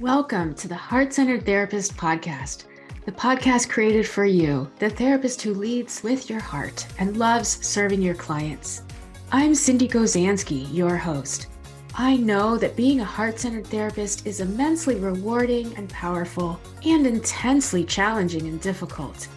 Welcome 0.00 0.56
to 0.56 0.66
the 0.66 0.74
Heart 0.74 1.12
Centered 1.12 1.46
Therapist 1.46 1.96
Podcast, 1.96 2.64
the 3.04 3.12
podcast 3.12 3.68
created 3.68 4.08
for 4.08 4.24
you, 4.24 4.68
the 4.80 4.90
therapist 4.90 5.40
who 5.40 5.54
leads 5.54 6.02
with 6.02 6.28
your 6.28 6.40
heart 6.40 6.84
and 6.98 7.16
loves 7.16 7.64
serving 7.64 8.02
your 8.02 8.16
clients. 8.16 8.82
I'm 9.30 9.52
Sindee 9.52 9.88
Gozansky, 9.88 10.66
your 10.74 10.96
host. 10.96 11.46
I 11.94 12.16
know 12.16 12.58
that 12.58 12.74
being 12.74 13.02
a 13.02 13.04
heart 13.04 13.38
centered 13.38 13.68
therapist 13.68 14.26
is 14.26 14.40
immensely 14.40 14.96
rewarding 14.96 15.72
and 15.76 15.88
powerful 15.90 16.58
and 16.84 17.06
intensely 17.06 17.84
challenging 17.84 18.48
and 18.48 18.60
difficult. 18.60 19.28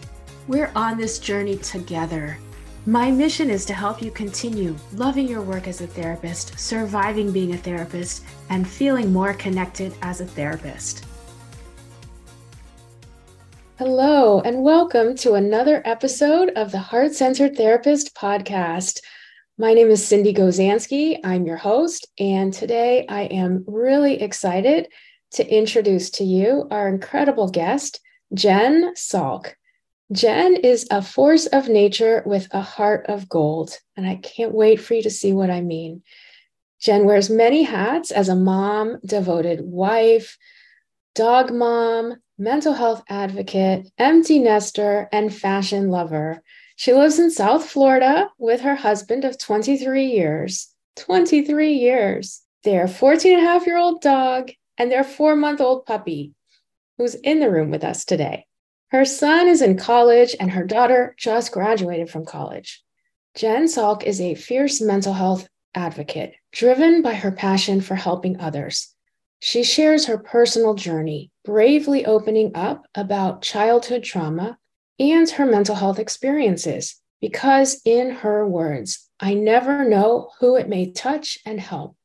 We're 0.47 0.71
on 0.75 0.97
this 0.97 1.19
journey 1.19 1.57
together. 1.57 2.35
My 2.87 3.11
mission 3.11 3.49
is 3.49 3.65
to 3.65 3.73
help 3.73 4.01
you 4.01 4.11
continue 4.11 4.73
loving 4.93 5.27
your 5.27 5.41
work 5.41 5.67
as 5.67 5.81
a 5.81 5.87
therapist, 5.87 6.57
surviving 6.57 7.33
being 7.33 7.53
a 7.53 7.57
therapist, 7.57 8.23
and 8.49 8.65
feeling 8.65 9.11
more 9.11 9.33
connected 9.33 9.93
as 10.01 10.21
a 10.21 10.25
therapist. 10.25 11.05
Hello, 13.77 14.39
and 14.39 14.63
welcome 14.63 15.17
to 15.17 15.33
another 15.33 15.81
episode 15.83 16.51
of 16.55 16.71
the 16.71 16.79
Heart 16.79 17.13
Centered 17.13 17.57
Therapist 17.57 18.15
podcast. 18.15 19.01
My 19.57 19.73
name 19.73 19.89
is 19.89 20.01
Sindee 20.01 20.33
Gozansky. 20.33 21.19
I'm 21.25 21.45
your 21.45 21.57
host, 21.57 22.07
and 22.17 22.53
today 22.53 23.05
I 23.09 23.23
am 23.23 23.65
really 23.67 24.21
excited 24.21 24.87
to 25.31 25.45
introduce 25.45 26.09
to 26.11 26.23
you 26.23 26.69
our 26.71 26.87
incredible 26.87 27.49
guest, 27.49 27.99
Jen 28.33 28.93
Salk. 28.95 29.55
Jen 30.11 30.55
is 30.55 30.87
a 30.89 31.01
force 31.01 31.47
of 31.47 31.67
nature 31.67 32.23
with 32.25 32.47
a 32.51 32.61
heart 32.61 33.05
of 33.09 33.27
gold, 33.27 33.77
and 33.97 34.07
I 34.07 34.15
can't 34.15 34.53
wait 34.53 34.79
for 34.79 34.93
you 34.93 35.01
to 35.03 35.09
see 35.09 35.33
what 35.33 35.49
I 35.49 35.59
mean. 35.59 36.01
Jen 36.79 37.05
wears 37.05 37.29
many 37.29 37.63
hats 37.63 38.11
as 38.11 38.29
a 38.29 38.35
mom, 38.35 38.99
devoted 39.05 39.59
wife, 39.61 40.37
dog 41.13 41.51
mom, 41.51 42.15
mental 42.37 42.71
health 42.71 43.03
advocate, 43.09 43.91
empty 43.97 44.39
nester, 44.39 45.09
and 45.11 45.33
fashion 45.33 45.89
lover. 45.89 46.41
She 46.77 46.93
lives 46.93 47.19
in 47.19 47.29
South 47.29 47.67
Florida 47.67 48.29
with 48.37 48.61
her 48.61 48.75
husband 48.75 49.25
of 49.25 49.37
23 49.37 50.05
years. 50.05 50.73
23 50.95 51.73
years. 51.73 52.43
Their 52.63 52.87
14 52.87 53.39
and 53.39 53.41
a 53.41 53.49
half 53.49 53.65
year 53.65 53.77
old 53.77 54.01
dog 54.01 54.51
and 54.77 54.89
their 54.89 55.03
four 55.03 55.35
month 55.35 55.59
old 55.59 55.85
puppy, 55.85 56.33
who's 56.97 57.15
in 57.15 57.39
the 57.39 57.51
room 57.51 57.71
with 57.71 57.83
us 57.83 58.05
today. 58.05 58.45
Her 58.89 59.03
son 59.03 59.49
is 59.49 59.61
in 59.61 59.77
college, 59.77 60.35
and 60.39 60.51
her 60.51 60.63
daughter 60.63 61.13
just 61.17 61.51
graduated 61.51 62.09
from 62.09 62.25
college. 62.25 62.83
Jen 63.35 63.65
Salk 63.65 64.03
is 64.03 64.21
a 64.21 64.33
fierce 64.33 64.81
mental 64.81 65.13
health 65.13 65.49
advocate, 65.75 66.35
driven 66.51 67.01
by 67.01 67.13
her 67.13 67.31
passion 67.31 67.81
for 67.81 67.95
helping 67.95 68.39
others. 68.39 68.95
She 69.39 69.63
shares 69.63 70.05
her 70.05 70.17
personal 70.17 70.73
journey, 70.73 71.31
bravely 71.43 72.05
opening 72.05 72.51
up 72.55 72.87
about 72.95 73.41
childhood 73.41 74.03
trauma 74.03 74.57
and 74.99 75.29
her 75.31 75.45
mental 75.45 75.75
health 75.75 75.99
experiences, 75.99 76.95
because, 77.19 77.81
in 77.83 78.09
her 78.09 78.47
words, 78.47 79.09
I 79.19 79.33
never 79.33 79.87
know 79.87 80.31
who 80.39 80.55
it 80.55 80.69
may 80.69 80.91
touch 80.91 81.39
and 81.45 81.59
help. 81.59 81.95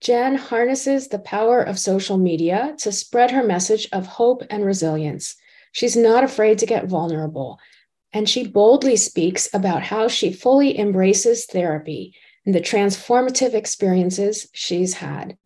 Jen 0.00 0.36
harnesses 0.36 1.08
the 1.08 1.18
power 1.18 1.60
of 1.60 1.78
social 1.78 2.16
media 2.16 2.74
to 2.78 2.92
spread 2.92 3.32
her 3.32 3.42
message 3.42 3.88
of 3.92 4.06
hope 4.06 4.42
and 4.50 4.64
resilience 4.64 5.36
She's 5.76 5.94
not 5.94 6.24
afraid 6.24 6.56
to 6.60 6.66
get 6.66 6.86
vulnerable. 6.86 7.60
And 8.10 8.26
she 8.26 8.48
boldly 8.48 8.96
speaks 8.96 9.52
about 9.52 9.82
how 9.82 10.08
she 10.08 10.32
fully 10.32 10.78
embraces 10.78 11.44
therapy 11.44 12.14
and 12.46 12.54
the 12.54 12.62
transformative 12.62 13.52
experiences 13.52 14.48
she's 14.54 14.94
had. 14.94 15.36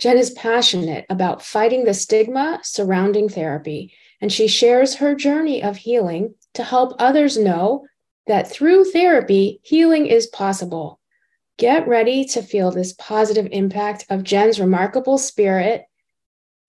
Jen 0.00 0.18
is 0.18 0.30
passionate 0.30 1.06
about 1.08 1.40
fighting 1.40 1.84
the 1.84 1.94
stigma 1.94 2.58
surrounding 2.64 3.28
therapy, 3.28 3.94
and 4.20 4.32
she 4.32 4.48
shares 4.48 4.96
her 4.96 5.14
journey 5.14 5.62
of 5.62 5.76
healing 5.76 6.34
to 6.54 6.64
help 6.64 6.96
others 6.98 7.38
know 7.38 7.86
that 8.26 8.50
through 8.50 8.86
therapy, 8.86 9.60
healing 9.62 10.06
is 10.06 10.26
possible. 10.26 10.98
Get 11.58 11.86
ready 11.86 12.24
to 12.24 12.42
feel 12.42 12.72
this 12.72 12.92
positive 12.94 13.46
impact 13.52 14.04
of 14.10 14.24
Jen's 14.24 14.58
remarkable 14.58 15.16
spirit 15.16 15.84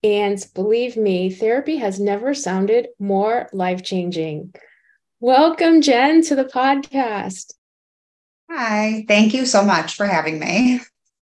and 0.02 0.44
believe 0.54 0.96
me, 0.96 1.30
therapy 1.30 1.76
has 1.76 1.98
never 1.98 2.34
sounded 2.34 2.88
more 2.98 3.48
life 3.52 3.82
changing. 3.82 4.54
Welcome, 5.20 5.80
Jen, 5.80 6.22
to 6.24 6.36
the 6.36 6.44
podcast. 6.44 7.54
Hi, 8.50 9.04
thank 9.08 9.34
you 9.34 9.44
so 9.44 9.64
much 9.64 9.94
for 9.94 10.06
having 10.06 10.38
me. 10.38 10.80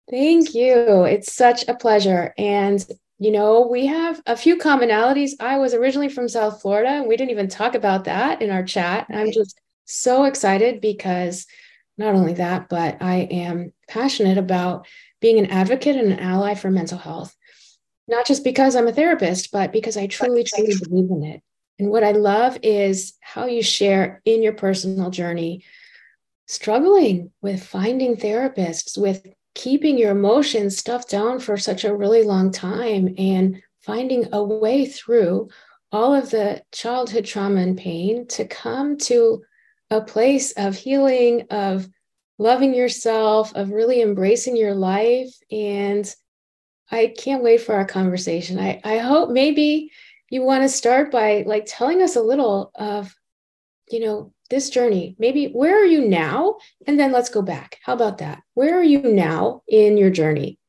Thank 0.09 0.53
you. 0.53 1.03
It's 1.03 1.33
such 1.33 1.67
a 1.67 1.73
pleasure. 1.73 2.33
And, 2.37 2.85
you 3.17 3.31
know, 3.31 3.67
we 3.67 3.87
have 3.87 4.21
a 4.25 4.37
few 4.37 4.57
commonalities. 4.57 5.31
I 5.39 5.57
was 5.57 5.73
originally 5.73 6.09
from 6.09 6.29
South 6.29 6.61
Florida, 6.61 6.89
and 6.89 7.07
we 7.07 7.17
didn't 7.17 7.31
even 7.31 7.47
talk 7.47 7.75
about 7.75 8.05
that 8.05 8.41
in 8.41 8.51
our 8.51 8.63
chat. 8.63 9.07
I'm 9.09 9.31
just 9.31 9.59
so 9.85 10.25
excited 10.25 10.81
because 10.81 11.47
not 11.97 12.13
only 12.15 12.33
that, 12.33 12.69
but 12.69 13.01
I 13.01 13.27
am 13.31 13.73
passionate 13.89 14.37
about 14.37 14.87
being 15.19 15.39
an 15.39 15.47
advocate 15.47 15.95
and 15.95 16.11
an 16.11 16.19
ally 16.19 16.53
for 16.55 16.69
mental 16.71 16.97
health 16.97 17.35
not 18.11 18.27
just 18.27 18.43
because 18.43 18.75
I'm 18.75 18.89
a 18.89 18.93
therapist, 18.93 19.51
but 19.51 19.71
because 19.71 19.95
I 19.95 20.05
truly, 20.05 20.43
truly 20.43 20.75
believe 20.83 21.09
in 21.09 21.23
it. 21.23 21.41
And 21.79 21.89
what 21.89 22.03
I 22.03 22.11
love 22.11 22.59
is 22.61 23.13
how 23.21 23.45
you 23.45 23.63
share 23.63 24.21
in 24.25 24.43
your 24.43 24.53
personal 24.53 25.09
journey, 25.09 25.63
struggling 26.45 27.31
with 27.41 27.63
finding 27.63 28.17
therapists, 28.17 28.97
with 28.97 29.25
keeping 29.55 29.97
your 29.97 30.11
emotions 30.11 30.77
stuffed 30.77 31.09
down 31.09 31.39
for 31.39 31.57
such 31.57 31.85
a 31.85 31.95
really 31.95 32.23
long 32.23 32.51
time 32.51 33.15
and 33.17 33.61
finding 33.79 34.27
a 34.33 34.43
way 34.43 34.85
through 34.85 35.49
all 35.91 36.13
of 36.13 36.29
the 36.29 36.61
childhood 36.71 37.25
trauma 37.25 37.61
and 37.61 37.77
pain 37.77 38.27
to 38.27 38.45
come 38.45 38.97
to 38.97 39.41
a 39.89 40.01
place 40.01 40.51
of 40.53 40.75
healing, 40.75 41.47
of 41.49 41.87
loving 42.37 42.73
yourself, 42.73 43.53
of 43.55 43.71
really 43.71 44.01
embracing 44.01 44.57
your 44.57 44.75
life 44.75 45.33
and 45.49 46.13
I 46.91 47.13
can't 47.17 47.43
wait 47.43 47.61
for 47.61 47.73
our 47.75 47.85
conversation. 47.85 48.59
I, 48.59 48.81
I 48.83 48.97
hope 48.97 49.29
maybe 49.29 49.91
you 50.29 50.41
want 50.41 50.63
to 50.63 50.69
start 50.69 51.11
by 51.11 51.43
like 51.47 51.63
telling 51.65 52.01
us 52.01 52.15
a 52.15 52.21
little 52.21 52.71
of, 52.75 53.15
you 53.89 54.01
know, 54.01 54.33
this 54.49 54.69
journey. 54.69 55.15
Maybe 55.17 55.47
where 55.47 55.81
are 55.81 55.85
you 55.85 56.07
now? 56.07 56.57
And 56.85 56.99
then 56.99 57.11
let's 57.11 57.29
go 57.29 57.41
back. 57.41 57.79
How 57.83 57.93
about 57.93 58.17
that? 58.19 58.43
Where 58.53 58.77
are 58.77 58.83
you 58.83 59.01
now 59.01 59.61
in 59.67 59.97
your 59.97 60.09
journey? 60.09 60.59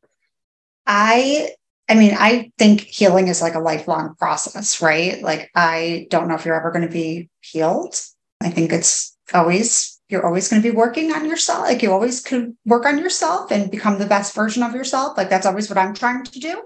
I 0.87 1.50
I 1.88 1.94
mean, 1.94 2.15
I 2.19 2.53
think 2.59 2.83
healing 2.83 3.28
is 3.28 3.43
like 3.43 3.54
a 3.54 3.60
lifelong 3.60 4.15
process, 4.15 4.81
right? 4.81 5.21
Like 5.21 5.50
I 5.54 6.06
don't 6.10 6.28
know 6.28 6.37
if 6.37 6.44
you're 6.44 6.59
ever 6.59 6.71
going 6.71 6.87
to 6.87 6.93
be 6.93 7.28
healed. 7.41 8.00
I 8.41 8.50
think 8.50 8.72
it's 8.72 9.16
always 9.34 10.00
you're 10.12 10.26
always 10.26 10.48
going 10.48 10.60
to 10.60 10.70
be 10.70 10.76
working 10.76 11.10
on 11.10 11.24
yourself. 11.24 11.62
Like 11.62 11.82
you 11.82 11.90
always 11.90 12.20
could 12.20 12.54
work 12.66 12.84
on 12.84 12.98
yourself 12.98 13.50
and 13.50 13.70
become 13.70 13.98
the 13.98 14.06
best 14.06 14.34
version 14.34 14.62
of 14.62 14.74
yourself. 14.74 15.16
Like 15.16 15.30
that's 15.30 15.46
always 15.46 15.70
what 15.70 15.78
I'm 15.78 15.94
trying 15.94 16.22
to 16.24 16.38
do. 16.38 16.62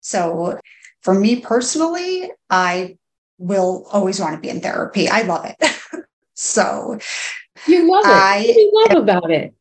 So 0.00 0.58
for 1.02 1.14
me 1.14 1.40
personally, 1.40 2.32
I 2.50 2.98
will 3.38 3.86
always 3.92 4.18
want 4.18 4.34
to 4.34 4.40
be 4.40 4.48
in 4.48 4.60
therapy. 4.60 5.08
I 5.08 5.22
love 5.22 5.44
it. 5.46 5.56
so 6.34 6.98
you 7.68 7.88
love 7.88 8.04
it. 8.04 8.10
I, 8.10 8.38
what 8.38 8.54
do 8.54 8.60
you 8.60 8.72
love 8.74 9.02
about 9.04 9.30
it? 9.30 9.54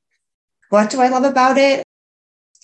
What 0.70 0.90
do 0.90 1.00
I 1.00 1.10
love 1.10 1.24
about 1.24 1.58
it? 1.60 1.84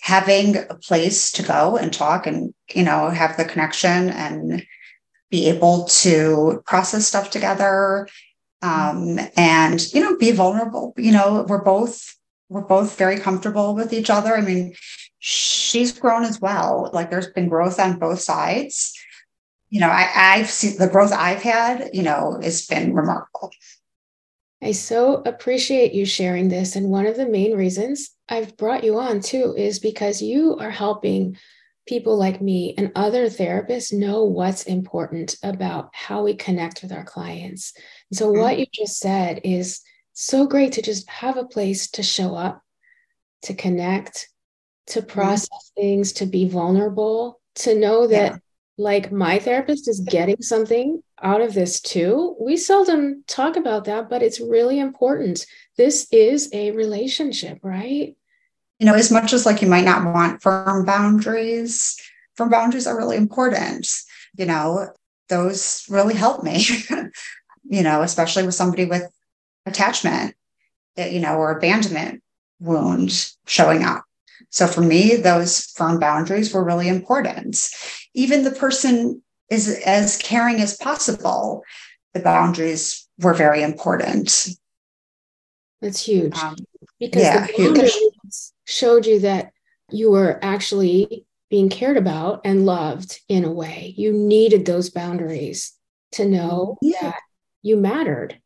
Having 0.02 0.58
a 0.58 0.76
place 0.76 1.32
to 1.34 1.44
go 1.44 1.78
and 1.78 1.94
talk 1.94 2.26
and, 2.26 2.56
you 2.74 2.84
know, 2.84 3.10
have 3.10 3.38
the 3.38 3.46
connection 3.46 4.10
and 4.10 4.66
be 5.30 5.48
able 5.48 5.86
to 5.86 6.64
process 6.66 7.08
stuff 7.08 7.30
together 7.30 8.08
um, 8.64 9.20
and 9.36 9.94
you 9.94 10.02
know 10.02 10.18
be 10.18 10.32
vulnerable 10.32 10.94
you 10.98 11.12
know 11.12 11.46
we're 11.48 11.64
both 11.64 12.16
we're 12.50 12.62
both 12.62 12.98
very 12.98 13.20
comfortable 13.20 13.76
with 13.76 13.94
each 13.94 14.10
other. 14.10 14.36
I 14.36 14.42
mean 14.42 14.74
she's 15.20 15.98
grown 15.98 16.24
as 16.24 16.40
well. 16.42 16.90
Like 16.94 17.10
there's 17.10 17.32
been 17.32 17.50
growth 17.50 17.80
on 17.80 18.00
both 18.00 18.20
sides. 18.20 18.94
You 19.70 19.80
know 19.82 19.90
I, 19.90 20.10
i've 20.16 20.50
seen 20.50 20.78
the 20.78 20.88
growth 20.88 21.12
i've 21.12 21.42
had 21.42 21.90
you 21.94 22.04
know 22.04 22.40
it's 22.42 22.66
been 22.66 22.94
remarkable. 22.94 23.52
I 24.62 24.72
so 24.72 25.22
appreciate 25.26 25.94
you 25.94 26.06
sharing 26.06 26.48
this. 26.48 26.78
And 26.78 26.90
one 26.90 27.06
of 27.06 27.18
the 27.18 27.28
main 27.28 27.58
reasons 27.58 28.12
i've 28.30 28.56
brought 28.56 28.84
you 28.84 28.98
on 28.98 29.20
too 29.20 29.54
is 29.58 29.80
because 29.80 30.22
you 30.22 30.58
are 30.58 30.72
helping 30.72 31.38
people 31.86 32.18
like 32.18 32.42
me 32.42 32.74
and 32.78 32.92
other 32.96 33.26
therapists 33.28 33.94
know 33.94 34.24
what's 34.24 34.64
important 34.64 35.36
about 35.44 35.90
how 35.94 36.24
we 36.24 36.34
connect 36.36 36.82
with 36.82 36.92
our 36.92 37.04
clients. 37.04 37.74
And 38.10 38.18
so, 38.18 38.32
mm-hmm. 38.32 38.42
what 38.42 38.60
you 38.60 38.66
just 38.74 39.00
said 39.00 39.42
is 39.44 39.82
so 40.14 40.48
great 40.48 40.74
to 40.74 40.82
just 40.82 41.10
have 41.10 41.38
a 41.38 41.46
place 41.46 41.90
to 41.92 42.04
show 42.04 42.36
up, 42.36 42.62
to 43.44 43.54
connect, 43.54 44.30
to 44.88 45.00
mm-hmm. 45.00 45.10
process 45.10 45.50
mm-hmm. 45.50 45.82
things, 45.82 46.14
to 46.14 46.26
be 46.26 46.48
vulnerable, 46.48 47.40
to 47.56 47.76
know 47.76 48.08
that. 48.08 48.32
Yeah. 48.32 48.38
Like 48.76 49.12
my 49.12 49.38
therapist 49.38 49.88
is 49.88 50.00
getting 50.00 50.42
something 50.42 51.04
out 51.22 51.42
of 51.42 51.54
this 51.54 51.80
too. 51.80 52.36
We 52.40 52.58
seldom 52.58 53.24
talk 53.28 53.56
about 53.56 53.86
that, 53.86 54.10
but 54.10 54.24
it's 54.24 54.40
really 54.40 54.80
important. 54.80 55.46
This 55.78 56.08
is 56.12 56.50
a 56.54 56.72
relationship, 56.72 57.60
right? 57.62 58.16
You 58.84 58.90
know, 58.90 58.96
as 58.96 59.14
much 59.14 59.32
as 59.32 59.46
like 59.46 59.62
you 59.62 59.68
might 59.70 59.86
not 59.86 60.04
want 60.04 60.42
firm 60.42 60.84
boundaries, 60.84 61.98
firm 62.36 62.50
boundaries 62.50 62.86
are 62.86 62.98
really 62.98 63.16
important. 63.16 63.88
You 64.36 64.46
know, 64.46 64.90
those 65.30 65.86
really 65.88 66.16
help 66.16 66.44
me, 66.44 66.66
you 67.64 67.82
know, 67.82 68.02
especially 68.02 68.44
with 68.44 68.56
somebody 68.56 68.84
with 68.84 69.10
attachment, 69.66 70.36
eh, 70.98 71.08
you 71.08 71.22
know, 71.22 71.36
or 71.36 71.58
abandonment 71.58 72.22
wound 72.60 73.32
showing 73.48 73.86
up. 73.86 74.04
So 74.50 74.68
for 74.68 74.82
me, 74.82 75.16
those 75.16 75.68
firm 75.78 75.98
boundaries 75.98 76.54
were 76.54 76.62
really 76.62 76.90
important. 76.90 77.70
Even 78.14 78.44
the 78.44 78.52
person 78.52 79.24
is 79.50 79.82
as 79.86 80.18
caring 80.18 80.60
as 80.60 80.76
possible. 80.76 81.64
The 82.14 82.20
boundaries 82.20 83.08
were 83.18 83.34
very 83.34 83.64
important. 83.64 84.50
That's 85.80 86.04
huge. 86.06 86.38
Um, 86.38 86.58
because 87.00 87.22
yeah, 87.22 87.48
the 87.48 87.54
boundaries 87.58 87.96
huge. 87.96 88.13
Showed 88.66 89.06
you 89.06 89.20
that 89.20 89.52
you 89.90 90.12
were 90.12 90.40
actually 90.42 91.26
being 91.50 91.70
cared 91.70 91.98
about 91.98 92.42
and 92.44 92.66
loved 92.66 93.20
in 93.30 93.46
a 93.46 93.52
way. 93.52 93.94
You 93.96 94.12
needed 94.12 94.66
those 94.66 94.90
boundaries 94.90 95.74
to 96.14 96.26
know 96.26 96.78
yeah. 96.82 97.02
that 97.02 97.20
you 97.62 97.78
mattered. 97.78 98.40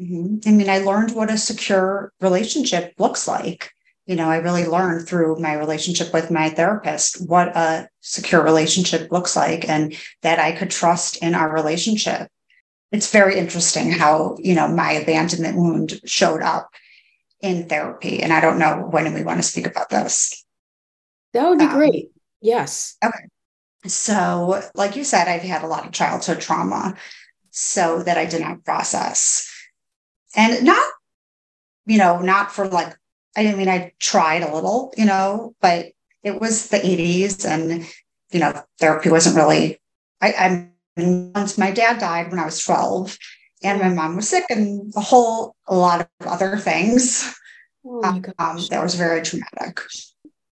Mm-hmm. 0.00 0.48
I 0.48 0.52
mean, 0.52 0.68
I 0.68 0.78
learned 0.78 1.14
what 1.14 1.30
a 1.30 1.38
secure 1.38 2.12
relationship 2.20 2.94
looks 2.98 3.26
like. 3.26 3.70
You 4.06 4.16
know, 4.16 4.28
I 4.28 4.36
really 4.36 4.66
learned 4.66 5.08
through 5.08 5.40
my 5.40 5.54
relationship 5.54 6.12
with 6.12 6.30
my 6.30 6.50
therapist 6.50 7.26
what 7.28 7.56
a 7.56 7.88
secure 8.00 8.42
relationship 8.42 9.10
looks 9.10 9.34
like 9.34 9.68
and 9.68 9.96
that 10.22 10.38
I 10.38 10.52
could 10.52 10.70
trust 10.70 11.16
in 11.16 11.34
our 11.34 11.52
relationship. 11.52 12.28
It's 12.92 13.10
very 13.10 13.38
interesting 13.38 13.90
how, 13.90 14.36
you 14.38 14.54
know, 14.54 14.68
my 14.68 14.92
abandonment 14.92 15.56
wound 15.56 16.00
showed 16.04 16.42
up 16.42 16.70
in 17.44 17.68
therapy. 17.68 18.22
And 18.22 18.32
I 18.32 18.40
don't 18.40 18.58
know 18.58 18.88
when 18.90 19.12
we 19.12 19.22
want 19.22 19.38
to 19.38 19.42
speak 19.42 19.66
about 19.66 19.90
this. 19.90 20.44
That 21.34 21.48
would 21.48 21.58
be 21.58 21.64
um, 21.64 21.72
great. 21.72 22.10
Yes. 22.40 22.96
Okay. 23.04 23.28
So, 23.86 24.62
like 24.74 24.96
you 24.96 25.04
said, 25.04 25.28
I've 25.28 25.42
had 25.42 25.62
a 25.62 25.66
lot 25.66 25.86
of 25.86 25.92
childhood 25.92 26.40
trauma 26.40 26.96
so 27.50 28.02
that 28.02 28.16
I 28.16 28.24
did 28.24 28.40
not 28.40 28.64
process 28.64 29.50
and 30.36 30.64
not 30.64 30.84
you 31.86 31.98
know 31.98 32.18
not 32.18 32.52
for 32.52 32.66
like 32.68 32.96
i 33.36 33.52
mean 33.54 33.68
i 33.68 33.92
tried 34.00 34.42
a 34.42 34.54
little 34.54 34.92
you 34.96 35.04
know 35.04 35.54
but 35.60 35.86
it 36.22 36.40
was 36.40 36.68
the 36.68 36.78
80s 36.78 37.46
and 37.46 37.86
you 38.30 38.40
know 38.40 38.62
therapy 38.78 39.10
wasn't 39.10 39.36
really 39.36 39.80
i 40.20 40.28
i 40.28 40.68
once 40.96 41.58
my 41.58 41.70
dad 41.70 41.98
died 41.98 42.30
when 42.30 42.40
i 42.40 42.44
was 42.44 42.62
12 42.62 43.18
and 43.64 43.80
my 43.80 43.88
mom 43.88 44.16
was 44.16 44.28
sick 44.28 44.44
and 44.50 44.92
a 44.94 45.00
whole 45.00 45.56
a 45.66 45.74
lot 45.74 46.08
of 46.20 46.26
other 46.26 46.56
things. 46.58 47.34
Oh 47.86 48.02
um, 48.38 48.58
that 48.70 48.82
was 48.82 48.94
very 48.94 49.22
traumatic. 49.22 49.80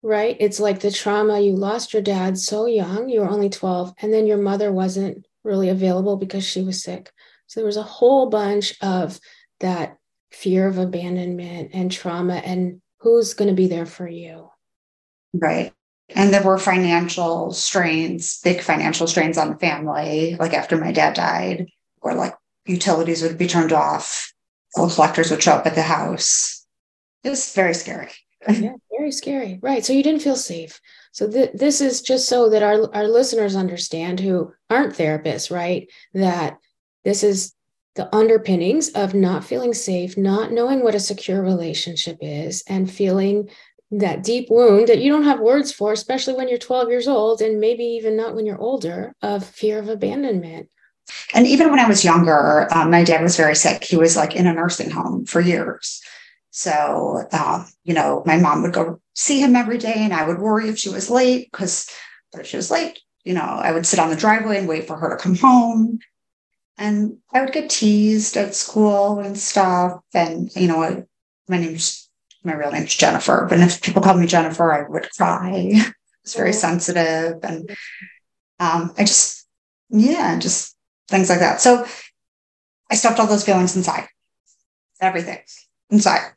Right? 0.03 0.37
It's 0.41 0.61
like 0.61 0.81
the 0.81 0.91
trauma 0.91 1.41
you 1.41 1.53
lost 1.53 1.93
your 1.93 2.03
dad 2.03 2.37
so 2.37 2.67
young 2.67 3.09
you 3.09 3.21
were 3.21 3.31
only 3.31 3.49
12 3.49 3.95
and 4.03 4.13
then 4.13 4.27
your 4.27 4.37
mother 4.37 4.71
wasn't 4.73 5.27
really 5.43 5.69
available 5.69 6.17
because 6.17 6.45
she 6.45 6.63
was 6.63 6.83
sick. 6.83 7.11
So 7.47 7.61
there 7.61 7.67
was 7.67 7.77
a 7.77 7.83
whole 7.83 8.29
bunch 8.29 8.75
of 8.83 9.21
that 9.61 9.97
fear 10.33 10.67
of 10.67 10.79
abandonment 10.79 11.71
and 11.73 11.91
trauma 11.91 12.35
and 12.35 12.81
who's 12.99 13.35
going 13.35 13.49
to 13.49 13.55
be 13.55 13.69
there 13.69 13.87
for 13.87 14.09
you. 14.09 14.51
Right. 15.33 15.73
And 16.11 16.33
there 16.33 16.43
were 16.43 16.59
financial 16.59 17.53
strains 17.53 18.41
big 18.43 18.61
financial 18.61 19.07
strains 19.07 19.39
on 19.39 19.51
the 19.51 19.59
family 19.59 20.37
like 20.39 20.53
after 20.53 20.77
my 20.77 20.93
dad 20.93 21.15
died 21.15 21.69
or 22.03 22.15
like 22.15 22.35
utilities 22.67 23.23
would 23.23 23.39
be 23.39 23.47
turned 23.47 23.73
off 23.73 24.33
old 24.77 24.93
collectors 24.93 25.31
would 25.31 25.43
show 25.43 25.53
up 25.53 25.67
at 25.67 25.75
the 25.75 25.83
house. 25.83 26.67
It 27.23 27.31
was 27.31 27.55
very 27.55 27.75
scary. 27.75 28.11
Yeah 28.49 28.75
very 28.99 29.13
scary. 29.13 29.59
Right 29.63 29.85
so 29.85 29.93
you 29.93 30.03
didn't 30.03 30.23
feel 30.23 30.37
safe. 30.37 30.81
So 31.13 31.31
th- 31.31 31.53
this 31.55 31.81
is 31.81 32.01
just 32.01 32.29
so 32.29 32.49
that 32.51 32.63
our, 32.63 32.93
our 32.95 33.07
listeners 33.07 33.57
understand 33.57 34.21
who 34.21 34.53
aren't 34.71 34.95
therapists 34.95 35.51
right? 35.51 35.91
That 36.15 36.59
this 37.05 37.23
is 37.23 37.53
the 37.95 38.15
underpinnings 38.15 38.89
of 38.91 39.15
not 39.15 39.45
feeling 39.45 39.75
safe, 39.75 40.17
not 40.17 40.53
knowing 40.53 40.83
what 40.83 40.95
a 40.95 41.01
secure 41.01 41.43
relationship 41.43 42.19
is, 42.21 42.65
and 42.69 42.91
feeling 42.91 43.49
that 43.93 44.25
deep 44.25 44.51
wound 44.51 44.89
that 44.89 44.99
you 44.99 45.13
don't 45.13 45.23
have 45.25 45.39
words 45.39 45.71
for, 45.71 45.93
especially 45.93 46.35
when 46.35 46.49
you're 46.49 46.59
12 46.59 46.89
years 46.89 47.07
old, 47.07 47.41
and 47.41 47.61
maybe 47.61 47.85
even 47.85 48.17
not 48.17 48.35
when 48.35 48.47
you're 48.47 48.59
older, 48.59 49.15
of 49.23 49.45
fear 49.45 49.79
of 49.79 49.89
abandonment. 49.89 50.69
And 51.35 51.47
even 51.47 51.71
when 51.71 51.81
I 51.81 51.89
was 51.89 52.05
younger, 52.05 52.69
um, 52.73 52.91
my 52.91 53.05
dad 53.05 53.23
was 53.23 53.37
very 53.37 53.57
sick. 53.57 53.85
He 53.85 53.97
was 53.97 54.17
like 54.17 54.35
in 54.35 54.47
a 54.47 54.55
nursing 54.55 54.91
home 54.91 55.27
for 55.27 55.41
years. 55.41 56.01
So, 56.51 57.27
um, 57.33 57.67
you 57.83 57.95
know, 57.95 58.23
my 58.27 58.37
mom 58.37 58.63
would 58.63 58.73
go 58.73 59.01
see 59.15 59.41
him 59.41 59.57
every 59.57 59.79
day, 59.79 59.95
and 59.97 60.15
I 60.15 60.27
would 60.27 60.39
worry 60.39 60.69
if 60.69 60.79
she 60.79 60.89
was 60.89 61.11
late 61.11 61.51
because 61.51 61.91
if 62.33 62.47
she 62.47 62.57
was 62.57 62.71
late, 62.71 63.01
you 63.25 63.35
know, 63.35 63.43
I 63.43 63.73
would 63.73 63.87
sit 63.87 63.99
on 63.99 64.11
the 64.11 64.17
driveway 64.17 64.59
and 64.59 64.69
wait 64.69 64.87
for 64.87 64.97
her 64.97 65.11
to 65.11 65.23
come 65.23 65.37
home 65.37 65.99
and 66.77 67.19
I 67.33 67.41
would 67.41 67.53
get 67.53 67.71
teased 67.71 68.37
at 68.37 68.55
school 68.55 69.21
and 69.21 69.39
stuff. 69.39 70.01
And, 70.13 70.55
you 70.57 70.67
know, 70.67 71.07
my 71.49 71.59
name's, 71.59 72.09
my 72.43 72.55
real 72.55 72.73
name's 72.73 72.95
Jennifer, 72.95 73.47
but 73.49 73.61
if 73.61 73.81
people 73.81 74.03
called 74.03 74.21
me 74.21 74.27
Jennifer, 74.27 74.73
I 74.73 74.89
would 74.89 75.09
cry. 75.17 75.71
I 75.75 75.93
was 76.25 76.35
very 76.35 76.53
sensitive. 76.53 77.39
And 77.43 77.71
um, 78.59 78.93
I 78.99 79.05
just, 79.05 79.47
yeah, 79.91 80.39
just 80.39 80.74
things 81.09 81.29
like 81.29 81.41
that. 81.41 81.61
So 81.61 81.87
I 82.91 82.95
stuffed 82.95 83.19
all 83.19 83.27
those 83.27 83.45
feelings 83.45 83.77
inside, 83.77 84.09
everything 85.01 85.39
inside. 85.91 86.33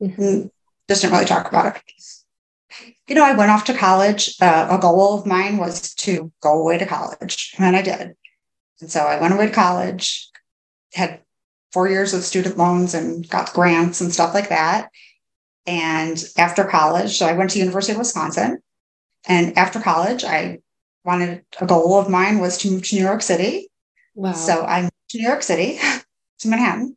Mm-hmm. 0.00 0.46
Just 0.88 1.02
didn't 1.02 1.12
really 1.12 1.26
talk 1.26 1.48
about 1.48 1.76
it. 1.76 1.82
You 3.06 3.14
know, 3.14 3.24
I 3.24 3.34
went 3.34 3.50
off 3.50 3.64
to 3.64 3.74
college. 3.74 4.36
Uh, 4.40 4.68
a 4.70 4.80
goal 4.80 5.18
of 5.18 5.26
mine 5.26 5.56
was 5.56 5.94
to 5.96 6.32
go 6.40 6.60
away 6.60 6.78
to 6.78 6.86
college, 6.86 7.54
and 7.58 7.76
I 7.76 7.82
did. 7.82 8.14
And 8.80 8.90
so 8.90 9.00
I 9.00 9.20
went 9.20 9.34
away 9.34 9.46
to 9.46 9.52
college, 9.52 10.28
had 10.94 11.20
four 11.72 11.88
years 11.88 12.14
of 12.14 12.22
student 12.22 12.56
loans 12.56 12.94
and 12.94 13.28
got 13.28 13.52
grants 13.52 14.00
and 14.00 14.12
stuff 14.12 14.34
like 14.34 14.48
that. 14.48 14.90
And 15.66 16.22
after 16.36 16.64
college, 16.64 17.18
so 17.18 17.26
I 17.26 17.32
went 17.32 17.50
to 17.50 17.58
University 17.58 17.92
of 17.92 17.98
Wisconsin. 17.98 18.58
And 19.28 19.56
after 19.56 19.80
college, 19.80 20.24
I 20.24 20.60
wanted 21.04 21.44
a 21.60 21.66
goal 21.66 21.98
of 21.98 22.08
mine 22.08 22.38
was 22.38 22.58
to 22.58 22.70
move 22.70 22.82
to 22.84 22.96
New 22.96 23.02
York 23.02 23.22
City. 23.22 23.69
Wow. 24.20 24.32
So 24.32 24.66
I 24.66 24.82
moved 24.82 24.92
to 25.10 25.18
New 25.18 25.26
York 25.26 25.42
City, 25.42 25.78
to 26.40 26.48
Manhattan. 26.48 26.94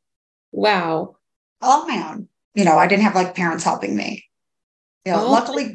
Wow. 0.51 1.15
All 1.61 1.81
on 1.83 1.87
my 1.87 2.09
own. 2.09 2.27
You 2.53 2.65
know, 2.65 2.77
I 2.77 2.85
didn't 2.85 3.03
have 3.03 3.15
like 3.15 3.33
parents 3.33 3.63
helping 3.63 3.95
me. 3.95 4.25
You 5.05 5.13
know, 5.13 5.29
luckily 5.29 5.73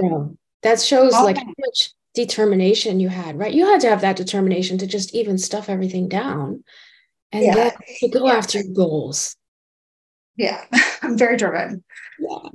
that 0.62 0.80
shows 0.80 1.12
like 1.12 1.38
how 1.38 1.44
much 1.58 1.90
determination 2.14 3.00
you 3.00 3.08
had, 3.08 3.38
right? 3.38 3.52
You 3.52 3.64
had 3.64 3.80
to 3.80 3.88
have 3.88 4.02
that 4.02 4.16
determination 4.16 4.76
to 4.78 4.86
just 4.86 5.14
even 5.14 5.38
stuff 5.38 5.70
everything 5.70 6.06
down 6.06 6.64
and 7.32 7.44
yeah. 7.44 7.54
then 7.54 7.72
to 8.00 8.08
go 8.08 8.26
yeah. 8.26 8.34
after 8.34 8.58
your 8.58 8.74
goals. 8.74 9.34
Yeah, 10.36 10.62
I'm 11.02 11.16
very 11.16 11.38
driven. 11.38 11.82
Yeah. 12.18 12.50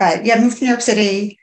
But 0.00 0.24
yeah, 0.24 0.40
moved 0.40 0.58
to 0.58 0.64
New 0.64 0.70
York 0.70 0.80
City. 0.80 1.38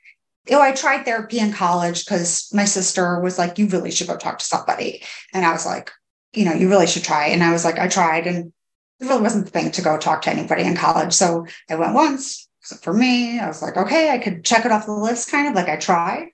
Oh, 0.52 0.62
I 0.62 0.74
tried 0.74 1.06
therapy 1.06 1.40
in 1.40 1.54
college 1.54 2.06
because 2.06 2.50
my 2.54 2.66
sister 2.66 3.22
was 3.22 3.38
like, 3.38 3.58
you 3.58 3.68
really 3.68 3.92
should 3.92 4.08
go 4.08 4.18
talk 4.18 4.40
to 4.40 4.46
somebody. 4.46 5.04
And 5.34 5.46
I 5.46 5.54
was 5.54 5.66
like, 5.66 5.92
you 6.36 6.46
know, 6.46 6.54
you 6.54 6.70
really 6.70 6.88
should 6.88 7.04
try. 7.04 7.28
And 7.28 7.44
I 7.44 7.52
was 7.52 7.66
like, 7.66 7.80
I 7.80 7.88
tried 7.88 8.28
and 8.28 8.52
it 9.00 9.06
really 9.06 9.22
wasn't 9.22 9.46
the 9.46 9.52
thing 9.52 9.72
to 9.72 9.82
go 9.82 9.98
talk 9.98 10.22
to 10.24 10.30
anybody 10.30 10.64
in 10.64 10.76
college. 10.76 11.14
So 11.14 11.46
I 11.70 11.76
went 11.76 11.94
once. 11.94 12.48
So 12.62 12.76
for 12.78 12.94
me, 12.94 13.40
I 13.40 13.48
was 13.48 13.62
like, 13.62 13.78
okay, 13.78 14.10
I 14.10 14.18
could 14.18 14.44
check 14.44 14.66
it 14.66 14.72
off 14.72 14.86
the 14.86 14.92
list, 14.94 15.30
kind 15.30 15.48
of 15.48 15.54
like 15.54 15.70
I 15.70 15.76
tried. 15.76 16.30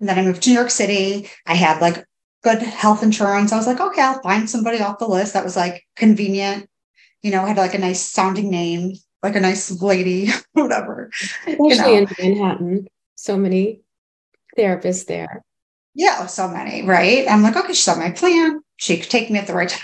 And 0.00 0.08
then 0.08 0.18
I 0.18 0.22
moved 0.22 0.42
to 0.42 0.50
New 0.50 0.56
York 0.56 0.70
City. 0.70 1.28
I 1.46 1.54
had 1.54 1.80
like 1.80 2.04
good 2.42 2.60
health 2.62 3.02
insurance. 3.02 3.52
I 3.52 3.56
was 3.56 3.66
like, 3.66 3.80
okay, 3.80 4.02
I'll 4.02 4.22
find 4.22 4.48
somebody 4.48 4.80
off 4.80 4.98
the 4.98 5.06
list 5.06 5.34
that 5.34 5.44
was 5.44 5.56
like 5.56 5.86
convenient, 5.96 6.68
you 7.22 7.30
know, 7.30 7.44
had 7.44 7.56
like 7.56 7.74
a 7.74 7.78
nice 7.78 8.00
sounding 8.00 8.50
name, 8.50 8.94
like 9.22 9.36
a 9.36 9.40
nice 9.40 9.70
lady, 9.82 10.28
whatever. 10.52 11.10
Especially 11.46 11.66
you 11.68 11.76
know. 11.76 11.92
in 11.92 12.08
Manhattan, 12.18 12.88
so 13.14 13.36
many 13.36 13.82
therapists 14.58 15.06
there. 15.06 15.44
Yeah, 15.94 16.26
so 16.26 16.48
many, 16.48 16.82
right? 16.82 17.26
I'm 17.28 17.42
like, 17.42 17.56
okay, 17.56 17.74
she 17.74 17.82
saw 17.82 17.96
my 17.96 18.10
plan. 18.10 18.60
She 18.82 18.96
could 18.96 19.10
take 19.10 19.30
me 19.30 19.38
at 19.38 19.46
the 19.46 19.54
right 19.54 19.80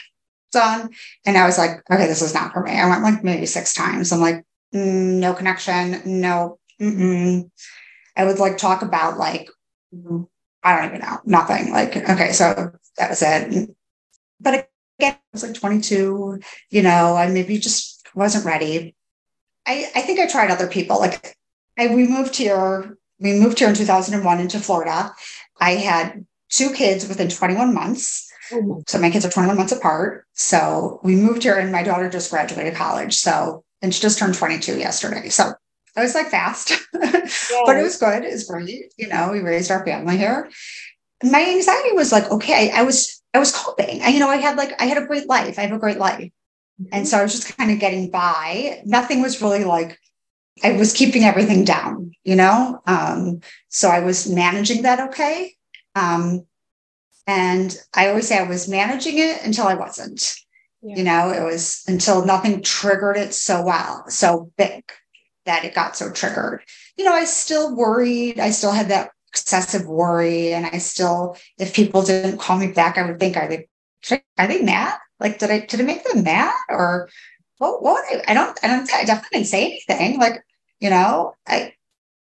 time. 0.53 0.91
And 1.25 1.39
I 1.39 1.47
was 1.47 1.57
like, 1.57 1.83
okay, 1.89 2.09
this 2.09 2.21
is 2.21 2.35
not 2.35 2.53
for 2.53 2.65
me. 2.65 2.73
I 2.73 2.89
went 2.89 3.05
like 3.05 3.23
maybe 3.23 3.47
six 3.47 3.73
times. 3.73 4.11
I'm 4.11 4.21
like, 4.21 4.45
mm, 4.75 5.21
no 5.21 5.35
connection, 5.35 6.03
no. 6.05 6.59
Mm-mm. 6.81 7.49
I 8.17 8.25
would 8.25 8.41
like 8.41 8.59
talk 8.59 8.83
about 8.83 9.17
like 9.19 9.49
I 10.65 10.77
don't 10.77 10.89
even 10.89 11.01
know, 11.01 11.21
nothing. 11.25 11.71
Like, 11.71 11.97
okay, 11.97 12.33
so 12.33 12.73
that 12.97 13.11
was 13.11 13.23
it. 13.23 13.71
But 14.41 14.69
again, 14.99 15.15
I 15.15 15.19
was 15.33 15.45
like 15.45 15.55
22, 15.55 16.41
you 16.71 16.83
know, 16.83 17.15
I 17.15 17.29
maybe 17.29 17.59
just 17.59 18.05
wasn't 18.17 18.45
ready. 18.45 18.97
I, 19.65 19.89
I 19.95 20.01
think 20.03 20.19
I 20.19 20.27
tried 20.27 20.51
other 20.51 20.67
people. 20.67 20.99
Like 20.99 21.37
I, 21.79 21.95
we 21.95 22.09
moved 22.09 22.35
here, 22.35 22.99
we 23.21 23.35
moved 23.35 23.61
here 23.61 23.69
in 23.69 23.77
2001 23.77 24.41
into 24.41 24.59
Florida. 24.59 25.15
I 25.61 25.73
had 25.73 26.27
two 26.49 26.73
kids 26.73 27.07
within 27.07 27.29
21 27.29 27.73
months. 27.73 28.28
So 28.87 28.99
my 28.99 29.11
kids 29.11 29.25
are 29.25 29.31
21 29.31 29.57
months 29.57 29.73
apart. 29.73 30.27
So 30.35 31.01
we 31.03 31.17
moved 31.17 31.43
here 31.43 31.59
and 31.59 31.73
my 31.73 31.83
daughter 31.83 32.09
just 32.09 32.31
graduated 32.31 32.75
college. 32.75 33.15
So, 33.15 33.65
and 33.83 33.95
she 33.95 34.01
just 34.01 34.19
turned 34.19 34.35
22 34.35 34.79
yesterday. 34.79 35.29
So 35.29 35.53
I 35.97 36.03
was 36.03 36.15
like 36.15 36.29
fast, 36.29 36.73
but 36.93 37.77
it 37.77 37.83
was 37.83 37.97
good. 37.97 38.25
It 38.25 38.33
was 38.33 38.45
great. 38.45 38.93
You 38.97 39.09
know, 39.09 39.31
we 39.33 39.41
raised 39.41 39.71
our 39.71 39.85
family 39.85 40.17
here. 40.17 40.51
My 41.23 41.45
anxiety 41.45 41.93
was 41.93 42.13
like, 42.13 42.31
okay, 42.31 42.71
I 42.71 42.83
was, 42.83 43.21
I 43.35 43.39
was 43.39 43.53
coping. 43.53 44.03
I, 44.03 44.09
you 44.09 44.21
know, 44.21 44.29
I 44.29 44.37
had 44.37 44.57
like, 44.57 44.81
I 44.81 44.87
had 44.87 45.03
a 45.03 45.07
great 45.07 45.29
life. 45.29 45.59
I 45.59 45.63
have 45.63 45.73
a 45.73 45.79
great 45.79 45.99
life. 45.99 46.31
Mm-hmm. 46.81 46.87
And 46.93 47.09
so 47.09 47.19
I 47.19 47.23
was 47.23 47.33
just 47.33 47.57
kind 47.57 47.71
of 47.71 47.81
getting 47.81 48.11
by. 48.11 48.81
Nothing 48.85 49.23
was 49.23 49.43
really 49.43 49.65
like, 49.65 49.99
I 50.63 50.73
was 50.73 50.93
keeping 50.93 51.25
everything 51.25 51.65
down, 51.65 52.13
you 52.25 52.37
know? 52.37 52.81
Um, 52.87 53.41
so 53.69 53.89
I 53.89 54.01
was 54.01 54.29
managing 54.29 54.83
that 54.83 55.09
okay. 55.09 55.55
Um, 55.95 56.47
and 57.29 57.77
I 57.93 58.09
always 58.09 58.27
say 58.27 58.39
I 58.39 58.49
was 58.49 58.69
managing 58.69 59.19
it 59.19 59.45
until 59.45 59.67
I 59.67 59.75
wasn't. 59.75 60.35
Yeah. 60.81 60.97
You 60.97 61.05
know, 61.05 61.31
it 61.31 61.45
was 61.45 61.85
until 61.87 62.25
nothing 62.25 62.63
triggered 62.63 63.19
it 63.19 63.35
so 63.35 63.63
well, 63.63 64.09
so 64.09 64.51
big 64.57 64.85
that 65.45 65.65
it 65.65 65.75
got 65.75 65.95
so 65.95 66.11
triggered. 66.11 66.63
You 66.97 67.05
know, 67.05 67.13
I 67.13 67.27
still 67.27 67.77
worried. 67.77 68.41
I 68.41 68.51
still 68.51 68.73
had 68.73 68.89
that 68.89 69.11
excessive 69.29 69.87
worry. 69.87 70.55
And 70.55 70.65
I 70.65 70.79
still, 70.79 71.37
if 71.59 71.75
people 71.75 72.03
didn't 72.03 72.39
call 72.39 72.57
me 72.57 72.73
back, 72.73 72.97
I 72.97 73.03
would 73.03 73.21
think, 73.21 73.37
are 73.37 73.49
they 73.49 73.69
are 74.39 74.47
they 74.47 74.63
mad? 74.63 74.99
Like, 75.21 75.39
did 75.39 75.51
I 75.51 75.61
did 75.67 75.81
I 75.81 75.85
make 75.85 76.05
them 76.05 76.23
mad? 76.23 76.55
Or 76.71 77.11
what 77.59 77.83
what 77.83 78.05
I, 78.11 78.23
I 78.29 78.35
don't 78.35 78.59
I 78.63 78.69
don't 78.69 78.91
I 78.95 79.05
definitely 79.05 79.41
didn't 79.41 79.49
say 79.49 79.67
anything. 79.67 80.19
Like, 80.19 80.43
you 80.81 80.89
know, 80.89 81.35
I 81.47 81.75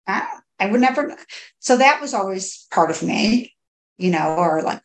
I, 0.05 0.27
I 0.59 0.67
would 0.67 0.81
never 0.81 1.17
so 1.57 1.77
that 1.77 2.01
was 2.01 2.13
always 2.13 2.67
part 2.69 2.91
of 2.91 3.01
me, 3.01 3.55
you 3.97 4.11
know, 4.11 4.35
or 4.37 4.61
like 4.61 4.81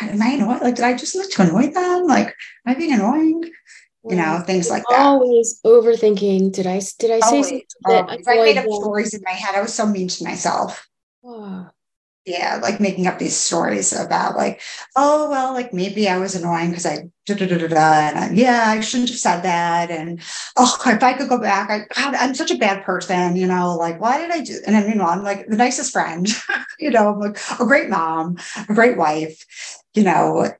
am 0.00 0.22
I 0.22 0.30
annoying? 0.30 0.60
Like, 0.60 0.76
did 0.76 0.84
I 0.84 0.96
just 0.96 1.16
like 1.16 1.30
to 1.30 1.42
annoy 1.42 1.72
them? 1.72 2.06
Like, 2.06 2.28
am 2.28 2.34
I 2.66 2.74
being 2.74 2.92
annoying? 2.92 3.44
You 4.06 4.16
know, 4.16 4.42
things 4.44 4.68
like 4.68 4.84
that. 4.90 4.98
Always 4.98 5.60
overthinking. 5.64 6.52
Did 6.52 6.66
I 6.66 6.80
did 6.98 7.10
I 7.10 7.20
say 7.20 7.42
something 7.42 7.62
that 7.86 8.06
I 8.28 8.34
made 8.34 8.58
up 8.58 8.66
stories 8.66 9.14
in 9.14 9.22
my 9.24 9.32
head? 9.32 9.54
I 9.54 9.62
was 9.62 9.72
so 9.72 9.86
mean 9.86 10.08
to 10.08 10.24
myself. 10.24 10.86
Oh 11.24 11.70
yeah, 12.26 12.58
like 12.62 12.80
making 12.80 13.06
up 13.06 13.18
these 13.18 13.36
stories 13.36 13.92
about 13.92 14.36
like, 14.36 14.62
oh 14.96 15.28
well, 15.30 15.52
like 15.52 15.74
maybe 15.74 16.08
I 16.08 16.16
was 16.16 16.34
annoying 16.34 16.70
because 16.70 16.86
I 16.86 17.10
da 17.26 17.34
da 17.34 17.46
da 17.46 17.58
da 17.58 17.66
da, 17.66 17.92
and 18.08 18.18
I, 18.18 18.30
yeah, 18.32 18.64
I 18.66 18.80
shouldn't 18.80 19.10
have 19.10 19.18
said 19.18 19.42
that, 19.42 19.90
and 19.90 20.20
oh, 20.56 20.74
if 20.86 21.02
I 21.02 21.12
could 21.12 21.28
go 21.28 21.38
back, 21.38 21.68
I 21.70 21.80
God, 21.94 22.14
I'm 22.14 22.34
such 22.34 22.50
a 22.50 22.56
bad 22.56 22.82
person, 22.84 23.36
you 23.36 23.46
know, 23.46 23.76
like 23.76 24.00
why 24.00 24.18
did 24.18 24.30
I 24.30 24.40
do? 24.40 24.58
And 24.66 24.74
then 24.74 24.96
know, 24.96 25.04
I'm 25.04 25.22
like 25.22 25.46
the 25.48 25.56
nicest 25.56 25.92
friend, 25.92 26.26
you 26.78 26.90
know, 26.90 27.12
I'm 27.12 27.20
like 27.20 27.38
a 27.60 27.64
great 27.66 27.90
mom, 27.90 28.38
a 28.68 28.74
great 28.74 28.96
wife, 28.96 29.44
you 29.92 30.04
know, 30.04 30.50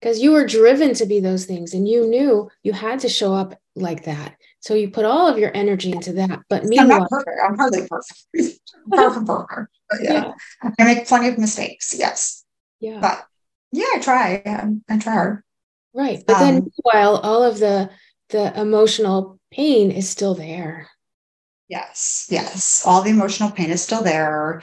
because 0.00 0.20
you 0.20 0.32
were 0.32 0.46
driven 0.46 0.92
to 0.94 1.06
be 1.06 1.20
those 1.20 1.44
things, 1.46 1.72
and 1.72 1.88
you 1.88 2.06
knew 2.06 2.50
you 2.64 2.72
had 2.72 2.98
to 3.00 3.08
show 3.08 3.32
up 3.32 3.54
like 3.76 4.04
that. 4.04 4.36
So 4.64 4.72
you 4.72 4.88
put 4.88 5.04
all 5.04 5.28
of 5.28 5.36
your 5.36 5.50
energy 5.54 5.92
into 5.92 6.14
that. 6.14 6.40
But 6.48 6.64
meanwhile, 6.64 6.92
I'm 6.92 7.00
not 7.00 7.10
perfect. 7.10 7.36
I'm 7.46 7.58
hardly 7.58 7.86
perfect. 7.86 8.24
perfect, 8.90 9.26
perfect. 9.26 9.70
But 9.90 9.98
yeah. 10.02 10.32
yeah. 10.62 10.70
I 10.78 10.84
make 10.84 11.06
plenty 11.06 11.28
of 11.28 11.36
mistakes. 11.36 11.94
Yes. 11.94 12.44
Yeah. 12.80 12.98
But 12.98 13.26
yeah, 13.72 13.84
I 13.94 13.98
try. 14.00 14.42
I, 14.46 14.70
I 14.88 14.98
try 14.98 15.12
hard. 15.12 15.42
Right. 15.92 16.24
But 16.26 16.36
um, 16.36 16.40
then 16.40 16.72
while 16.82 17.16
all 17.18 17.42
of 17.42 17.58
the 17.58 17.90
the 18.30 18.58
emotional 18.58 19.38
pain 19.50 19.90
is 19.90 20.08
still 20.08 20.34
there. 20.34 20.88
Yes. 21.68 22.28
Yes. 22.30 22.84
All 22.86 23.02
the 23.02 23.10
emotional 23.10 23.50
pain 23.50 23.68
is 23.68 23.82
still 23.82 24.02
there. 24.02 24.62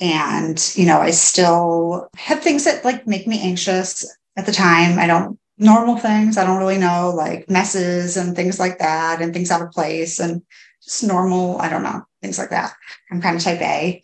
And, 0.00 0.72
you 0.74 0.86
know, 0.86 0.98
I 0.98 1.10
still 1.10 2.08
have 2.16 2.40
things 2.42 2.64
that 2.64 2.86
like 2.86 3.06
make 3.06 3.26
me 3.26 3.38
anxious 3.42 4.16
at 4.34 4.46
the 4.46 4.52
time. 4.52 4.98
I 4.98 5.06
don't 5.06 5.38
normal 5.62 5.96
things. 5.96 6.36
I 6.36 6.44
don't 6.44 6.58
really 6.58 6.78
know, 6.78 7.12
like 7.14 7.48
messes 7.48 8.16
and 8.16 8.34
things 8.36 8.58
like 8.58 8.78
that, 8.78 9.22
and 9.22 9.32
things 9.32 9.50
out 9.50 9.62
of 9.62 9.70
place 9.70 10.18
and 10.18 10.42
just 10.82 11.04
normal, 11.04 11.60
I 11.60 11.68
don't 11.68 11.82
know, 11.82 12.02
things 12.20 12.38
like 12.38 12.50
that. 12.50 12.74
I'm 13.10 13.20
kind 13.20 13.36
of 13.36 13.42
type 13.42 13.60
A. 13.60 14.02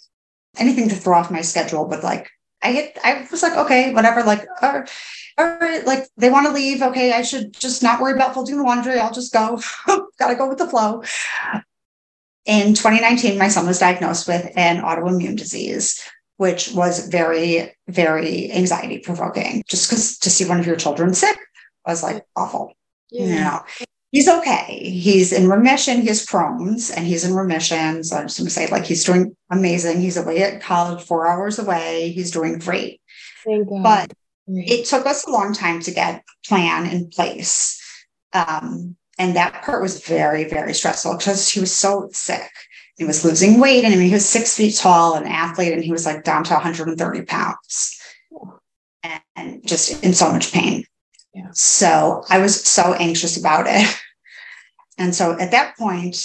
Anything 0.56 0.88
to 0.88 0.94
throw 0.94 1.18
off 1.18 1.30
my 1.30 1.42
schedule, 1.42 1.84
but 1.86 2.02
like 2.02 2.30
I 2.62 2.72
get, 2.72 2.98
I 3.04 3.26
was 3.30 3.42
like, 3.42 3.56
okay, 3.56 3.92
whatever, 3.92 4.22
like, 4.22 4.46
all 4.62 4.84
right, 5.38 5.86
like 5.86 6.08
they 6.16 6.30
want 6.30 6.46
to 6.46 6.52
leave. 6.52 6.82
Okay, 6.82 7.12
I 7.12 7.22
should 7.22 7.52
just 7.52 7.82
not 7.82 8.00
worry 8.00 8.14
about 8.14 8.34
folding 8.34 8.56
the 8.56 8.64
laundry. 8.64 8.98
I'll 8.98 9.12
just 9.12 9.32
go. 9.32 9.60
Gotta 10.18 10.34
go 10.34 10.48
with 10.48 10.58
the 10.58 10.66
flow. 10.66 11.02
In 12.44 12.74
2019, 12.74 13.38
my 13.38 13.48
son 13.48 13.66
was 13.66 13.78
diagnosed 13.78 14.26
with 14.26 14.50
an 14.56 14.82
autoimmune 14.82 15.36
disease, 15.36 16.02
which 16.38 16.72
was 16.72 17.08
very, 17.08 17.76
very 17.86 18.50
anxiety 18.50 18.98
provoking. 18.98 19.62
Just 19.68 19.88
because 19.88 20.18
to 20.18 20.30
see 20.30 20.48
one 20.48 20.58
of 20.58 20.66
your 20.66 20.76
children 20.76 21.14
sick 21.14 21.38
was 21.92 22.02
like 22.02 22.24
awful. 22.36 22.72
Yeah. 23.10 23.24
You 23.24 23.34
know, 23.40 23.60
he's 24.12 24.28
okay. 24.28 24.90
He's 24.90 25.32
in 25.32 25.48
remission. 25.48 26.00
He 26.00 26.08
has 26.08 26.24
Crohn's 26.24 26.90
and 26.90 27.06
he's 27.06 27.24
in 27.24 27.34
remission. 27.34 28.04
So 28.04 28.16
I'm 28.16 28.26
just 28.26 28.38
going 28.38 28.46
to 28.46 28.52
say, 28.52 28.66
like, 28.68 28.84
he's 28.84 29.04
doing 29.04 29.36
amazing. 29.50 30.00
He's 30.00 30.16
away 30.16 30.42
at 30.42 30.62
college, 30.62 31.02
four 31.04 31.26
hours 31.26 31.58
away. 31.58 32.12
He's 32.12 32.30
doing 32.30 32.58
great. 32.58 33.00
But 33.82 34.12
it 34.46 34.86
took 34.86 35.06
us 35.06 35.26
a 35.26 35.30
long 35.30 35.52
time 35.52 35.80
to 35.80 35.90
get 35.90 36.24
plan 36.46 36.86
in 36.86 37.08
place. 37.08 37.80
Um, 38.32 38.96
and 39.18 39.36
that 39.36 39.62
part 39.62 39.82
was 39.82 40.04
very, 40.04 40.44
very 40.44 40.74
stressful 40.74 41.16
because 41.16 41.48
he 41.48 41.60
was 41.60 41.74
so 41.74 42.08
sick. 42.12 42.50
He 42.96 43.04
was 43.04 43.24
losing 43.24 43.60
weight. 43.60 43.84
And 43.84 43.92
I 43.92 43.96
mean, 43.96 44.08
he 44.08 44.14
was 44.14 44.28
six 44.28 44.56
feet 44.56 44.76
tall, 44.76 45.14
an 45.14 45.26
athlete, 45.26 45.72
and 45.72 45.84
he 45.84 45.92
was 45.92 46.06
like 46.06 46.24
down 46.24 46.44
to 46.44 46.54
130 46.54 47.22
pounds 47.22 47.98
and 49.36 49.66
just 49.66 50.02
in 50.04 50.14
so 50.14 50.32
much 50.32 50.52
pain. 50.52 50.84
Yeah. 51.38 51.50
So 51.52 52.24
I 52.28 52.38
was 52.38 52.64
so 52.64 52.94
anxious 52.94 53.36
about 53.36 53.66
it. 53.68 53.86
And 54.98 55.14
so 55.14 55.38
at 55.38 55.52
that 55.52 55.76
point, 55.78 56.16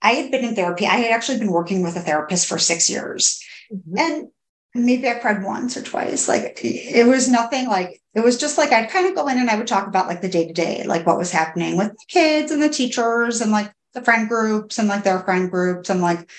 I 0.00 0.12
had 0.12 0.30
been 0.30 0.44
in 0.44 0.54
therapy. 0.54 0.86
I 0.86 0.98
had 0.98 1.10
actually 1.10 1.38
been 1.38 1.50
working 1.50 1.82
with 1.82 1.96
a 1.96 2.00
therapist 2.00 2.46
for 2.46 2.58
six 2.58 2.88
years. 2.88 3.42
Mm-hmm. 3.72 3.98
And 3.98 4.28
maybe 4.74 5.08
I 5.08 5.14
cried 5.14 5.42
once 5.42 5.76
or 5.76 5.82
twice. 5.82 6.28
Like 6.28 6.60
it 6.62 7.08
was 7.08 7.28
nothing 7.28 7.66
like, 7.66 8.00
it 8.14 8.20
was 8.22 8.38
just 8.38 8.58
like 8.58 8.70
I'd 8.70 8.90
kind 8.90 9.08
of 9.08 9.16
go 9.16 9.26
in 9.26 9.38
and 9.38 9.50
I 9.50 9.56
would 9.56 9.66
talk 9.66 9.88
about 9.88 10.06
like 10.06 10.20
the 10.20 10.28
day 10.28 10.46
to 10.46 10.52
day, 10.52 10.84
like 10.84 11.04
what 11.04 11.18
was 11.18 11.32
happening 11.32 11.76
with 11.76 11.88
the 11.88 12.04
kids 12.06 12.52
and 12.52 12.62
the 12.62 12.68
teachers 12.68 13.40
and 13.40 13.50
like 13.50 13.72
the 13.94 14.02
friend 14.02 14.28
groups 14.28 14.78
and 14.78 14.86
like 14.86 15.02
their 15.02 15.20
friend 15.20 15.50
groups 15.50 15.90
and 15.90 16.00
like, 16.00 16.30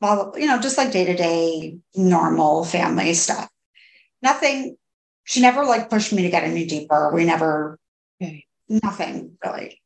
well, 0.00 0.34
you 0.36 0.46
know, 0.46 0.60
just 0.60 0.78
like 0.78 0.92
day 0.92 1.06
to 1.06 1.16
day 1.16 1.78
normal 1.96 2.64
family 2.64 3.12
stuff. 3.14 3.50
Nothing 4.22 4.76
she 5.26 5.40
never 5.40 5.64
like 5.64 5.90
pushed 5.90 6.12
me 6.12 6.22
to 6.22 6.30
get 6.30 6.44
any 6.44 6.64
deeper. 6.64 7.10
We 7.12 7.24
never, 7.24 7.78
okay. 8.22 8.44
nothing 8.68 9.36
really. 9.44 9.80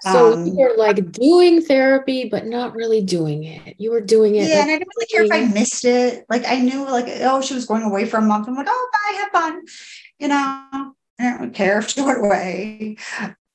So 0.00 0.32
um, 0.32 0.46
you 0.46 0.54
were 0.54 0.74
like 0.78 1.12
doing 1.12 1.60
therapy, 1.60 2.26
but 2.30 2.46
not 2.46 2.74
really 2.74 3.02
doing 3.02 3.44
it. 3.44 3.76
You 3.78 3.90
were 3.90 4.00
doing 4.00 4.34
it. 4.34 4.48
Yeah, 4.48 4.54
like, 4.54 4.62
and 4.62 4.70
I 4.70 4.78
didn't 4.78 4.92
really 4.96 5.06
care 5.06 5.24
if 5.24 5.32
I 5.32 5.52
missed 5.52 5.84
it. 5.84 6.24
Like 6.30 6.46
I 6.46 6.58
knew, 6.58 6.90
like, 6.90 7.06
oh, 7.20 7.42
she 7.42 7.52
was 7.52 7.66
going 7.66 7.82
away 7.82 8.06
for 8.06 8.16
a 8.16 8.22
month. 8.22 8.48
I'm 8.48 8.54
like, 8.54 8.66
oh, 8.68 8.90
bye, 8.92 9.16
have 9.16 9.30
fun. 9.30 9.62
You 10.18 10.28
know, 10.28 10.94
I 11.18 11.36
don't 11.38 11.54
care 11.54 11.78
if 11.80 11.90
she 11.90 12.00
went 12.02 12.24
away. 12.24 12.96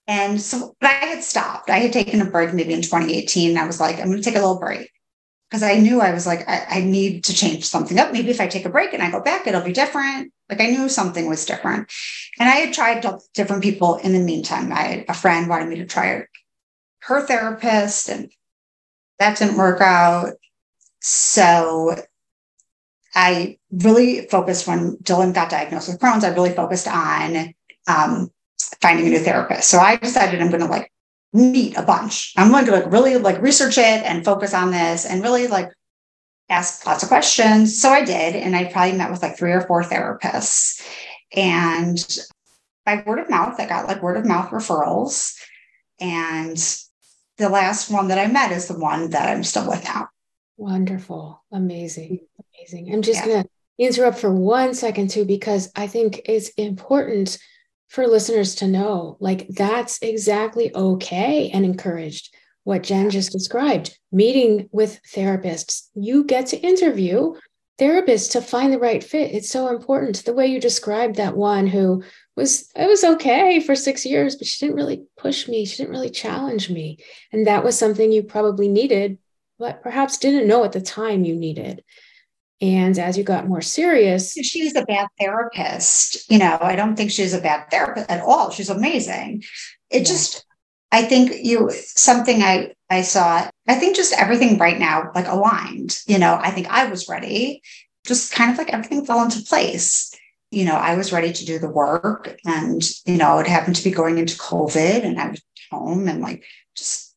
And 0.07 0.39
so, 0.39 0.75
but 0.79 0.91
I 0.91 0.93
had 0.93 1.23
stopped. 1.23 1.71
I 1.71 1.79
had 1.79 1.91
taken 1.91 2.21
a 2.21 2.29
break 2.29 2.53
maybe 2.53 2.73
in 2.73 2.83
2018. 2.83 3.57
I 3.57 3.65
was 3.65 3.79
like, 3.79 3.97
I'm 3.99 4.11
going 4.11 4.17
to 4.17 4.23
take 4.23 4.35
a 4.35 4.39
little 4.39 4.59
break 4.59 4.91
because 5.55 5.71
I 5.71 5.79
knew 5.79 6.01
I 6.01 6.11
was 6.11 6.27
like, 6.27 6.45
I, 6.49 6.65
I, 6.69 6.81
need 6.81 7.23
to 7.23 7.33
change 7.33 7.63
something 7.63 7.97
up. 7.97 8.11
Maybe 8.11 8.29
if 8.29 8.41
I 8.41 8.47
take 8.47 8.65
a 8.65 8.69
break 8.69 8.91
and 8.91 9.01
I 9.01 9.09
go 9.09 9.21
back, 9.21 9.47
it'll 9.47 9.61
be 9.61 9.71
different. 9.71 10.33
Like 10.49 10.59
I 10.59 10.65
knew 10.65 10.89
something 10.89 11.29
was 11.29 11.45
different. 11.45 11.89
And 12.37 12.49
I 12.49 12.55
had 12.55 12.73
tried 12.73 13.05
different 13.33 13.63
people 13.63 13.95
in 13.95 14.11
the 14.11 14.19
meantime. 14.19 14.73
I 14.73 14.81
had 14.81 15.05
a 15.07 15.13
friend 15.13 15.47
wanted 15.47 15.69
me 15.69 15.77
to 15.77 15.85
try 15.85 16.25
her 17.03 17.25
therapist, 17.25 18.09
and 18.09 18.29
that 19.17 19.37
didn't 19.37 19.55
work 19.55 19.79
out. 19.79 20.33
So 20.99 21.95
I 23.13 23.57
really 23.71 24.27
focused 24.27 24.67
when 24.67 24.97
Dylan 24.97 25.33
got 25.33 25.49
diagnosed 25.49 25.87
with 25.87 26.01
Crohn's, 26.01 26.25
I 26.25 26.33
really 26.33 26.51
focused 26.51 26.89
on 26.89 27.53
um, 27.87 28.29
finding 28.81 29.07
a 29.07 29.09
new 29.09 29.19
therapist. 29.19 29.69
So 29.69 29.79
I 29.79 29.95
decided 29.95 30.41
I'm 30.41 30.49
going 30.49 30.59
to 30.59 30.67
like 30.67 30.91
meet 31.33 31.77
a 31.77 31.81
bunch. 31.81 32.33
I'm 32.37 32.51
going 32.51 32.65
to 32.65 32.71
like 32.71 32.91
really 32.91 33.17
like 33.17 33.41
research 33.41 33.77
it 33.77 34.03
and 34.03 34.23
focus 34.23 34.53
on 34.53 34.71
this 34.71 35.05
and 35.05 35.21
really 35.21 35.47
like 35.47 35.69
ask 36.49 36.85
lots 36.85 37.03
of 37.03 37.09
questions. 37.09 37.79
So 37.79 37.89
I 37.89 38.05
did. 38.05 38.35
And 38.35 38.55
I 38.55 38.65
probably 38.65 38.97
met 38.97 39.11
with 39.11 39.21
like 39.21 39.37
three 39.37 39.51
or 39.51 39.61
four 39.61 39.83
therapists. 39.83 40.81
And 41.35 41.97
by 42.85 43.03
word 43.05 43.19
of 43.19 43.29
mouth, 43.29 43.59
I 43.59 43.65
got 43.65 43.87
like 43.87 44.01
word 44.01 44.17
of 44.17 44.25
mouth 44.25 44.51
referrals. 44.51 45.35
And 45.99 46.57
the 47.37 47.49
last 47.49 47.91
one 47.91 48.07
that 48.09 48.19
I 48.19 48.27
met 48.27 48.51
is 48.51 48.67
the 48.67 48.79
one 48.79 49.09
that 49.09 49.27
I'm 49.27 49.43
still 49.43 49.67
with 49.67 49.83
now. 49.83 50.07
Wonderful. 50.57 51.43
Amazing. 51.51 52.19
Amazing. 52.57 52.93
I'm 52.93 53.01
just 53.01 53.19
yeah. 53.21 53.25
going 53.25 53.43
to 53.43 53.49
interrupt 53.77 54.19
for 54.19 54.33
one 54.33 54.73
second 54.73 55.09
too, 55.09 55.25
because 55.25 55.69
I 55.75 55.87
think 55.87 56.21
it's 56.25 56.49
important 56.49 57.37
for 57.87 58.07
listeners 58.07 58.55
to 58.55 58.67
know 58.67 59.17
like 59.19 59.47
that's 59.49 59.99
exactly 60.01 60.73
okay 60.75 61.49
and 61.51 61.65
encouraged 61.65 62.33
what 62.65 62.83
Jen 62.83 63.11
just 63.11 63.31
described 63.31 63.97
meeting 64.11 64.67
with 64.71 64.99
therapists. 65.13 65.87
You 65.93 66.23
get 66.23 66.47
to 66.47 66.57
interview 66.57 67.35
therapists 67.79 68.31
to 68.31 68.41
find 68.41 68.73
the 68.73 68.79
right 68.79 69.03
fit. 69.03 69.31
It's 69.33 69.49
so 69.49 69.67
important. 69.67 70.25
The 70.25 70.33
way 70.33 70.47
you 70.47 70.59
described 70.59 71.15
that 71.15 71.37
one 71.37 71.67
who 71.67 72.03
was 72.35 72.69
it 72.75 72.87
was 72.87 73.03
okay 73.03 73.59
for 73.59 73.75
six 73.75 74.05
years, 74.05 74.35
but 74.35 74.47
she 74.47 74.65
didn't 74.65 74.77
really 74.77 75.03
push 75.17 75.47
me. 75.47 75.65
She 75.65 75.77
didn't 75.77 75.91
really 75.91 76.09
challenge 76.09 76.69
me. 76.69 76.97
And 77.31 77.47
that 77.47 77.63
was 77.63 77.77
something 77.77 78.11
you 78.11 78.23
probably 78.23 78.67
needed, 78.67 79.19
but 79.59 79.83
perhaps 79.83 80.17
didn't 80.17 80.47
know 80.47 80.63
at 80.63 80.71
the 80.71 80.81
time 80.81 81.23
you 81.23 81.35
needed. 81.35 81.83
And 82.61 82.97
as 82.97 83.17
you 83.17 83.23
got 83.23 83.47
more 83.47 83.61
serious, 83.61 84.33
she's 84.33 84.75
a 84.75 84.85
bad 84.85 85.07
therapist. 85.19 86.29
You 86.31 86.39
know, 86.39 86.57
I 86.61 86.75
don't 86.75 86.95
think 86.95 87.11
she's 87.11 87.33
a 87.33 87.41
bad 87.41 87.69
therapist 87.69 88.09
at 88.09 88.21
all. 88.21 88.49
She's 88.49 88.69
amazing. 88.69 89.43
It 89.89 89.99
yeah. 89.99 90.03
just, 90.03 90.45
I 90.91 91.03
think 91.03 91.33
you 91.43 91.69
something 91.71 92.41
I 92.41 92.73
I 92.89 93.01
saw. 93.01 93.49
I 93.67 93.75
think 93.75 93.95
just 93.95 94.13
everything 94.13 94.57
right 94.57 94.79
now 94.79 95.11
like 95.13 95.27
aligned. 95.27 95.99
You 96.07 96.17
know, 96.17 96.37
I 96.41 96.51
think 96.51 96.67
I 96.67 96.87
was 96.87 97.09
ready. 97.09 97.61
Just 98.05 98.31
kind 98.31 98.51
of 98.51 98.57
like 98.57 98.71
everything 98.71 99.05
fell 99.05 99.23
into 99.23 99.41
place. 99.41 100.13
You 100.51 100.63
know, 100.63 100.75
I 100.75 100.95
was 100.95 101.11
ready 101.11 101.33
to 101.33 101.45
do 101.45 101.59
the 101.59 101.69
work, 101.69 102.37
and 102.45 102.81
you 103.05 103.17
know, 103.17 103.39
it 103.39 103.47
happened 103.47 103.75
to 103.77 103.83
be 103.83 103.91
going 103.91 104.17
into 104.17 104.37
COVID, 104.37 105.03
and 105.03 105.19
I 105.19 105.31
was 105.31 105.41
home 105.71 106.07
and 106.07 106.21
like 106.21 106.45
just, 106.75 107.13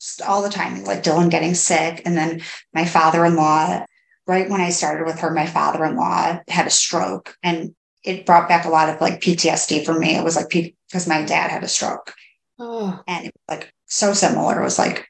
just 0.00 0.20
all 0.20 0.42
the 0.42 0.50
time, 0.50 0.84
like 0.84 1.02
Dylan 1.02 1.30
getting 1.30 1.54
sick, 1.54 2.02
and 2.04 2.16
then 2.16 2.42
my 2.74 2.84
father-in-law 2.84 3.86
right 4.26 4.48
when 4.48 4.60
I 4.60 4.70
started 4.70 5.06
with 5.06 5.20
her, 5.20 5.30
my 5.30 5.46
father 5.46 5.84
in 5.84 5.96
law 5.96 6.40
had 6.48 6.66
a 6.66 6.70
stroke 6.70 7.36
and 7.42 7.74
it 8.04 8.26
brought 8.26 8.48
back 8.48 8.64
a 8.64 8.70
lot 8.70 8.88
of 8.88 9.00
like 9.00 9.20
PTSD 9.20 9.84
for 9.84 9.98
me. 9.98 10.16
It 10.16 10.24
was 10.24 10.36
like 10.36 10.50
because 10.50 11.06
my 11.06 11.24
dad 11.24 11.50
had 11.50 11.64
a 11.64 11.68
stroke. 11.68 12.12
Oh. 12.58 13.00
And 13.06 13.26
it 13.26 13.32
was 13.34 13.58
like 13.58 13.72
so 13.86 14.12
similar. 14.12 14.60
It 14.60 14.64
was 14.64 14.78
like 14.78 15.08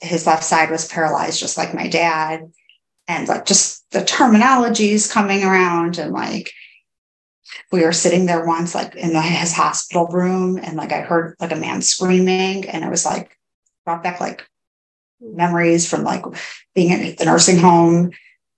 his 0.00 0.26
left 0.26 0.44
side 0.44 0.70
was 0.70 0.88
paralyzed, 0.88 1.40
just 1.40 1.56
like 1.56 1.74
my 1.74 1.88
dad. 1.88 2.52
And 3.08 3.28
like 3.28 3.46
just 3.46 3.84
the 3.90 4.00
terminologies 4.00 5.10
coming 5.10 5.42
around 5.42 5.98
and 5.98 6.12
like 6.12 6.52
we 7.70 7.82
were 7.82 7.92
sitting 7.92 8.26
there 8.26 8.44
once 8.46 8.74
like 8.74 8.94
in 8.94 9.14
his 9.14 9.52
hospital 9.52 10.06
room 10.06 10.56
and 10.56 10.76
like 10.76 10.92
I 10.92 11.00
heard 11.00 11.34
like 11.40 11.52
a 11.52 11.56
man 11.56 11.82
screaming 11.82 12.68
and 12.68 12.84
it 12.84 12.90
was 12.90 13.04
like 13.04 13.36
brought 13.84 14.02
back 14.02 14.20
like 14.20 14.46
memories 15.22 15.88
from 15.88 16.04
like 16.04 16.24
being 16.74 16.92
at 16.92 17.18
the 17.18 17.24
nursing 17.24 17.58
home, 17.58 18.10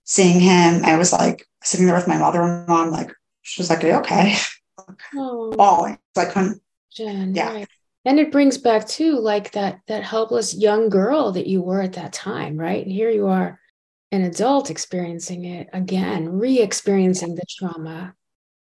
seeing 0.03 0.39
him. 0.39 0.83
I 0.83 0.97
was 0.97 1.13
like 1.13 1.47
sitting 1.63 1.85
there 1.85 1.95
with 1.95 2.07
my 2.07 2.17
mother-in-law. 2.17 2.83
I'm 2.83 2.91
like, 2.91 3.11
she 3.41 3.61
was 3.61 3.69
like, 3.69 3.83
okay? 3.83 4.35
Oh. 5.15 5.51
Bawling. 5.55 5.97
Like, 6.15 6.33
Jen, 6.93 7.35
yeah. 7.35 7.53
Right. 7.53 7.67
And 8.05 8.19
it 8.19 8.31
brings 8.31 8.57
back 8.57 8.87
too, 8.87 9.19
like 9.19 9.51
that 9.51 9.79
that 9.87 10.03
helpless 10.03 10.55
young 10.55 10.89
girl 10.89 11.31
that 11.31 11.47
you 11.47 11.61
were 11.61 11.81
at 11.81 11.93
that 11.93 12.13
time, 12.13 12.55
right? 12.55 12.83
And 12.83 12.91
here 12.91 13.09
you 13.09 13.27
are, 13.27 13.59
an 14.11 14.21
adult 14.21 14.69
experiencing 14.69 15.45
it 15.45 15.67
again, 15.73 16.29
re-experiencing 16.29 17.35
the 17.35 17.43
trauma. 17.49 18.13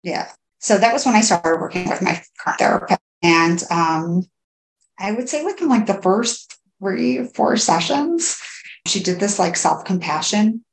Yeah. 0.02 0.32
So 0.60 0.78
that 0.78 0.94
was 0.94 1.06
when 1.06 1.16
I 1.16 1.22
started 1.22 1.60
working 1.60 1.90
with 1.90 2.02
my 2.02 2.22
current 2.40 2.60
therapist. 2.60 3.02
And 3.22 3.64
um, 3.70 4.24
I 4.98 5.12
would 5.12 5.28
say 5.28 5.44
within 5.44 5.68
like 5.68 5.86
the 5.86 6.02
first 6.02 6.53
three, 6.84 7.24
four 7.24 7.56
sessions. 7.58 8.42
She 8.86 9.00
did 9.00 9.20
this 9.20 9.40
like 9.40 9.56
self 9.56 9.86
compassion 9.86 10.64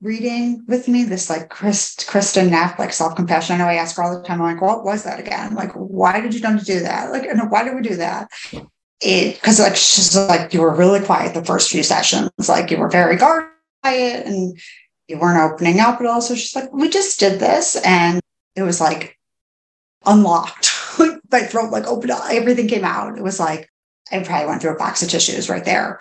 reading 0.00 0.64
with 0.66 0.88
me, 0.88 1.04
this 1.04 1.30
like 1.30 1.48
Chris, 1.48 1.96
Kristin 1.96 2.50
Neff, 2.50 2.78
like 2.78 2.92
self 2.92 3.16
compassion. 3.16 3.54
I 3.54 3.58
know 3.58 3.66
I 3.66 3.74
ask 3.74 3.96
her 3.96 4.02
all 4.02 4.16
the 4.16 4.26
time, 4.26 4.40
I'm 4.40 4.54
like, 4.54 4.62
what 4.62 4.84
was 4.84 5.04
that 5.04 5.20
again? 5.20 5.54
Like, 5.54 5.72
why 5.72 6.20
did 6.20 6.34
you 6.34 6.40
to 6.40 6.64
do 6.64 6.80
that? 6.80 7.10
Like, 7.10 7.24
and 7.24 7.50
why 7.50 7.64
did 7.64 7.74
we 7.74 7.82
do 7.82 7.96
that? 7.96 8.28
It 9.00 9.34
because 9.34 9.58
like 9.58 9.74
she's 9.74 10.16
like, 10.16 10.54
you 10.54 10.60
were 10.60 10.74
really 10.74 11.00
quiet 11.00 11.34
the 11.34 11.44
first 11.44 11.70
few 11.70 11.82
sessions, 11.82 12.30
like 12.48 12.70
you 12.70 12.78
were 12.78 12.88
very 12.88 13.16
guarded 13.16 13.48
and 13.84 14.58
you 15.08 15.18
weren't 15.18 15.52
opening 15.52 15.80
up 15.80 16.00
at 16.00 16.06
all. 16.06 16.20
So 16.20 16.36
she's 16.36 16.54
like, 16.54 16.72
we 16.72 16.88
just 16.88 17.18
did 17.18 17.40
this 17.40 17.76
and 17.84 18.20
it 18.54 18.62
was 18.62 18.80
like 18.80 19.18
unlocked. 20.06 20.70
my 21.32 21.42
throat 21.42 21.72
like 21.72 21.86
opened 21.86 22.12
up, 22.12 22.22
everything 22.30 22.68
came 22.68 22.84
out. 22.84 23.16
It 23.16 23.24
was 23.24 23.40
like, 23.40 23.71
I 24.12 24.22
probably 24.22 24.46
went 24.46 24.62
through 24.62 24.74
a 24.74 24.78
box 24.78 25.02
of 25.02 25.08
tissues 25.08 25.48
right 25.48 25.64
there. 25.64 26.00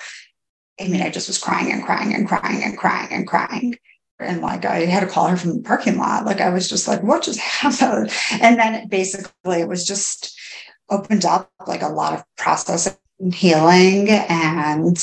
I 0.79 0.87
mean, 0.87 1.01
I 1.01 1.09
just 1.09 1.27
was 1.27 1.37
crying 1.37 1.71
and 1.71 1.83
crying 1.83 2.13
and 2.13 2.27
crying 2.27 2.63
and 2.63 2.77
crying 2.77 3.11
and 3.11 3.27
crying. 3.27 3.77
And 4.19 4.41
like 4.41 4.65
I 4.65 4.85
had 4.85 5.01
to 5.01 5.07
call 5.07 5.27
her 5.27 5.37
from 5.37 5.57
the 5.57 5.63
parking 5.63 5.97
lot. 5.97 6.25
Like 6.25 6.41
I 6.41 6.49
was 6.49 6.69
just 6.69 6.87
like, 6.87 7.01
what 7.03 7.23
just 7.23 7.39
happened? 7.61 8.11
And 8.41 8.59
then 8.59 8.75
it 8.75 8.89
basically 8.89 9.61
it 9.61 9.67
was 9.67 9.85
just 9.85 10.37
opened 10.89 11.25
up 11.25 11.51
like 11.67 11.81
a 11.81 11.87
lot 11.87 12.13
of 12.13 12.23
process 12.37 12.97
and 13.19 13.33
healing 13.33 14.09
and 14.09 14.97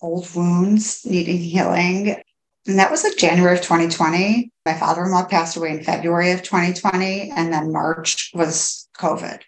old 0.00 0.32
wounds 0.34 1.04
needing 1.04 1.38
healing. 1.38 2.22
And 2.66 2.78
that 2.78 2.90
was 2.90 3.02
like 3.02 3.16
January 3.16 3.56
of 3.56 3.62
2020. 3.62 4.52
My 4.66 4.74
father 4.74 5.04
in 5.04 5.10
law 5.10 5.24
passed 5.24 5.56
away 5.56 5.70
in 5.70 5.82
February 5.82 6.30
of 6.32 6.42
2020. 6.42 7.30
And 7.30 7.52
then 7.52 7.72
March 7.72 8.30
was 8.34 8.88
COVID. 8.98 9.40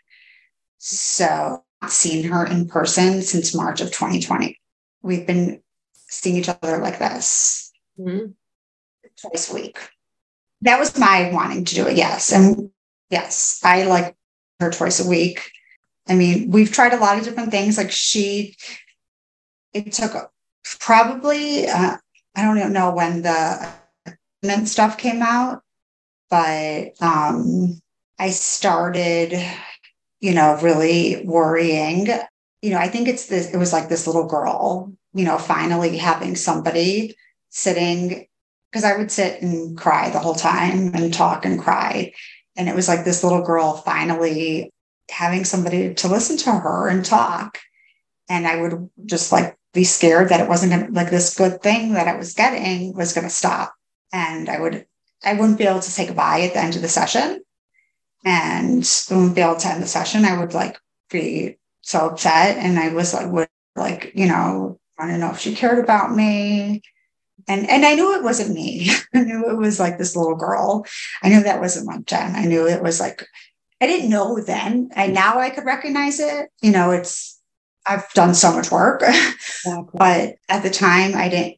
So 0.79 1.63
seen 1.91 2.25
her 2.25 2.47
in 2.47 2.69
person 2.69 3.23
since 3.23 3.55
March 3.55 3.81
of 3.81 3.89
2020. 3.89 4.59
We've 5.03 5.27
been 5.27 5.63
seeing 5.95 6.37
each 6.37 6.49
other 6.49 6.79
like 6.79 6.99
this 6.99 7.73
mm-hmm. 7.99 8.33
twice 9.21 9.51
a 9.51 9.55
week. 9.55 9.79
That 10.61 10.79
was 10.79 10.99
my 10.99 11.31
wanting 11.33 11.65
to 11.65 11.75
do 11.75 11.87
it. 11.87 11.97
Yes. 11.97 12.33
And 12.33 12.71
yes, 13.11 13.61
I 13.65 13.85
like 13.85 14.17
her 14.61 14.71
twice 14.71 15.05
a 15.05 15.09
week. 15.09 15.51
I 16.09 16.15
mean, 16.15 16.51
we've 16.51 16.73
tried 16.73 16.93
a 16.93 16.99
lot 16.99 17.19
of 17.19 17.25
different 17.25 17.51
things. 17.51 17.77
Like 17.77 17.91
she, 17.91 18.57
it 19.73 19.93
took 19.93 20.31
probably, 20.81 21.67
uh, 21.69 21.97
I 22.37 22.45
don't 22.45 22.59
even 22.59 22.73
know 22.73 22.93
when 22.93 23.23
the 23.23 23.73
stuff 24.65 24.99
came 24.99 25.23
out, 25.23 25.63
but 26.31 26.93
um, 27.01 27.81
I 28.19 28.31
started 28.31 29.35
you 30.23 30.33
know, 30.33 30.57
really 30.63 31.23
worrying. 31.27 32.07
You 32.63 32.71
know, 32.71 32.79
I 32.79 32.89
think 32.89 33.09
it's 33.09 33.27
this, 33.27 33.53
it 33.53 33.59
was 33.59 33.73
like 33.73 33.89
this 33.89 34.07
little 34.07 34.27
girl, 34.27 34.93
you 35.13 35.25
know, 35.25 35.37
finally 35.37 35.99
having 35.99 36.37
somebody 36.37 37.17
sitting, 37.51 38.27
because 38.71 38.85
I 38.85 38.97
would 38.97 39.11
sit 39.11 39.43
and 39.43 39.77
cry 39.77 40.09
the 40.11 40.21
whole 40.21 40.37
time 40.37 40.95
and 40.95 41.13
talk 41.13 41.45
and 41.45 41.61
cry. 41.61 42.15
And 42.57 42.69
it 42.69 42.75
was 42.75 42.87
like 42.87 43.05
this 43.05 43.25
little 43.25 43.43
girl 43.43 43.75
finally 43.79 44.73
having 45.11 45.45
somebody 45.45 45.93
to 45.95 46.09
listen 46.09 46.37
to 46.39 46.53
her 46.53 46.89
and 46.89 47.05
talk. 47.05 47.59
And 48.29 48.47
I 48.47 48.61
would 48.61 48.89
just 49.05 49.33
like 49.33 49.57
be 49.75 49.83
scared 49.83 50.29
that 50.29 50.41
it 50.41 50.49
wasn't 50.49 50.71
gonna, 50.71 50.93
like 50.93 51.11
this 51.11 51.37
good 51.37 51.63
thing 51.63 51.95
that 51.95 52.07
I 52.07 52.15
was 52.15 52.35
getting 52.35 52.95
was 52.95 53.13
going 53.13 53.27
to 53.27 53.31
stop. 53.31 53.75
And 54.13 54.49
I 54.49 54.61
would, 54.61 54.87
I 55.25 55.35
wouldn't 55.35 55.59
be 55.59 55.65
able 55.65 55.81
to 55.81 55.91
say 55.91 56.07
goodbye 56.07 56.43
at 56.43 56.53
the 56.53 56.61
end 56.61 56.77
of 56.77 56.83
the 56.83 56.89
session 56.89 57.43
and 58.25 58.87
able 59.15 59.57
to 59.57 59.69
end 59.69 59.83
the 59.83 59.87
session, 59.87 60.25
I 60.25 60.39
would 60.39 60.55
like 60.55 60.79
be 61.11 61.59
so 61.83 62.09
upset. 62.11 62.57
And 62.59 62.79
I 62.79 62.93
was 62.93 63.13
like, 63.15 63.31
would 63.31 63.49
like, 63.77 64.13
you 64.15 64.27
know, 64.27 64.79
I 64.99 65.09
don't 65.09 65.21
know 65.21 65.31
if 65.31 65.39
she 65.39 65.55
cared 65.55 65.83
about 65.83 66.15
me. 66.15 66.83
And 67.49 67.69
and 67.69 67.85
I 67.85 67.95
knew 67.95 68.15
it 68.15 68.23
wasn't 68.23 68.55
me. 68.55 68.91
I 69.15 69.21
knew 69.21 69.51
it 69.51 69.57
was 69.57 69.81
like 69.81 69.99
this 69.99 70.15
little 70.15 70.37
girl. 70.37 70.87
I 71.23 71.29
knew 71.29 71.43
that 71.43 71.61
wasn't 71.61 71.87
like 71.87 72.07
Jen. 72.07 72.37
I 72.37 72.45
knew 72.45 72.69
it 72.69 72.83
was 72.83 73.01
like 73.01 73.27
I 73.81 73.87
didn't 73.87 74.11
know 74.11 74.41
then. 74.41 74.91
And 74.95 75.13
now 75.13 75.39
I 75.39 75.51
could 75.51 75.65
recognize 75.65 76.21
it. 76.21 76.51
You 76.61 76.71
know, 76.71 76.93
it's 76.93 77.41
I've 77.85 78.09
done 78.15 78.35
so 78.35 78.53
much 78.53 78.71
work. 78.71 79.03
Exactly. 79.65 79.91
but 79.99 80.35
at 80.49 80.65
the 80.65 80.71
time 80.71 81.15
I 81.15 81.29
didn't 81.29 81.57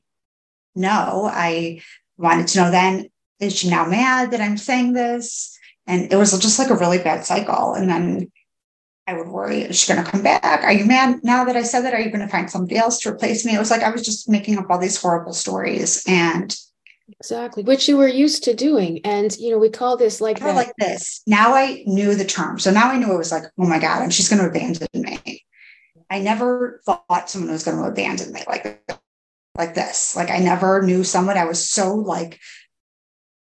know. 0.75 1.29
I 1.33 1.81
wanted 2.17 2.49
to 2.49 2.59
know 2.59 2.71
then, 2.71 3.09
is 3.41 3.57
she 3.57 3.71
now 3.71 3.87
mad 3.87 4.31
that 4.31 4.41
I'm 4.41 4.57
saying 4.57 4.93
this? 4.93 5.54
And 5.87 6.13
it 6.13 6.17
was 6.17 6.39
just 6.41 6.59
like 6.59 6.71
a 6.71 6.77
really 6.77 6.99
bad 6.99 7.25
cycle. 7.25 7.75
And 7.75 7.89
then 7.89 8.33
I 9.07 9.15
would 9.15 9.29
worry, 9.29 9.63
is 9.63 9.79
she 9.79 9.93
going 9.93 10.05
to 10.05 10.11
come 10.11 10.23
back? 10.23 10.63
Are 10.63 10.73
you 10.73 10.87
mad 10.87 11.21
now 11.23 11.45
that 11.45 11.57
I 11.57 11.63
said 11.63 11.83
that? 11.83 11.93
Are 11.93 12.01
you 12.01 12.11
going 12.11 12.25
to 12.25 12.29
find 12.29 12.51
somebody 12.51 12.77
else 12.77 13.01
to 13.01 13.11
replace 13.11 13.45
me? 13.45 13.55
It 13.55 13.59
was 13.59 13.71
like 13.71 13.83
I 13.83 13.91
was 13.91 14.03
just 14.05 14.29
making 14.29 14.59
up 14.59 14.71
all 14.71 14.79
these 14.79 15.01
horrible 15.01 15.35
stories. 15.35 16.03
And 16.09 16.57
exactly, 17.21 17.63
which 17.63 17.87
you 17.87 17.99
were 17.99 18.09
used 18.09 18.45
to 18.45 18.55
doing. 18.55 19.01
And, 19.05 19.37
you 19.37 19.51
know, 19.51 19.59
we 19.59 19.69
call 19.69 19.99
this 19.99 20.23
like 20.23 20.41
that. 20.41 20.55
like 20.55 20.73
this. 20.79 21.23
Now 21.27 21.55
I 21.55 21.83
knew 21.87 22.15
the 22.15 22.25
term. 22.25 22.59
So 22.59 22.71
now 22.71 22.91
I 22.91 22.97
knew 22.97 23.13
it 23.13 23.19
was 23.19 23.33
like, 23.33 23.45
oh 23.59 23.67
my 23.67 23.79
God, 23.79 24.03
and 24.03 24.13
she's 24.13 24.31
going 24.31 24.41
to 24.41 24.49
abandon 24.49 24.89
me. 24.95 25.45
I 26.09 26.21
never 26.21 26.81
thought 26.87 27.29
someone 27.29 27.51
was 27.51 27.65
going 27.65 27.77
to 27.77 27.85
abandon 27.85 28.33
me 28.33 28.43
like, 28.47 28.83
like 29.57 29.75
this. 29.75 30.17
Like 30.17 30.31
I 30.31 30.39
never 30.39 30.81
knew 30.81 31.05
someone. 31.05 31.37
I 31.37 31.45
was 31.45 31.69
so 31.69 31.95
like 31.95 32.41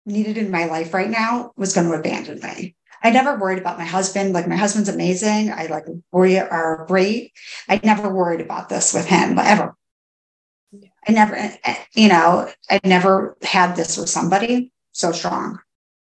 needed 0.05 0.37
in 0.37 0.51
my 0.51 0.67
life 0.67 0.95
right 0.95 1.11
now 1.11 1.53
was 1.57 1.75
going 1.75 1.89
to 1.89 1.95
abandon 1.95 2.41
me. 2.41 2.77
I 3.03 3.11
never 3.11 3.37
worried 3.37 3.59
about 3.59 3.79
my 3.79 3.85
husband. 3.85 4.33
Like 4.33 4.47
my 4.47 4.57
husband's 4.57 4.89
amazing. 4.89 5.51
I 5.51 5.67
like 5.67 5.85
we 6.13 6.39
are 6.39 6.85
great. 6.87 7.33
I 7.69 7.81
never 7.83 8.13
worried 8.13 8.41
about 8.41 8.69
this 8.69 8.95
with 8.95 9.07
him 9.07 9.39
ever. 9.39 9.77
I 11.07 11.13
never, 11.13 11.35
eh, 11.35 11.57
eh, 11.65 11.77
you 11.95 12.09
know, 12.09 12.49
I 12.71 12.81
never 12.85 13.37
had 13.43 13.75
this 13.75 13.97
with 13.97 14.09
somebody 14.09 14.71
so 14.93 15.13
strong. 15.13 15.59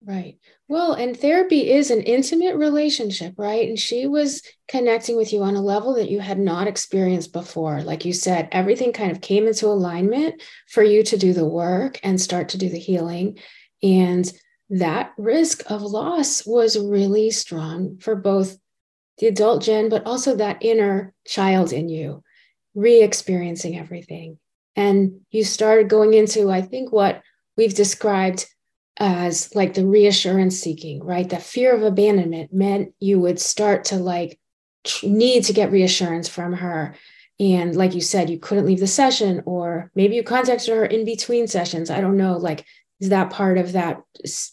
Right. 0.04 0.38
Well, 0.68 0.92
and 0.92 1.16
therapy 1.16 1.70
is 1.70 1.90
an 1.90 2.02
intimate 2.02 2.56
relationship, 2.56 3.34
right? 3.36 3.68
And 3.68 3.78
she 3.78 4.06
was 4.06 4.42
connecting 4.68 5.16
with 5.16 5.32
you 5.32 5.42
on 5.42 5.56
a 5.56 5.62
level 5.62 5.94
that 5.94 6.10
you 6.10 6.20
had 6.20 6.38
not 6.38 6.68
experienced 6.68 7.32
before. 7.32 7.82
Like 7.82 8.04
you 8.04 8.12
said, 8.12 8.48
everything 8.52 8.92
kind 8.92 9.10
of 9.10 9.20
came 9.20 9.46
into 9.46 9.66
alignment 9.66 10.40
for 10.68 10.82
you 10.82 11.02
to 11.04 11.16
do 11.16 11.32
the 11.32 11.46
work 11.46 11.98
and 12.02 12.20
start 12.20 12.50
to 12.50 12.58
do 12.58 12.68
the 12.68 12.78
healing. 12.78 13.38
And 13.82 14.30
that 14.70 15.12
risk 15.16 15.62
of 15.70 15.82
loss 15.82 16.46
was 16.46 16.78
really 16.78 17.30
strong 17.30 17.98
for 17.98 18.14
both 18.14 18.58
the 19.18 19.26
adult 19.26 19.62
Jen, 19.62 19.88
but 19.88 20.06
also 20.06 20.36
that 20.36 20.58
inner 20.60 21.14
child 21.26 21.72
in 21.72 21.88
you, 21.88 22.22
re 22.74 23.02
experiencing 23.02 23.78
everything. 23.78 24.38
And 24.76 25.22
you 25.30 25.42
started 25.42 25.88
going 25.88 26.14
into, 26.14 26.50
I 26.50 26.62
think, 26.62 26.92
what 26.92 27.22
we've 27.56 27.74
described 27.74 28.46
as 28.98 29.54
like 29.54 29.74
the 29.74 29.86
reassurance 29.86 30.58
seeking, 30.58 31.02
right? 31.02 31.28
The 31.28 31.38
fear 31.38 31.74
of 31.74 31.82
abandonment 31.82 32.52
meant 32.52 32.94
you 33.00 33.18
would 33.20 33.40
start 33.40 33.86
to 33.86 33.96
like 33.96 34.38
need 35.02 35.44
to 35.44 35.52
get 35.52 35.72
reassurance 35.72 36.28
from 36.28 36.52
her. 36.52 36.94
And 37.40 37.76
like 37.76 37.94
you 37.94 38.00
said, 38.00 38.30
you 38.30 38.38
couldn't 38.38 38.66
leave 38.66 38.80
the 38.80 38.88
session, 38.88 39.42
or 39.46 39.90
maybe 39.94 40.16
you 40.16 40.24
contacted 40.24 40.68
her 40.68 40.84
in 40.84 41.04
between 41.04 41.46
sessions. 41.46 41.90
I 41.90 42.00
don't 42.00 42.16
know. 42.16 42.36
Like, 42.36 42.64
is 43.00 43.10
that 43.10 43.30
part 43.30 43.58
of 43.58 43.72
that 43.72 44.02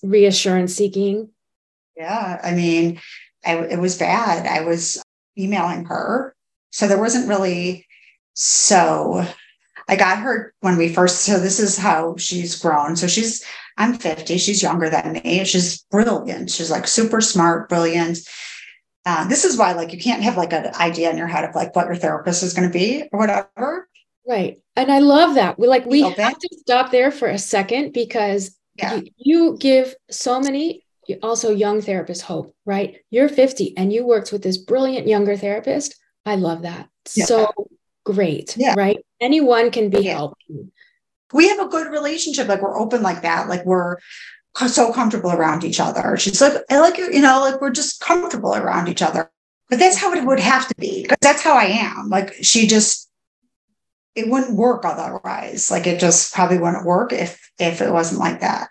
reassurance 0.03 0.75
seeking? 0.75 1.29
Yeah. 1.97 2.39
I 2.43 2.51
mean, 2.51 2.99
I, 3.45 3.57
it 3.57 3.79
was 3.79 3.97
bad. 3.97 4.45
I 4.45 4.61
was 4.61 5.01
emailing 5.37 5.85
her. 5.85 6.35
So 6.71 6.87
there 6.87 6.99
wasn't 6.99 7.29
really 7.29 7.87
so 8.33 9.25
I 9.87 9.95
got 9.95 10.19
her 10.19 10.53
when 10.61 10.77
we 10.77 10.93
first, 10.93 11.21
so 11.21 11.39
this 11.39 11.59
is 11.59 11.77
how 11.77 12.15
she's 12.17 12.59
grown. 12.59 12.95
So 12.95 13.07
she's, 13.07 13.43
I'm 13.77 13.93
50, 13.93 14.37
she's 14.37 14.63
younger 14.63 14.89
than 14.89 15.13
me. 15.13 15.45
She's 15.45 15.83
brilliant. 15.91 16.49
She's 16.49 16.71
like 16.71 16.87
super 16.87 17.21
smart, 17.21 17.69
brilliant. 17.69 18.19
Uh, 19.05 19.27
this 19.27 19.45
is 19.45 19.57
why, 19.57 19.73
like, 19.73 19.93
you 19.93 19.99
can't 19.99 20.23
have 20.23 20.37
like 20.37 20.53
an 20.53 20.73
idea 20.75 21.11
in 21.11 21.17
your 21.17 21.27
head 21.27 21.43
of 21.43 21.53
like 21.53 21.75
what 21.75 21.85
your 21.85 21.95
therapist 21.95 22.41
is 22.41 22.53
going 22.53 22.67
to 22.67 22.73
be 22.73 23.07
or 23.11 23.19
whatever. 23.19 23.87
Right. 24.27 24.57
And 24.75 24.91
I 24.91 24.99
love 24.99 25.35
that. 25.35 25.59
We 25.59 25.67
like, 25.67 25.85
we 25.85 26.01
have 26.01 26.39
to 26.39 26.49
stop 26.59 26.91
there 26.91 27.11
for 27.11 27.27
a 27.27 27.37
second 27.37 27.93
because 27.93 28.57
yeah. 28.75 28.95
you, 28.95 29.11
you 29.17 29.57
give 29.59 29.95
so 30.09 30.39
many 30.39 30.83
also 31.21 31.51
young 31.51 31.81
therapists 31.81 32.21
hope, 32.21 32.53
right? 32.65 32.97
You're 33.11 33.29
50 33.29 33.77
and 33.77 33.93
you 33.93 34.05
worked 34.05 34.31
with 34.31 34.41
this 34.41 34.57
brilliant 34.57 35.07
younger 35.07 35.37
therapist. 35.37 35.95
I 36.25 36.35
love 36.35 36.63
that. 36.63 36.89
Yeah. 37.15 37.25
So 37.25 37.53
great, 38.03 38.57
yeah. 38.57 38.73
right? 38.75 38.97
Anyone 39.21 39.71
can 39.71 39.89
be 39.89 40.01
yeah. 40.01 40.13
helped. 40.13 40.43
We 41.33 41.47
have 41.49 41.59
a 41.59 41.67
good 41.67 41.91
relationship. 41.91 42.47
Like 42.47 42.61
we're 42.61 42.79
open 42.79 43.03
like 43.03 43.21
that. 43.21 43.47
Like 43.47 43.65
we're 43.65 43.97
so 44.67 44.91
comfortable 44.91 45.31
around 45.31 45.63
each 45.63 45.79
other. 45.79 46.17
She's 46.17 46.41
like, 46.41 46.53
I 46.69 46.79
like 46.79 46.97
you, 46.97 47.11
you 47.11 47.21
know, 47.21 47.41
like 47.41 47.61
we're 47.61 47.71
just 47.71 47.99
comfortable 47.99 48.55
around 48.55 48.87
each 48.87 49.01
other. 49.01 49.29
But 49.69 49.79
that's 49.79 49.97
how 49.97 50.13
it 50.13 50.25
would 50.25 50.39
have 50.39 50.67
to 50.67 50.75
be 50.75 51.03
because 51.03 51.17
that's 51.21 51.41
how 51.41 51.55
I 51.55 51.65
am. 51.65 52.09
Like 52.09 52.33
she 52.41 52.67
just, 52.67 53.04
it 54.15 54.29
wouldn't 54.29 54.57
work 54.57 54.85
otherwise. 54.85 55.69
Like 55.69 55.87
it 55.87 55.99
just 55.99 56.33
probably 56.33 56.57
wouldn't 56.57 56.85
work 56.85 57.13
if 57.13 57.51
if 57.59 57.81
it 57.81 57.91
wasn't 57.91 58.19
like 58.19 58.39
that. 58.41 58.69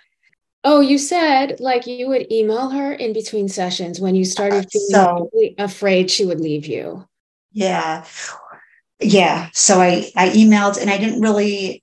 Oh, 0.64 0.80
you 0.80 0.96
said 0.98 1.61
like 1.61 1.87
you 1.87 2.09
would 2.09 2.33
email 2.33 2.70
her 2.70 2.92
in 2.92 3.12
between 3.12 3.48
sessions 3.48 4.00
when 4.00 4.14
you 4.14 4.24
started 4.24 4.70
feeling 4.70 4.88
so, 4.90 5.30
afraid 5.59 6.11
she 6.11 6.24
would 6.24 6.40
leave 6.40 6.66
you. 6.66 7.07
Yeah 7.52 8.04
yeah 9.00 9.50
so 9.52 9.80
i 9.80 10.11
i 10.16 10.28
emailed 10.30 10.80
and 10.80 10.90
i 10.90 10.98
didn't 10.98 11.20
really 11.20 11.83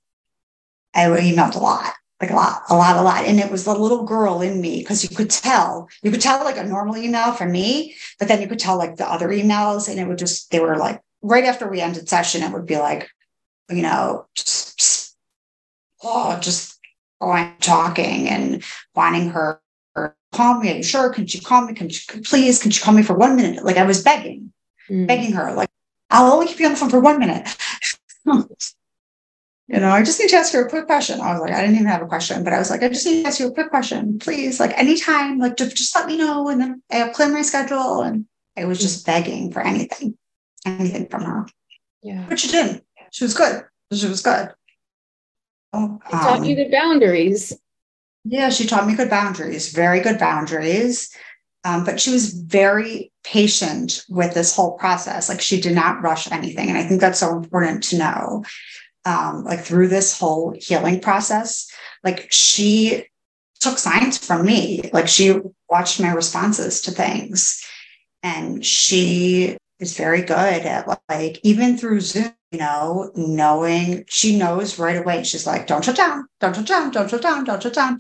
i 0.93 1.06
emailed 1.06 1.56
a 1.56 1.60
lot 1.60 1.93
like 2.21 2.32
a 2.32 2.36
lot 2.36 2.62
a 2.69 2.76
lot 2.76 2.95
a 2.95 3.02
lot 3.02 3.26
and 3.26 3.39
it 3.39 3.52
was 3.52 3.65
the 3.65 3.74
little 3.74 4.04
girl 4.04 4.41
in 4.41 4.62
me 4.62 4.80
because 4.80 5.04
you 5.04 5.15
could 5.15 5.30
tell 5.30 5.89
you 6.04 6.12
could 6.12 6.21
tell 6.21 6.43
like 6.43 6.58
a 6.58 6.63
normal 6.63 6.97
email 6.97 7.32
from 7.32 7.52
me 7.52 7.95
but 8.19 8.28
then 8.28 8.41
you 8.41 8.47
could 8.47 8.60
tell 8.60 8.78
like 8.78 8.95
the 8.95 9.10
other 9.10 9.30
emails 9.30 9.89
and 9.89 10.00
it 10.00 10.08
would 10.08 10.17
just 10.17 10.52
they 10.52 10.60
were 10.60 10.78
like 10.78 11.02
right 11.21 11.45
after 11.45 11.67
we 11.67 11.82
ended 11.82 12.08
session 12.08 12.43
it 12.43 12.52
would 12.52 12.65
be 12.65 12.78
like 12.78 13.10
you 13.72 13.82
know 13.82 14.28
just, 14.36 14.78
just 14.78 15.18
oh 16.04 16.38
just 16.40 16.80
going 17.20 17.54
talking 17.60 18.28
and 18.28 18.64
wanting 18.96 19.30
her 19.30 19.62
call 20.32 20.60
me 20.60 20.72
are 20.72 20.78
you 20.78 20.84
sure 20.84 21.12
can 21.14 21.28
she 21.28 21.40
call 21.40 21.66
me 21.66 21.74
can 21.74 21.90
she 21.90 22.22
please 22.22 22.62
can 22.62 22.72
she 22.72 22.82
call 22.82 22.94
me 22.94 23.04
for 23.04 23.16
one 23.16 23.36
minute 23.36 23.66
like 23.66 23.78
i 23.78 23.84
was 23.84 24.02
begging 24.02 24.52
mm. 24.90 25.06
begging 25.06 25.34
her 25.34 25.54
like 25.54 25.70
I'll 26.12 26.34
only 26.34 26.48
keep 26.48 26.60
you 26.60 26.66
on 26.66 26.74
the 26.74 26.78
phone 26.78 26.90
for 26.90 27.00
one 27.00 27.20
minute. 27.20 27.48
you 28.26 28.46
know, 29.80 29.90
I 29.90 30.04
just 30.04 30.20
need 30.20 30.30
to 30.30 30.36
ask 30.36 30.54
you 30.54 30.62
a 30.62 30.70
quick 30.70 30.86
question. 30.86 31.22
I 31.22 31.32
was 31.32 31.42
like, 31.42 31.54
I 31.54 31.62
didn't 31.62 31.76
even 31.76 31.88
have 31.88 32.02
a 32.02 32.08
question, 32.08 32.44
but 32.44 32.54
I 32.54 32.60
was 32.60 32.70
like, 32.70 32.84
I 32.84 32.90
just 32.90 33.06
need 33.06 33.22
to 33.22 33.28
ask 33.28 33.40
you 33.40 33.48
a 33.48 33.54
quick 33.54 33.70
question, 33.70 34.20
please. 34.20 34.60
Like 34.60 34.78
anytime, 34.78 35.40
like 35.40 35.56
just, 35.56 35.78
just 35.78 35.96
let 35.96 36.08
me 36.08 36.18
know. 36.18 36.50
And 36.50 36.62
then 36.62 36.84
I'll 36.92 37.14
clear 37.14 37.30
my 37.30 37.42
schedule. 37.42 38.02
And 38.02 38.26
I 38.58 38.66
was 38.66 38.80
just 38.80 39.06
begging 39.06 39.52
for 39.52 39.62
anything, 39.62 40.18
anything 40.66 41.08
from 41.08 41.24
her. 41.24 41.48
Yeah. 42.04 42.26
But 42.28 42.40
she 42.40 42.50
didn't. 42.50 42.84
She 43.12 43.24
was 43.24 43.34
good. 43.34 43.63
She 43.93 44.08
was 44.08 44.21
good. 44.21 44.50
Oh, 45.74 45.84
um, 45.84 46.00
taught 46.12 46.45
you 46.45 46.56
the 46.56 46.69
boundaries. 46.69 47.54
Yeah, 48.24 48.50
she 48.50 48.65
taught 48.67 48.88
me 48.88 48.95
good 48.95 49.10
boundaries, 49.10 49.71
very 49.71 50.00
good 50.00 50.19
boundaries. 50.19 51.15
Um, 51.63 51.86
but 51.86 52.00
she 52.00 52.12
was 52.12 52.34
very 52.34 53.12
patient 53.24 54.04
with 54.10 54.34
this 54.34 54.56
whole 54.56 54.78
process. 54.78 55.30
Like 55.30 55.41
she 55.41 55.62
did 55.62 55.76
not 55.76 56.02
rush 56.02 56.32
anything. 56.32 56.69
And 56.69 56.78
I 56.78 56.84
think 56.84 57.02
that's 57.02 57.19
so 57.19 57.36
important 57.36 57.84
to 57.84 57.97
know. 57.97 58.43
Um, 59.06 59.43
like 59.43 59.62
through 59.62 59.88
this 59.88 60.17
whole 60.17 60.56
healing 60.60 61.00
process, 61.00 61.71
like 62.04 62.32
she 62.32 63.06
took 63.60 63.78
signs 63.78 64.17
from 64.17 64.45
me. 64.45 64.89
Like 64.93 65.08
she 65.08 65.39
watched 65.69 66.00
my 66.00 66.12
responses 66.13 66.82
to 66.82 66.91
things. 66.91 67.63
And 68.24 68.63
she 68.65 69.58
is 69.80 69.97
very 69.97 70.21
good 70.21 70.65
at 70.65 70.88
like, 71.10 71.39
even 71.43 71.78
through 71.78 72.02
Zoom, 72.02 72.34
know, 72.52 73.12
knowing 73.16 74.06
she 74.08 74.38
knows 74.38 74.80
right 74.80 74.98
away. 74.98 75.24
She's 75.24 75.48
like, 75.48 75.68
don't 75.68 75.84
shut 75.84 75.96
down, 75.96 76.28
don't 76.40 76.56
shut 76.56 76.68
down, 76.68 76.92
don't 76.92 77.10
shut 77.10 77.22
down, 77.22 77.44
don't 77.44 77.64
shut 77.64 77.74
down 77.74 78.00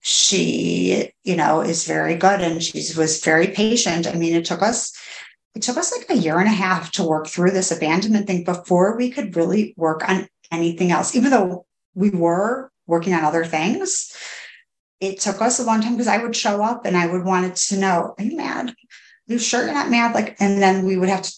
she, 0.00 1.10
you 1.24 1.36
know, 1.36 1.60
is 1.60 1.86
very 1.86 2.14
good 2.14 2.40
and 2.40 2.62
she 2.62 2.78
was 2.96 3.22
very 3.22 3.48
patient. 3.48 4.06
I 4.06 4.14
mean, 4.14 4.34
it 4.34 4.44
took 4.44 4.62
us 4.62 4.96
it 5.54 5.62
took 5.62 5.76
us 5.76 5.96
like 5.96 6.08
a 6.10 6.20
year 6.20 6.38
and 6.38 6.46
a 6.46 6.52
half 6.52 6.92
to 6.92 7.02
work 7.02 7.26
through 7.26 7.50
this 7.50 7.72
abandonment 7.72 8.26
thing 8.26 8.44
before 8.44 8.96
we 8.96 9.10
could 9.10 9.34
really 9.34 9.74
work 9.76 10.08
on 10.08 10.28
anything 10.52 10.92
else, 10.92 11.16
even 11.16 11.30
though 11.30 11.66
we 11.94 12.10
were 12.10 12.70
working 12.86 13.12
on 13.12 13.24
other 13.24 13.44
things. 13.44 14.16
It 15.00 15.18
took 15.20 15.42
us 15.42 15.58
a 15.58 15.64
long 15.64 15.80
time 15.80 15.94
because 15.94 16.06
I 16.06 16.18
would 16.18 16.36
show 16.36 16.62
up 16.62 16.86
and 16.86 16.96
I 16.96 17.06
would 17.06 17.24
want 17.24 17.46
it 17.46 17.56
to 17.56 17.76
know, 17.76 18.14
are 18.16 18.24
you 18.24 18.36
mad? 18.36 18.70
Are 18.70 18.74
you 19.26 19.38
sure 19.38 19.64
you're 19.64 19.74
not 19.74 19.90
mad? 19.90 20.14
Like, 20.14 20.36
and 20.38 20.62
then 20.62 20.84
we 20.84 20.96
would 20.96 21.08
have 21.08 21.22
to 21.22 21.32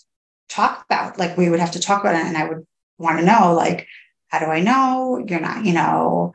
talk 0.51 0.85
about, 0.85 1.19
like, 1.19 1.37
we 1.37 1.49
would 1.49 1.61
have 1.61 1.73
to 1.73 1.81
talk 1.81 2.03
about 2.03 2.17
it. 2.17 2.27
And 2.27 2.37
I 2.37 2.49
would 2.49 2.67
want 2.99 3.19
to 3.19 3.25
know, 3.25 3.55
like, 3.55 3.87
how 4.29 4.39
do 4.39 4.47
I 4.47 4.61
know? 4.61 5.25
You're 5.27 5.41
not, 5.41 5.65
you 5.65 5.73
know, 5.73 6.33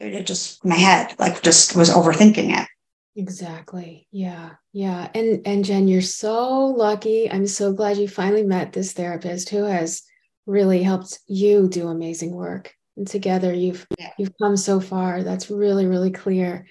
it 0.00 0.26
just 0.26 0.64
my 0.64 0.74
head 0.76 1.14
like 1.18 1.42
just 1.42 1.76
was 1.76 1.90
overthinking 1.90 2.58
it. 2.58 2.68
Exactly. 3.16 4.06
Yeah. 4.10 4.50
Yeah. 4.72 5.08
And 5.14 5.46
and 5.46 5.64
jen 5.64 5.88
you're 5.88 6.02
so 6.02 6.66
lucky. 6.66 7.30
I'm 7.30 7.46
so 7.46 7.72
glad 7.72 7.96
you 7.96 8.08
finally 8.08 8.42
met 8.42 8.72
this 8.72 8.92
therapist 8.92 9.48
who 9.48 9.64
has 9.64 10.02
really 10.46 10.82
helped 10.82 11.20
you 11.26 11.68
do 11.68 11.88
amazing 11.88 12.34
work. 12.34 12.74
And 12.96 13.06
together 13.06 13.52
you've 13.52 13.86
yeah. 13.98 14.10
you've 14.18 14.36
come 14.40 14.56
so 14.56 14.80
far. 14.80 15.22
That's 15.22 15.50
really 15.50 15.86
really 15.86 16.10
clear. 16.10 16.66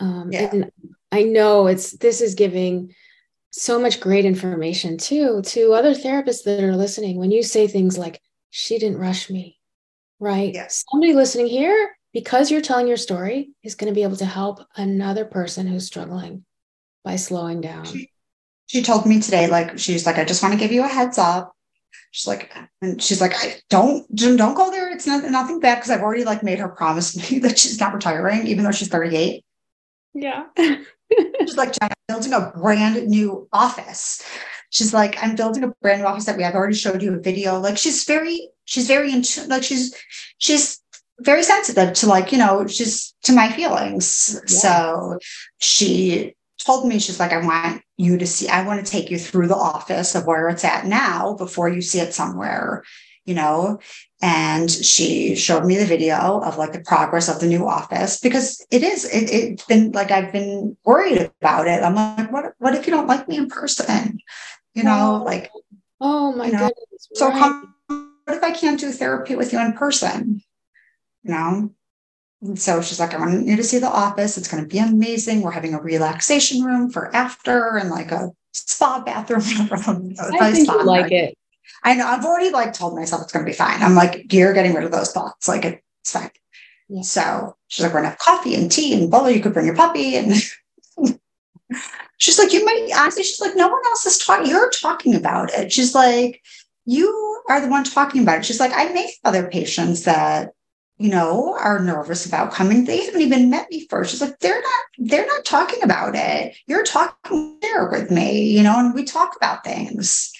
Um 0.00 0.30
yeah. 0.32 0.50
and 0.52 0.70
i 1.12 1.22
know 1.22 1.68
it's 1.68 1.92
this 1.92 2.20
is 2.20 2.34
giving 2.34 2.92
so 3.58 3.78
much 3.78 4.00
great 4.00 4.24
information 4.24 4.98
too 4.98 5.40
to 5.42 5.72
other 5.72 5.94
therapists 5.94 6.44
that 6.44 6.62
are 6.62 6.76
listening 6.76 7.18
when 7.18 7.30
you 7.30 7.42
say 7.42 7.66
things 7.66 7.96
like 7.96 8.20
she 8.50 8.78
didn't 8.78 8.98
rush 8.98 9.30
me 9.30 9.58
right 10.20 10.54
yes. 10.54 10.84
somebody 10.90 11.14
listening 11.14 11.46
here 11.46 11.96
because 12.16 12.50
you're 12.50 12.62
telling 12.62 12.88
your 12.88 12.96
story 12.96 13.50
is 13.62 13.74
going 13.74 13.90
to 13.90 13.94
be 13.94 14.02
able 14.02 14.16
to 14.16 14.24
help 14.24 14.60
another 14.76 15.26
person 15.26 15.66
who's 15.66 15.84
struggling 15.84 16.46
by 17.04 17.16
slowing 17.16 17.60
down. 17.60 17.84
She, 17.84 18.10
she 18.66 18.82
told 18.82 19.04
me 19.04 19.20
today, 19.20 19.48
like, 19.48 19.78
she's 19.78 20.06
like, 20.06 20.16
I 20.16 20.24
just 20.24 20.42
want 20.42 20.54
to 20.54 20.58
give 20.58 20.72
you 20.72 20.82
a 20.82 20.88
heads 20.88 21.18
up. 21.18 21.54
She's 22.12 22.26
like, 22.26 22.56
and 22.80 23.02
she's 23.02 23.20
like, 23.20 23.34
I 23.36 23.56
don't, 23.68 24.06
don't 24.16 24.54
go 24.54 24.70
there. 24.70 24.90
It's 24.90 25.06
not, 25.06 25.24
nothing 25.30 25.60
bad 25.60 25.74
because 25.74 25.90
I've 25.90 26.00
already 26.00 26.24
like 26.24 26.42
made 26.42 26.58
her 26.58 26.70
promise 26.70 27.30
me 27.30 27.38
that 27.40 27.58
she's 27.58 27.78
not 27.78 27.92
retiring, 27.92 28.46
even 28.46 28.64
though 28.64 28.72
she's 28.72 28.88
38. 28.88 29.44
Yeah. 30.14 30.46
she's 31.40 31.56
like, 31.56 31.74
I'm 31.80 31.90
building 32.08 32.32
a 32.32 32.52
brand 32.56 33.06
new 33.08 33.48
office. 33.52 34.22
She's 34.70 34.92
like, 34.92 35.22
I'm 35.22 35.36
building 35.36 35.64
a 35.64 35.72
brand 35.80 36.02
new 36.02 36.06
office 36.06 36.26
that 36.26 36.36
we 36.36 36.42
have 36.42 36.54
already 36.54 36.74
showed 36.74 37.02
you 37.02 37.14
a 37.14 37.18
video. 37.18 37.58
Like 37.58 37.78
she's 37.78 38.04
very, 38.04 38.48
she's 38.64 38.86
very 38.86 39.12
into 39.12 39.46
like 39.46 39.62
she's 39.62 39.94
she's 40.38 40.80
very 41.20 41.42
sensitive 41.42 41.94
to 41.94 42.06
like 42.06 42.30
you 42.30 42.38
know 42.38 42.64
just 42.64 43.16
to 43.22 43.32
my 43.32 43.50
feelings 43.50 44.38
yeah. 44.48 44.58
so 44.58 45.18
she 45.58 46.34
told 46.58 46.86
me 46.86 46.98
she's 46.98 47.18
like 47.18 47.32
i 47.32 47.42
want 47.42 47.82
you 47.96 48.18
to 48.18 48.26
see 48.26 48.48
i 48.48 48.62
want 48.66 48.84
to 48.84 48.90
take 48.90 49.10
you 49.10 49.18
through 49.18 49.46
the 49.46 49.56
office 49.56 50.14
of 50.14 50.26
where 50.26 50.48
it's 50.48 50.64
at 50.64 50.84
now 50.84 51.34
before 51.34 51.68
you 51.68 51.80
see 51.80 52.00
it 52.00 52.12
somewhere 52.12 52.82
you 53.26 53.34
know 53.34 53.78
and 54.22 54.70
she 54.70 55.34
showed 55.34 55.66
me 55.66 55.76
the 55.76 55.84
video 55.84 56.40
of 56.40 56.56
like 56.56 56.72
the 56.72 56.80
progress 56.80 57.28
of 57.28 57.40
the 57.40 57.46
new 57.46 57.66
office 57.66 58.18
because 58.20 58.64
it 58.70 58.82
is 58.82 59.04
it, 59.06 59.30
it's 59.30 59.64
been 59.66 59.92
like 59.92 60.10
i've 60.10 60.32
been 60.32 60.76
worried 60.84 61.30
about 61.40 61.66
it 61.66 61.82
i'm 61.82 61.94
like 61.94 62.32
what 62.32 62.54
what 62.58 62.74
if 62.74 62.86
you 62.86 62.92
don't 62.92 63.08
like 63.08 63.28
me 63.28 63.36
in 63.36 63.48
person 63.48 64.18
you 64.74 64.82
know 64.82 65.18
oh, 65.20 65.24
like 65.24 65.50
oh 66.00 66.32
my 66.32 66.46
you 66.46 66.52
know, 66.52 66.58
goodness 66.58 67.08
so 67.14 67.28
right. 67.28 67.38
come, 67.38 67.74
what 68.24 68.36
if 68.36 68.42
i 68.42 68.50
can't 68.50 68.80
do 68.80 68.90
therapy 68.90 69.34
with 69.34 69.52
you 69.52 69.60
in 69.60 69.72
person 69.72 70.40
you 71.22 71.30
know 71.30 71.70
And 72.42 72.58
so 72.58 72.82
she's 72.82 73.00
like, 73.00 73.14
I 73.14 73.18
want 73.18 73.46
you 73.46 73.56
to 73.56 73.64
see 73.64 73.78
the 73.78 73.88
office. 73.88 74.36
It's 74.36 74.46
going 74.46 74.62
to 74.62 74.68
be 74.68 74.78
amazing. 74.78 75.40
We're 75.40 75.52
having 75.52 75.74
a 75.74 75.80
relaxation 75.80 76.62
room 76.62 76.90
for 76.90 77.14
after 77.16 77.78
and 77.78 77.90
like 77.90 78.12
a 78.12 78.30
spa 78.52 79.02
bathroom. 79.04 79.40
I 80.40 80.52
think 80.52 80.68
you 80.68 80.84
like 80.84 81.12
it. 81.12 81.34
I 81.82 81.94
know. 81.94 82.06
I've 82.06 82.24
already 82.24 82.50
like 82.50 82.72
told 82.72 82.94
myself 82.94 83.22
it's 83.22 83.32
going 83.32 83.44
to 83.44 83.50
be 83.50 83.56
fine. 83.56 83.82
I'm 83.82 83.94
like, 83.94 84.32
you're 84.32 84.52
getting 84.52 84.74
rid 84.74 84.84
of 84.84 84.92
those 84.92 85.12
thoughts. 85.12 85.48
Like 85.48 85.64
it's 85.64 86.12
fine. 86.12 86.30
Yeah. 86.88 87.02
So 87.02 87.56
she's 87.68 87.84
like, 87.84 87.92
we're 87.92 88.00
gonna 88.00 88.10
have 88.10 88.18
coffee 88.18 88.54
and 88.54 88.70
tea 88.70 88.94
and 88.94 89.10
blah. 89.10 89.26
You 89.26 89.40
could 89.40 89.52
bring 89.52 89.66
your 89.66 89.76
puppy 89.76 90.16
and. 90.16 90.34
she's 92.18 92.38
like, 92.38 92.52
you 92.52 92.64
might 92.64 92.88
honestly. 92.96 93.24
She's 93.24 93.40
like, 93.40 93.56
no 93.56 93.68
one 93.68 93.82
else 93.86 94.06
is 94.06 94.18
talking. 94.18 94.48
You're 94.48 94.70
talking 94.70 95.14
about 95.14 95.52
it. 95.52 95.72
She's 95.72 95.94
like, 95.94 96.42
you 96.84 97.42
are 97.48 97.60
the 97.60 97.68
one 97.68 97.84
talking 97.84 98.22
about 98.22 98.38
it. 98.38 98.44
She's 98.44 98.60
like, 98.60 98.72
I 98.74 98.92
make 98.92 99.10
other 99.24 99.48
patients 99.48 100.04
that 100.04 100.52
you 100.98 101.10
know, 101.10 101.56
are 101.60 101.78
nervous 101.78 102.24
about 102.24 102.52
coming. 102.52 102.84
They 102.84 103.04
haven't 103.04 103.20
even 103.20 103.50
met 103.50 103.70
me 103.70 103.86
first. 103.88 104.10
She's 104.10 104.20
like, 104.20 104.38
they're 104.38 104.60
not, 104.60 104.84
they're 104.98 105.26
not 105.26 105.44
talking 105.44 105.82
about 105.82 106.14
it. 106.14 106.56
You're 106.66 106.84
talking 106.84 107.58
there 107.60 107.90
with 107.90 108.10
me, 108.10 108.50
you 108.50 108.62
know, 108.62 108.78
and 108.78 108.94
we 108.94 109.04
talk 109.04 109.36
about 109.36 109.62
things. 109.62 110.32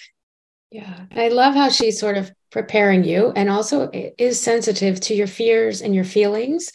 Yeah. 0.71 1.05
I 1.15 1.29
love 1.29 1.53
how 1.53 1.69
she's 1.69 1.99
sort 1.99 2.17
of 2.17 2.31
preparing 2.51 3.03
you 3.03 3.31
and 3.35 3.49
also 3.49 3.89
is 3.93 4.39
sensitive 4.39 4.99
to 5.01 5.13
your 5.13 5.27
fears 5.27 5.81
and 5.81 5.93
your 5.95 6.03
feelings, 6.03 6.71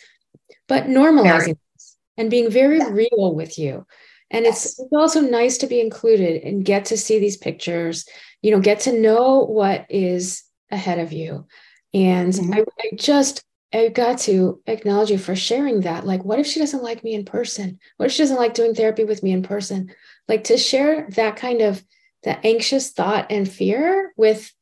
but 0.68 0.85
normalizing 0.85 1.57
and 2.16 2.31
being 2.31 2.50
very 2.50 2.78
yeah. 2.78 2.90
real 2.90 3.35
with 3.35 3.59
you. 3.59 3.87
And 4.31 4.44
yes. 4.44 4.64
it's, 4.64 4.81
it's 4.81 4.92
also 4.92 5.20
nice 5.20 5.59
to 5.59 5.66
be 5.66 5.81
included 5.81 6.42
and 6.42 6.64
get 6.64 6.87
to 6.87 6.96
see 6.96 7.18
these 7.18 7.37
pictures, 7.37 8.07
you 8.40 8.50
know, 8.50 8.61
get 8.61 8.81
to 8.81 8.98
know 8.98 9.40
what 9.40 9.87
is 9.90 10.42
ahead 10.70 10.98
of 10.98 11.12
you. 11.12 11.46
And 11.92 12.33
mm-hmm. 12.33 12.55
I, 12.55 12.64
I 12.81 12.96
just 12.96 13.44
I 13.74 13.88
got 13.88 14.18
to 14.20 14.61
acknowledge 14.66 15.11
you 15.11 15.18
for 15.18 15.35
sharing 15.35 15.81
that. 15.81 16.07
Like, 16.07 16.24
what 16.24 16.38
if 16.38 16.46
she 16.46 16.61
doesn't 16.61 16.83
like 16.83 17.02
me 17.02 17.14
in 17.14 17.24
person? 17.24 17.78
What 17.96 18.07
if 18.07 18.12
she 18.12 18.22
doesn't 18.22 18.37
like 18.37 18.55
doing 18.55 18.74
therapy 18.74 19.05
with 19.05 19.22
me 19.22 19.33
in 19.33 19.42
person? 19.42 19.94
Like 20.28 20.44
to 20.44 20.59
share 20.59 21.09
that 21.11 21.37
kind 21.37 21.62
of 21.62 21.83
that 22.24 22.44
anxious 22.44 22.90
thought 22.90 23.26
and 23.30 23.50
fear 23.50 24.12
with 24.16 24.52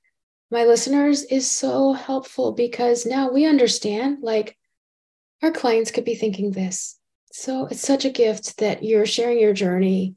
my 0.50 0.64
listeners 0.64 1.22
is 1.24 1.50
so 1.50 1.92
helpful 1.92 2.52
because 2.52 3.06
now 3.06 3.30
we 3.30 3.46
understand 3.46 4.18
like 4.22 4.56
our 5.42 5.52
clients 5.52 5.90
could 5.90 6.04
be 6.04 6.14
thinking 6.14 6.50
this. 6.50 6.98
So 7.32 7.66
it's 7.66 7.80
such 7.80 8.04
a 8.04 8.10
gift 8.10 8.58
that 8.58 8.82
you're 8.82 9.06
sharing 9.06 9.38
your 9.38 9.52
journey, 9.52 10.16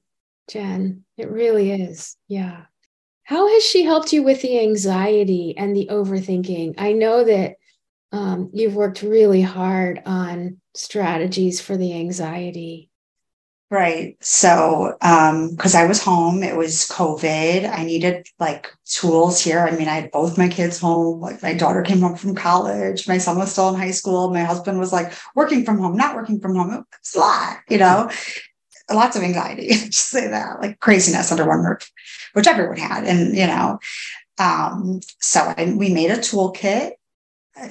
Jen. 0.50 1.04
It 1.18 1.30
really 1.30 1.72
is. 1.72 2.18
Yeah. 2.28 2.66
How 3.24 3.48
has 3.48 3.64
she 3.64 3.84
helped 3.84 4.12
you 4.12 4.24
with 4.24 4.42
the 4.42 4.60
anxiety 4.60 5.56
and 5.58 5.76
the 5.76 5.88
overthinking? 5.92 6.76
I 6.78 6.92
know 6.92 7.24
that 7.24 7.56
um, 8.12 8.50
you've 8.54 8.76
worked 8.76 9.02
really 9.02 9.42
hard 9.42 10.02
on 10.06 10.60
strategies 10.76 11.62
for 11.62 11.78
the 11.78 11.94
anxiety. 11.94 12.90
Right. 13.74 14.16
So, 14.22 14.96
um, 15.02 15.58
I 15.74 15.86
was 15.88 16.04
home, 16.04 16.44
it 16.44 16.56
was 16.56 16.88
COVID. 16.92 17.68
I 17.68 17.84
needed 17.84 18.28
like 18.40 18.72
tools 18.86 19.44
here. 19.44 19.62
I 19.62 19.72
mean, 19.72 19.88
I 19.88 19.96
had 19.96 20.12
both 20.12 20.38
my 20.38 20.48
kids 20.48 20.80
home. 20.80 21.20
Like 21.20 21.42
my 21.42 21.56
daughter 21.56 21.82
came 21.82 22.02
home 22.02 22.16
from 22.16 22.36
college. 22.36 23.08
My 23.08 23.18
son 23.18 23.40
was 23.40 23.52
still 23.52 23.70
in 23.70 23.76
high 23.76 23.90
school. 23.90 24.32
My 24.32 24.44
husband 24.44 24.78
was 24.78 24.94
like 24.94 25.12
working 25.34 25.66
from 25.66 25.80
home, 25.80 25.98
not 25.98 26.16
working 26.16 26.40
from 26.40 26.54
home. 26.56 26.86
It's 27.00 27.16
a 27.16 27.20
lot, 27.20 27.62
you 27.68 27.80
know, 27.80 28.12
lots 28.94 29.16
of 29.16 29.24
anxiety. 29.24 29.68
Just 29.70 30.10
say 30.10 30.28
that, 30.28 30.62
like 30.62 30.80
craziness 30.80 31.32
under 31.32 31.48
one 31.48 31.64
roof, 31.64 31.92
which 32.34 32.46
everyone 32.46 32.78
had. 32.78 33.06
And, 33.06 33.36
you 33.36 33.48
know, 33.48 33.80
um, 34.38 35.00
so 35.20 35.52
I, 35.58 35.74
we 35.76 35.92
made 35.92 36.12
a 36.12 36.18
toolkit 36.18 36.92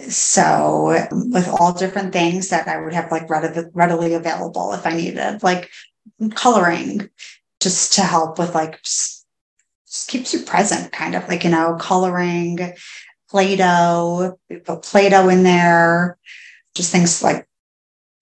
so 0.08 1.06
with 1.10 1.48
all 1.48 1.72
different 1.72 2.12
things 2.12 2.50
that 2.50 2.68
I 2.68 2.80
would 2.80 2.92
have 2.92 3.10
like 3.10 3.28
readily 3.28 4.14
available 4.14 4.72
if 4.72 4.86
I 4.86 4.94
needed, 4.94 5.42
like 5.42 5.70
coloring, 6.34 7.08
just 7.60 7.94
to 7.94 8.02
help 8.02 8.38
with 8.38 8.54
like 8.54 8.82
just, 8.82 9.26
just 9.86 10.08
keeps 10.08 10.32
you 10.32 10.40
present, 10.40 10.92
kind 10.92 11.14
of 11.14 11.28
like 11.28 11.44
you 11.44 11.50
know 11.50 11.76
coloring, 11.80 12.74
Play-Doh, 13.30 14.38
we 14.50 14.56
put 14.56 14.82
Play-Doh 14.82 15.28
in 15.28 15.42
there, 15.42 16.18
just 16.74 16.92
things 16.92 17.22
like 17.22 17.48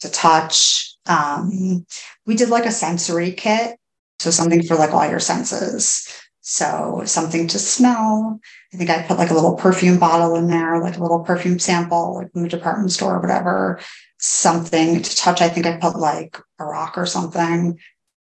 to 0.01 0.11
touch. 0.11 0.95
Um, 1.07 1.85
we 2.27 2.37
did 2.37 2.49
like 2.49 2.67
a 2.67 2.71
sensory 2.71 3.33
kit, 3.33 3.77
so 4.19 4.31
something 4.31 4.63
for 4.63 4.77
like 4.77 4.93
all 4.93 5.09
your 5.09 5.21
senses. 5.21 6.07
So 6.43 7.03
something 7.05 7.49
to 7.49 7.59
smell. 7.59 8.41
I 8.73 8.77
think 8.77 8.89
I 8.89 9.03
put 9.03 9.19
like 9.19 9.31
a 9.31 9.35
little 9.35 9.57
perfume 9.57 9.99
bottle 9.99 10.37
in 10.37 10.47
there, 10.47 10.81
like 10.81 10.97
a 10.97 11.03
little 11.03 11.21
perfume 11.21 11.59
sample, 11.59 12.17
like 12.17 12.33
from 12.33 12.43
the 12.43 12.49
department 12.49 12.93
store 12.93 13.17
or 13.17 13.21
whatever. 13.21 13.81
Something 14.19 15.03
to 15.03 15.17
touch. 15.17 15.41
I 15.41 15.49
think 15.49 15.67
I 15.67 15.77
put 15.77 15.97
like 15.97 16.39
a 16.61 16.65
rock 16.65 16.97
or 16.97 17.07
something. 17.07 17.79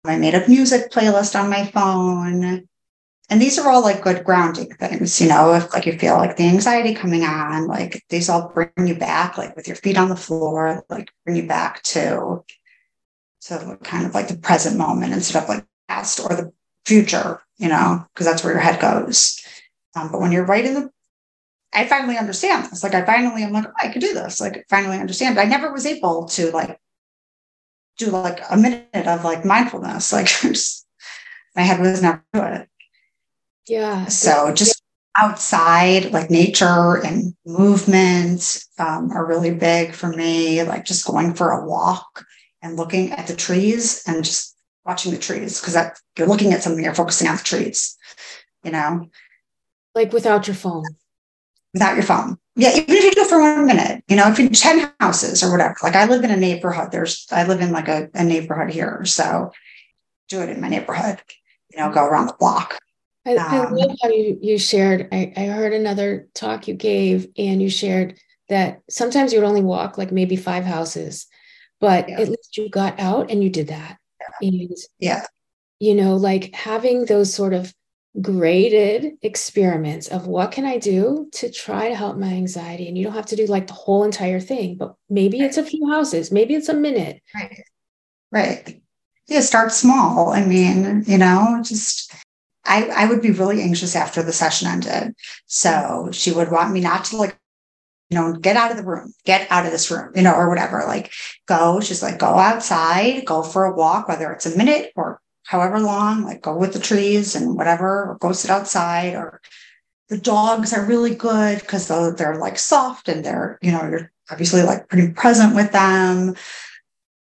I 0.04 0.16
made 0.16 0.34
a 0.34 0.46
music 0.48 0.90
playlist 0.90 1.38
on 1.38 1.48
my 1.48 1.66
phone. 1.66 2.68
And 3.30 3.40
these 3.40 3.58
are 3.58 3.70
all 3.70 3.82
like 3.82 4.02
good 4.02 4.22
grounding 4.22 4.74
things, 4.74 5.18
you 5.18 5.28
know, 5.28 5.54
if 5.54 5.72
like 5.72 5.86
you 5.86 5.98
feel 5.98 6.16
like 6.16 6.36
the 6.36 6.46
anxiety 6.46 6.94
coming 6.94 7.24
on, 7.24 7.66
like 7.66 8.04
these 8.10 8.28
all 8.28 8.52
bring 8.52 8.68
you 8.86 8.96
back, 8.96 9.38
like 9.38 9.56
with 9.56 9.66
your 9.66 9.76
feet 9.76 9.96
on 9.96 10.10
the 10.10 10.16
floor, 10.16 10.84
like 10.90 11.10
bring 11.24 11.36
you 11.36 11.46
back 11.46 11.82
to, 11.84 12.44
to 13.42 13.78
kind 13.82 14.04
of 14.04 14.12
like 14.12 14.28
the 14.28 14.36
present 14.36 14.76
moment 14.76 15.14
instead 15.14 15.42
of 15.42 15.48
like 15.48 15.64
past 15.88 16.20
or 16.20 16.36
the 16.36 16.52
future, 16.84 17.40
you 17.56 17.68
know, 17.68 18.04
because 18.12 18.26
that's 18.26 18.44
where 18.44 18.52
your 18.52 18.60
head 18.60 18.78
goes. 18.78 19.42
Um, 19.96 20.12
but 20.12 20.20
when 20.20 20.30
you're 20.30 20.44
right 20.44 20.64
in 20.64 20.74
the, 20.74 20.90
I 21.72 21.86
finally 21.86 22.18
understand 22.18 22.70
this. 22.70 22.82
Like 22.82 22.94
I 22.94 23.06
finally, 23.06 23.42
I'm 23.42 23.52
like, 23.52 23.66
oh, 23.66 23.72
I 23.80 23.88
could 23.88 24.02
do 24.02 24.12
this. 24.12 24.38
Like 24.38 24.66
finally 24.68 24.98
understand. 24.98 25.34
But 25.34 25.46
I 25.46 25.48
never 25.48 25.72
was 25.72 25.86
able 25.86 26.26
to 26.26 26.50
like 26.50 26.78
do 27.98 28.06
like 28.06 28.40
a 28.50 28.56
minute 28.56 28.88
of 28.94 29.24
like 29.24 29.44
mindfulness. 29.44 30.12
Like 30.12 30.26
just, 30.42 30.86
my 31.56 31.62
head 31.62 31.80
was 31.80 32.02
never 32.02 32.22
to 32.34 32.62
it. 32.62 32.68
Yeah. 33.66 34.06
So 34.06 34.52
just 34.52 34.82
yeah. 35.16 35.24
outside, 35.26 36.12
like 36.12 36.30
nature 36.30 37.00
and 37.04 37.34
movement 37.46 38.64
um, 38.78 39.10
are 39.12 39.26
really 39.26 39.54
big 39.54 39.92
for 39.92 40.08
me. 40.08 40.62
Like 40.62 40.84
just 40.84 41.06
going 41.06 41.34
for 41.34 41.50
a 41.50 41.66
walk 41.66 42.24
and 42.62 42.76
looking 42.76 43.12
at 43.12 43.26
the 43.26 43.36
trees 43.36 44.02
and 44.06 44.24
just 44.24 44.56
watching 44.84 45.12
the 45.12 45.18
trees 45.18 45.60
because 45.60 45.74
that 45.74 45.98
you're 46.18 46.28
looking 46.28 46.52
at 46.52 46.62
something, 46.62 46.84
you're 46.84 46.94
focusing 46.94 47.28
on 47.28 47.36
the 47.36 47.42
trees, 47.42 47.96
you 48.62 48.70
know. 48.70 49.08
Like 49.94 50.12
without 50.12 50.46
your 50.46 50.56
phone. 50.56 50.84
Without 51.74 51.94
your 51.94 52.04
phone. 52.04 52.38
Yeah, 52.56 52.70
even 52.70 52.94
if 52.94 53.04
you 53.04 53.10
do 53.10 53.20
it 53.20 53.28
for 53.28 53.40
one 53.40 53.66
minute, 53.66 54.02
you 54.08 54.16
know, 54.16 54.30
if 54.30 54.38
you 54.38 54.48
10 54.48 54.92
houses 55.00 55.42
or 55.42 55.50
whatever. 55.50 55.74
Like 55.82 55.96
I 55.96 56.06
live 56.06 56.24
in 56.24 56.30
a 56.30 56.36
neighborhood. 56.36 56.92
There's 56.92 57.26
I 57.32 57.44
live 57.44 57.60
in 57.60 57.72
like 57.72 57.88
a, 57.88 58.08
a 58.14 58.24
neighborhood 58.24 58.72
here. 58.72 59.04
So 59.04 59.50
do 60.28 60.40
it 60.40 60.50
in 60.50 60.60
my 60.60 60.68
neighborhood, 60.68 61.20
you 61.72 61.78
know, 61.78 61.92
go 61.92 62.04
around 62.04 62.26
the 62.26 62.36
block. 62.38 62.78
I, 63.26 63.36
um, 63.36 63.54
I 63.54 63.70
love 63.70 63.96
how 64.02 64.08
you 64.08 64.38
you 64.40 64.58
shared. 64.58 65.08
I, 65.12 65.32
I 65.36 65.44
heard 65.46 65.72
another 65.72 66.28
talk 66.34 66.68
you 66.68 66.74
gave, 66.74 67.26
and 67.38 67.62
you 67.62 67.70
shared 67.70 68.18
that 68.48 68.82
sometimes 68.90 69.32
you 69.32 69.40
would 69.40 69.48
only 69.48 69.62
walk 69.62 69.96
like 69.96 70.12
maybe 70.12 70.36
five 70.36 70.64
houses, 70.64 71.26
but 71.80 72.08
yeah. 72.08 72.20
at 72.20 72.28
least 72.28 72.56
you 72.56 72.68
got 72.68 73.00
out 73.00 73.30
and 73.30 73.42
you 73.42 73.48
did 73.48 73.68
that. 73.68 73.98
Yeah. 74.20 74.48
And 74.48 74.76
yeah, 74.98 75.26
you 75.80 75.94
know, 75.94 76.16
like 76.16 76.54
having 76.54 77.06
those 77.06 77.32
sort 77.32 77.54
of 77.54 77.72
graded 78.20 79.14
experiments 79.22 80.08
of 80.08 80.26
what 80.26 80.52
can 80.52 80.64
I 80.64 80.78
do 80.78 81.28
to 81.32 81.50
try 81.50 81.88
to 81.88 81.96
help 81.96 82.16
my 82.16 82.28
anxiety. 82.28 82.86
And 82.86 82.96
you 82.96 83.04
don't 83.04 83.14
have 83.14 83.26
to 83.26 83.36
do 83.36 83.46
like 83.46 83.66
the 83.66 83.72
whole 83.72 84.04
entire 84.04 84.40
thing, 84.40 84.76
but 84.76 84.94
maybe 85.10 85.40
right. 85.40 85.46
it's 85.46 85.56
a 85.56 85.64
few 85.64 85.90
houses, 85.90 86.30
maybe 86.30 86.54
it's 86.54 86.68
a 86.68 86.74
minute. 86.74 87.20
Right. 87.34 87.62
Right. 88.30 88.82
Yeah, 89.26 89.40
start 89.40 89.72
small. 89.72 90.30
I 90.30 90.44
mean, 90.44 91.04
you 91.06 91.18
know, 91.18 91.60
just 91.64 92.12
I, 92.64 92.86
I 92.88 93.06
would 93.06 93.22
be 93.22 93.30
really 93.30 93.62
anxious 93.62 93.96
after 93.96 94.22
the 94.22 94.32
session 94.32 94.68
ended. 94.68 95.14
So 95.46 96.10
she 96.12 96.32
would 96.32 96.50
want 96.50 96.72
me 96.72 96.80
not 96.80 97.06
to 97.06 97.16
like, 97.16 97.36
you 98.10 98.18
know, 98.18 98.34
get 98.34 98.56
out 98.56 98.70
of 98.70 98.76
the 98.76 98.84
room, 98.84 99.12
get 99.24 99.50
out 99.50 99.66
of 99.66 99.72
this 99.72 99.90
room, 99.90 100.12
you 100.14 100.22
know, 100.22 100.34
or 100.34 100.48
whatever. 100.48 100.84
Like 100.86 101.12
go, 101.46 101.80
she's 101.80 102.02
like, 102.02 102.18
go 102.18 102.38
outside, 102.38 103.24
go 103.24 103.42
for 103.42 103.64
a 103.64 103.74
walk, 103.74 104.08
whether 104.08 104.30
it's 104.30 104.46
a 104.46 104.56
minute 104.56 104.92
or 104.94 105.20
however 105.44 105.78
long, 105.78 106.24
like 106.24 106.42
go 106.42 106.56
with 106.56 106.72
the 106.72 106.80
trees 106.80 107.34
and 107.34 107.56
whatever, 107.56 108.10
or 108.10 108.18
go 108.20 108.32
sit 108.32 108.50
outside. 108.50 109.14
Or 109.14 109.40
the 110.08 110.18
dogs 110.18 110.72
are 110.72 110.84
really 110.84 111.14
good 111.14 111.60
because 111.60 111.88
they're, 111.88 112.36
like 112.36 112.58
soft 112.58 113.08
and 113.08 113.24
they're, 113.24 113.58
you 113.62 113.72
know, 113.72 113.88
you're 113.88 114.10
obviously 114.30 114.62
like 114.62 114.88
pretty 114.88 115.12
present 115.12 115.54
with 115.54 115.72
them. 115.72 116.34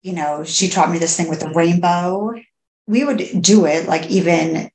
You 0.01 0.13
know, 0.13 0.43
she 0.43 0.69
taught 0.69 0.91
me 0.91 0.97
this 0.97 1.17
thing 1.17 1.29
with 1.29 1.39
the 1.39 1.49
rainbow. 1.49 2.33
We 2.87 3.03
would 3.03 3.41
do 3.41 3.65
it 3.65 3.87
like 3.87 4.09
even 4.09 4.71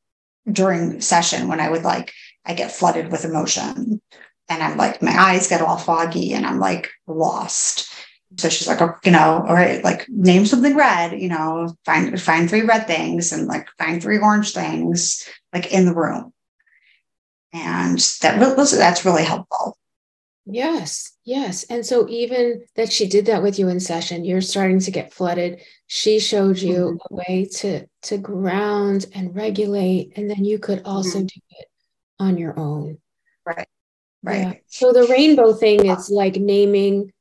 during 0.51 1.01
session 1.01 1.49
when 1.49 1.61
I 1.61 1.71
would 1.71 1.83
like, 1.83 2.13
I 2.45 2.55
get 2.55 2.73
flooded 2.73 3.11
with 3.11 3.25
emotion 3.25 4.01
and 4.49 4.63
I'm 4.63 4.77
like, 4.77 5.01
my 5.03 5.17
eyes 5.17 5.49
get 5.49 5.63
all 5.63 5.79
foggy 5.79 6.35
and 6.35 6.45
I'm 6.45 6.59
like 6.59 6.91
lost. 7.07 7.94
So 8.37 8.49
she's 8.49 8.67
like, 8.67 8.81
oh, 8.81 8.95
you 9.05 9.13
know, 9.13 9.45
all 9.47 9.55
right, 9.55 9.83
like 9.85 10.09
name 10.09 10.47
something 10.47 10.77
red, 10.77 11.21
you 11.21 11.29
know, 11.29 11.75
find 11.85 12.21
find 12.21 12.49
three 12.49 12.63
red 12.63 12.87
things 12.87 13.33
and 13.33 13.47
like 13.47 13.69
find 13.79 14.03
three 14.03 14.19
orange 14.19 14.53
things 14.53 15.29
like 15.53 15.73
in 15.73 15.87
the 15.87 15.95
room. 15.95 16.33
And 17.53 17.99
that 18.23 18.57
was 18.57 18.77
that's 18.77 19.05
really 19.05 19.25
helpful. 19.25 19.79
Yes, 20.47 21.17
yes. 21.25 21.65
And 21.65 21.87
so 21.87 22.07
even 22.09 22.65
that 22.77 22.93
she 22.93 23.07
did 23.09 23.27
that 23.27 23.43
with 23.43 23.59
you 23.59 23.69
in 23.69 23.81
session, 23.81 24.25
you're 24.25 24.43
starting 24.43 24.79
to 24.81 24.91
get 24.91 25.13
flooded. 25.13 25.63
She 25.87 26.19
showed 26.19 26.59
you 26.59 26.99
mm-hmm. 27.01 27.15
a 27.15 27.17
way 27.17 27.49
to 27.57 27.87
to 28.03 28.19
ground 28.19 29.07
and 29.15 29.35
regulate, 29.35 30.13
and 30.17 30.29
then 30.29 30.45
you 30.45 30.59
could 30.59 30.83
also 30.85 31.19
mm-hmm. 31.19 31.27
do 31.27 31.41
it 31.51 31.67
on 32.19 32.37
your 32.37 32.59
own. 32.59 32.99
Right. 33.47 33.69
Right. 34.23 34.39
Yeah. 34.41 34.53
So 34.67 34.93
the 34.93 35.07
rainbow 35.07 35.55
thing 35.55 35.87
is 35.87 36.11
like 36.11 36.37
naming 36.37 37.13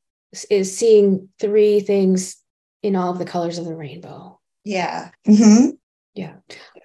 is 0.50 0.78
seeing 0.78 1.30
three 1.40 1.80
things 1.80 2.38
in 2.82 2.96
all 2.96 3.12
of 3.12 3.20
the 3.20 3.26
colors 3.26 3.58
of 3.58 3.66
the 3.66 3.76
rainbow. 3.76 4.40
Yeah. 4.64 5.12
Mm-hmm. 5.28 5.72
Yeah. 6.16 6.36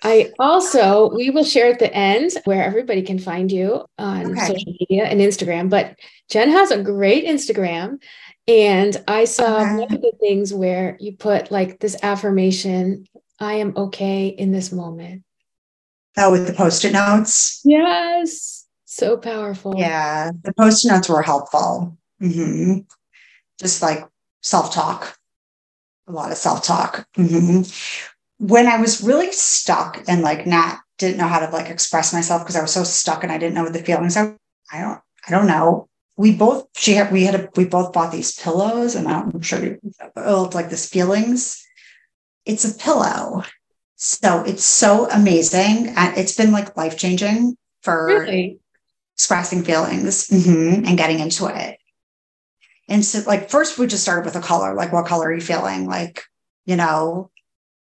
I 0.02 0.32
also, 0.38 1.10
we 1.14 1.30
will 1.30 1.44
share 1.44 1.70
at 1.70 1.78
the 1.78 1.92
end 1.92 2.32
where 2.44 2.64
everybody 2.64 3.02
can 3.02 3.18
find 3.18 3.50
you 3.52 3.84
on 3.98 4.32
okay. 4.32 4.46
social 4.46 4.72
media 4.80 5.04
and 5.04 5.20
Instagram. 5.20 5.68
But 5.68 5.96
Jen 6.30 6.50
has 6.50 6.70
a 6.70 6.82
great 6.82 7.24
Instagram. 7.24 7.98
And 8.46 8.96
I 9.06 9.26
saw 9.26 9.60
okay. 9.60 9.76
one 9.76 9.94
of 9.94 10.00
the 10.00 10.12
things 10.20 10.54
where 10.54 10.96
you 10.98 11.16
put 11.16 11.50
like 11.50 11.80
this 11.80 11.96
affirmation 12.02 13.06
I 13.40 13.54
am 13.54 13.74
okay 13.76 14.28
in 14.28 14.52
this 14.52 14.72
moment. 14.72 15.22
Oh, 16.16 16.32
with 16.32 16.46
the 16.46 16.52
post 16.52 16.84
it 16.84 16.92
notes? 16.92 17.60
Yes. 17.64 18.66
So 18.84 19.16
powerful. 19.16 19.74
Yeah. 19.76 20.32
The 20.42 20.52
post 20.54 20.84
it 20.84 20.88
notes 20.88 21.08
were 21.08 21.22
helpful. 21.22 21.96
Mm-hmm. 22.20 22.80
Just 23.58 23.82
like 23.82 24.06
self 24.42 24.72
talk, 24.72 25.16
a 26.06 26.12
lot 26.12 26.30
of 26.30 26.38
self 26.38 26.62
talk. 26.62 27.06
Mm-hmm 27.16 27.62
when 28.38 28.66
I 28.66 28.80
was 28.80 29.02
really 29.02 29.32
stuck 29.32 30.02
and 30.08 30.22
like 30.22 30.46
not 30.46 30.78
didn't 30.96 31.18
know 31.18 31.28
how 31.28 31.40
to 31.40 31.50
like 31.52 31.70
express 31.70 32.12
myself 32.12 32.42
because 32.42 32.56
I 32.56 32.62
was 32.62 32.72
so 32.72 32.84
stuck 32.84 33.22
and 33.22 33.30
I 33.30 33.38
didn't 33.38 33.54
know 33.54 33.64
what 33.64 33.72
the 33.72 33.82
feelings. 33.82 34.16
I, 34.16 34.34
I 34.72 34.80
don't 34.80 35.00
I 35.26 35.30
don't 35.30 35.46
know. 35.46 35.88
We 36.16 36.34
both 36.34 36.66
she 36.76 36.94
had 36.94 37.12
we 37.12 37.24
had 37.24 37.34
a, 37.34 37.48
we 37.56 37.64
both 37.64 37.92
bought 37.92 38.12
these 38.12 38.38
pillows 38.38 38.94
and 38.94 39.06
I'm 39.06 39.40
sure 39.42 39.62
you 39.62 39.78
oh, 40.16 40.50
like 40.54 40.70
this 40.70 40.88
feelings. 40.88 41.64
It's 42.44 42.64
a 42.64 42.76
pillow. 42.76 43.44
So 43.96 44.42
it's 44.44 44.64
so 44.64 45.08
amazing. 45.10 45.88
And 45.96 46.16
it's 46.16 46.36
been 46.36 46.52
like 46.52 46.76
life 46.76 46.96
changing 46.96 47.56
for 47.82 48.06
really? 48.06 48.60
expressing 49.16 49.64
feelings 49.64 50.28
mm-hmm, 50.28 50.86
and 50.86 50.96
getting 50.96 51.18
into 51.18 51.46
it. 51.46 51.77
And 52.88 53.04
so 53.04 53.20
like 53.26 53.50
first 53.50 53.78
we 53.78 53.86
just 53.86 54.02
started 54.02 54.24
with 54.24 54.36
a 54.36 54.40
color, 54.40 54.74
like 54.74 54.92
what 54.92 55.06
color 55.06 55.28
are 55.28 55.34
you 55.34 55.40
feeling? 55.40 55.86
Like, 55.86 56.24
you 56.64 56.76
know, 56.76 57.30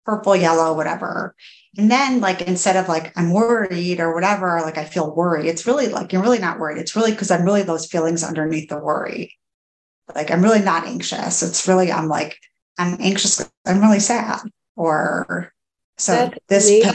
purple, 0.05 0.37
yellow, 0.37 0.75
whatever. 0.75 1.35
And 1.77 1.91
then, 1.91 2.21
like, 2.21 2.41
instead 2.41 2.77
of 2.77 2.89
like, 2.89 3.13
I'm 3.19 3.33
worried 3.33 4.01
or 4.01 4.15
whatever, 4.15 4.61
like, 4.63 4.79
I 4.79 4.85
feel 4.85 5.15
worried, 5.15 5.47
it's 5.47 5.67
really 5.67 5.89
like, 5.89 6.13
you're 6.13 6.23
really 6.23 6.39
not 6.39 6.59
worried. 6.59 6.79
It's 6.79 6.97
really 6.97 7.11
because 7.11 7.31
I'm 7.31 7.45
really 7.45 7.65
those 7.65 7.87
feelings 7.87 8.25
underneath 8.25 8.71
the 8.71 8.79
worry. 8.79 9.35
Like, 10.15 10.31
I'm 10.31 10.43
really 10.43 10.63
not 10.63 10.87
anxious. 10.87 11.43
It's 11.43 11.69
really, 11.69 11.93
I'm 11.93 12.09
like, 12.09 12.39
I'm 12.79 12.97
anxious. 13.01 13.47
I'm 13.67 13.81
really 13.81 14.01
sad. 14.01 14.41
Or 14.77 15.53
so 15.99 16.31
that's 16.49 16.69
this. 16.69 16.87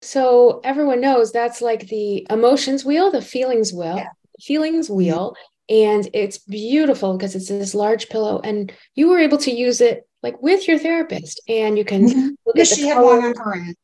so 0.00 0.60
everyone 0.64 1.00
knows 1.00 1.30
that's 1.30 1.62
like 1.62 1.88
the 1.88 2.26
emotions 2.30 2.84
wheel, 2.84 3.10
the 3.10 3.22
feelings 3.22 3.72
wheel, 3.72 3.96
yeah. 3.96 4.08
feelings 4.40 4.88
mm-hmm. 4.88 5.34
And 5.68 6.08
it's 6.12 6.38
beautiful 6.38 7.16
because 7.16 7.34
it's 7.34 7.48
this 7.48 7.74
large 7.74 8.08
pillow, 8.08 8.40
and 8.42 8.72
you 8.94 9.08
were 9.08 9.18
able 9.18 9.38
to 9.38 9.50
use 9.50 9.80
it 9.80 10.06
like 10.22 10.40
with 10.42 10.68
your 10.68 10.78
therapist 10.78 11.40
and 11.48 11.76
you 11.76 11.84
can 11.84 12.08
mm-hmm. 12.08 12.28
look 12.46 12.58
at 12.58 12.66
she 12.66 12.86
had 12.86 13.00
one 13.00 13.24
on 13.24 13.34
her 13.36 13.54
end. 13.54 13.76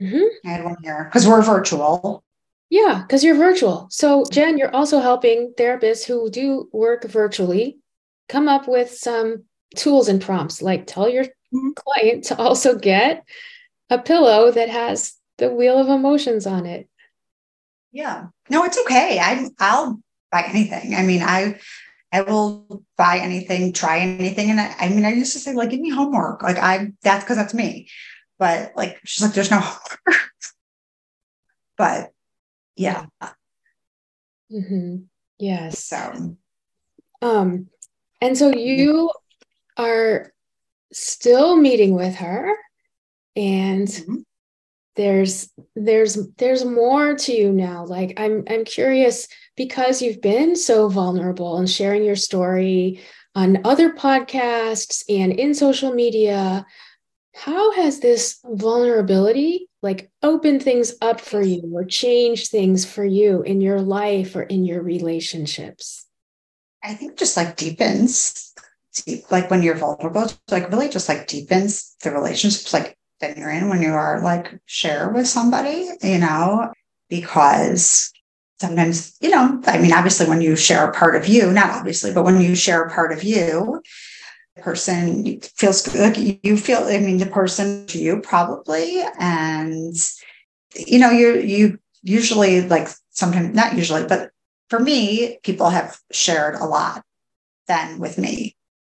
Mm-hmm. 0.00 0.48
I 0.48 0.50
had 0.50 0.64
one 0.64 0.76
here 0.82 1.04
because 1.04 1.26
we're 1.26 1.42
virtual. 1.42 2.22
Yeah, 2.70 3.02
because 3.02 3.22
you're 3.22 3.36
virtual. 3.36 3.88
So, 3.90 4.24
Jen, 4.30 4.58
you're 4.58 4.74
also 4.74 5.00
helping 5.00 5.54
therapists 5.56 6.04
who 6.04 6.30
do 6.30 6.68
work 6.72 7.04
virtually 7.04 7.78
come 8.28 8.48
up 8.48 8.66
with 8.66 8.90
some 8.90 9.44
tools 9.76 10.08
and 10.08 10.20
prompts. 10.20 10.62
Like, 10.62 10.86
tell 10.86 11.08
your 11.08 11.24
mm-hmm. 11.24 11.70
client 11.76 12.24
to 12.24 12.38
also 12.38 12.76
get 12.76 13.24
a 13.90 13.98
pillow 13.98 14.50
that 14.50 14.68
has 14.68 15.14
the 15.38 15.50
wheel 15.50 15.78
of 15.78 15.88
emotions 15.88 16.46
on 16.46 16.66
it. 16.66 16.88
Yeah. 17.92 18.26
No, 18.50 18.64
it's 18.64 18.78
okay. 18.78 19.20
I 19.20 19.48
I'll 19.60 20.00
buy 20.34 20.42
anything. 20.48 20.94
I 20.96 21.02
mean, 21.02 21.22
I 21.22 21.60
I 22.12 22.22
will 22.22 22.82
buy 22.96 23.18
anything, 23.18 23.72
try 23.72 23.98
anything. 24.00 24.50
And 24.50 24.60
I, 24.60 24.74
I 24.78 24.88
mean, 24.88 25.04
I 25.04 25.12
used 25.12 25.32
to 25.32 25.38
say, 25.38 25.52
like, 25.52 25.70
give 25.70 25.80
me 25.80 25.90
homework. 25.90 26.42
Like, 26.42 26.58
I, 26.58 26.92
that's 27.02 27.24
because 27.24 27.36
that's 27.36 27.54
me. 27.54 27.88
But 28.38 28.72
like, 28.76 29.00
she's 29.04 29.24
like, 29.24 29.34
there's 29.34 29.50
no 29.50 29.58
homework. 29.58 30.00
but 31.76 32.10
yeah. 32.76 33.06
Mm-hmm. 34.52 34.96
Yes. 35.38 35.84
So, 35.84 36.36
um, 37.20 37.66
and 38.20 38.38
so 38.38 38.50
you 38.50 39.10
are 39.76 40.32
still 40.92 41.56
meeting 41.56 41.94
with 41.94 42.14
her 42.16 42.54
and 43.34 43.88
mm-hmm. 43.88 44.16
There's 44.96 45.50
there's 45.74 46.18
there's 46.36 46.64
more 46.64 47.14
to 47.14 47.32
you 47.32 47.50
now 47.52 47.84
like 47.84 48.14
i'm 48.16 48.44
i'm 48.48 48.64
curious 48.64 49.26
because 49.56 50.02
you've 50.02 50.20
been 50.20 50.56
so 50.56 50.88
vulnerable 50.88 51.58
and 51.58 51.70
sharing 51.70 52.04
your 52.04 52.16
story 52.16 53.00
on 53.34 53.64
other 53.64 53.92
podcasts 53.92 55.04
and 55.08 55.32
in 55.32 55.54
social 55.54 55.92
media. 55.92 56.66
How 57.34 57.72
has 57.72 58.00
this 58.00 58.38
vulnerability 58.44 59.68
like 59.82 60.10
opened 60.22 60.62
things 60.62 60.94
up 61.02 61.20
for 61.20 61.42
you 61.42 61.62
or 61.74 61.84
changed 61.84 62.50
things 62.50 62.84
for 62.84 63.04
you 63.04 63.42
in 63.42 63.60
your 63.60 63.80
life 63.80 64.36
or 64.36 64.42
in 64.42 64.64
your 64.64 64.82
relationships? 64.82 66.06
I 66.82 66.94
think 66.94 67.16
just 67.16 67.36
like 67.36 67.56
deepens, 67.56 68.54
like 69.30 69.50
when 69.50 69.62
you're 69.62 69.74
vulnerable, 69.74 70.30
like 70.50 70.70
really 70.70 70.88
just 70.88 71.08
like 71.08 71.26
deepens 71.26 71.96
the 72.02 72.12
relationships 72.12 72.72
like 72.72 72.96
that 73.28 73.38
you're 73.38 73.50
in 73.50 73.68
when 73.68 73.82
you 73.82 73.92
are 73.92 74.20
like 74.20 74.58
share 74.66 75.08
with 75.08 75.26
somebody, 75.26 75.88
you 76.02 76.18
know, 76.18 76.72
because 77.08 78.12
sometimes, 78.60 79.16
you 79.20 79.30
know, 79.30 79.60
I 79.66 79.78
mean, 79.78 79.92
obviously, 79.92 80.26
when 80.26 80.40
you 80.40 80.56
share 80.56 80.86
a 80.86 80.92
part 80.92 81.16
of 81.16 81.26
you, 81.26 81.50
not 81.52 81.70
obviously, 81.70 82.12
but 82.12 82.24
when 82.24 82.40
you 82.40 82.54
share 82.54 82.82
a 82.82 82.90
part 82.90 83.12
of 83.12 83.22
you, 83.22 83.82
the 84.56 84.62
person 84.62 85.40
feels 85.40 85.94
like 85.94 86.16
you 86.18 86.56
feel, 86.56 86.84
I 86.84 86.98
mean, 86.98 87.18
the 87.18 87.26
person 87.26 87.86
to 87.88 87.98
you 87.98 88.20
probably. 88.20 89.02
And, 89.18 89.96
you 90.74 90.98
know, 90.98 91.10
you, 91.10 91.38
you 91.40 91.78
usually 92.02 92.62
like 92.62 92.88
sometimes, 93.10 93.54
not 93.54 93.74
usually, 93.74 94.06
but 94.06 94.30
for 94.68 94.78
me, 94.78 95.38
people 95.42 95.70
have 95.70 95.98
shared 96.12 96.54
a 96.56 96.64
lot 96.64 97.02
then 97.66 97.98
with 97.98 98.18
me 98.18 98.54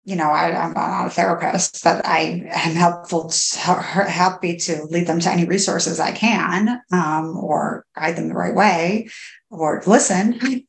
you 0.08 0.16
know, 0.16 0.30
I, 0.30 0.64
am 0.64 0.72
not 0.72 1.08
a 1.08 1.10
therapist, 1.10 1.84
but 1.84 2.00
I 2.06 2.48
am 2.50 2.74
helpful, 2.74 3.28
to, 3.28 3.58
happy 3.58 4.56
to 4.56 4.84
lead 4.84 5.06
them 5.06 5.20
to 5.20 5.30
any 5.30 5.44
resources 5.44 6.00
I 6.00 6.12
can, 6.12 6.80
um, 6.90 7.36
or 7.36 7.84
guide 7.94 8.16
them 8.16 8.28
the 8.28 8.34
right 8.34 8.54
way, 8.54 9.10
or 9.50 9.82
listen. 9.86 10.40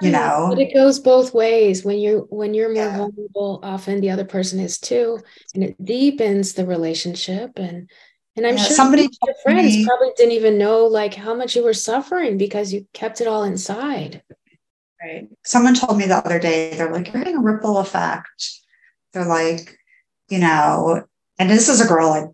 You 0.00 0.12
know, 0.12 0.46
but 0.50 0.60
it 0.60 0.72
goes 0.72 1.00
both 1.00 1.34
ways. 1.34 1.84
When 1.84 1.98
you're 1.98 2.20
when 2.20 2.54
you're 2.54 2.72
more 2.72 2.84
yeah. 2.84 2.98
vulnerable, 2.98 3.58
often 3.64 4.00
the 4.00 4.10
other 4.10 4.24
person 4.24 4.60
is 4.60 4.78
too, 4.78 5.18
and 5.56 5.64
it 5.64 5.84
deepens 5.84 6.52
the 6.52 6.64
relationship. 6.64 7.54
And 7.56 7.90
and 8.36 8.46
I'm 8.46 8.56
yeah, 8.56 8.62
sure 8.62 8.76
somebody 8.76 9.08
your 9.26 9.34
friends 9.42 9.74
me, 9.74 9.84
probably 9.84 10.12
didn't 10.16 10.34
even 10.34 10.56
know 10.56 10.86
like 10.86 11.14
how 11.14 11.34
much 11.34 11.56
you 11.56 11.64
were 11.64 11.74
suffering 11.74 12.38
because 12.38 12.72
you 12.72 12.86
kept 12.92 13.20
it 13.20 13.26
all 13.26 13.42
inside. 13.42 14.22
Right. 15.02 15.28
Someone 15.44 15.74
told 15.74 15.96
me 15.96 16.06
the 16.06 16.16
other 16.16 16.38
day, 16.38 16.74
they're 16.76 16.92
like, 16.92 17.06
you're 17.12 17.22
getting 17.22 17.38
a 17.38 17.42
ripple 17.42 17.78
effect. 17.78 18.50
They're 19.12 19.24
like, 19.24 19.78
you 20.28 20.38
know, 20.38 21.04
and 21.38 21.48
this 21.48 21.68
is 21.68 21.80
a 21.80 21.86
girl 21.86 22.10
I, 22.10 22.26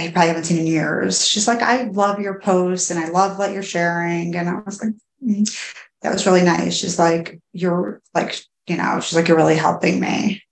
I 0.00 0.10
probably 0.10 0.28
haven't 0.28 0.44
seen 0.44 0.58
in 0.58 0.66
years. 0.66 1.26
She's 1.26 1.48
like, 1.48 1.62
I 1.62 1.84
love 1.84 2.20
your 2.20 2.40
posts 2.40 2.90
and 2.90 3.00
I 3.00 3.08
love 3.08 3.38
what 3.38 3.52
you're 3.52 3.62
sharing. 3.62 4.36
And 4.36 4.48
I 4.48 4.60
was 4.64 4.82
like, 4.82 4.92
mm, 5.24 5.74
that 6.02 6.12
was 6.12 6.26
really 6.26 6.42
nice. 6.42 6.76
She's 6.76 6.98
like, 6.98 7.40
you're 7.52 8.02
like, 8.14 8.38
you 8.66 8.76
know, 8.76 9.00
she's 9.00 9.16
like, 9.16 9.28
you're 9.28 9.36
really 9.36 9.56
helping 9.56 9.98
me. 9.98 10.42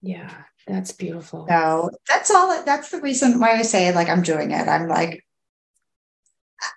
Yeah, 0.00 0.32
that's 0.66 0.92
beautiful. 0.92 1.46
So 1.48 1.90
that's 2.08 2.30
all. 2.30 2.64
That's 2.64 2.90
the 2.90 3.00
reason 3.00 3.38
why 3.38 3.52
I 3.52 3.62
say 3.62 3.94
like 3.94 4.08
I'm 4.08 4.22
doing 4.22 4.50
it. 4.50 4.68
I'm 4.68 4.88
like, 4.88 5.24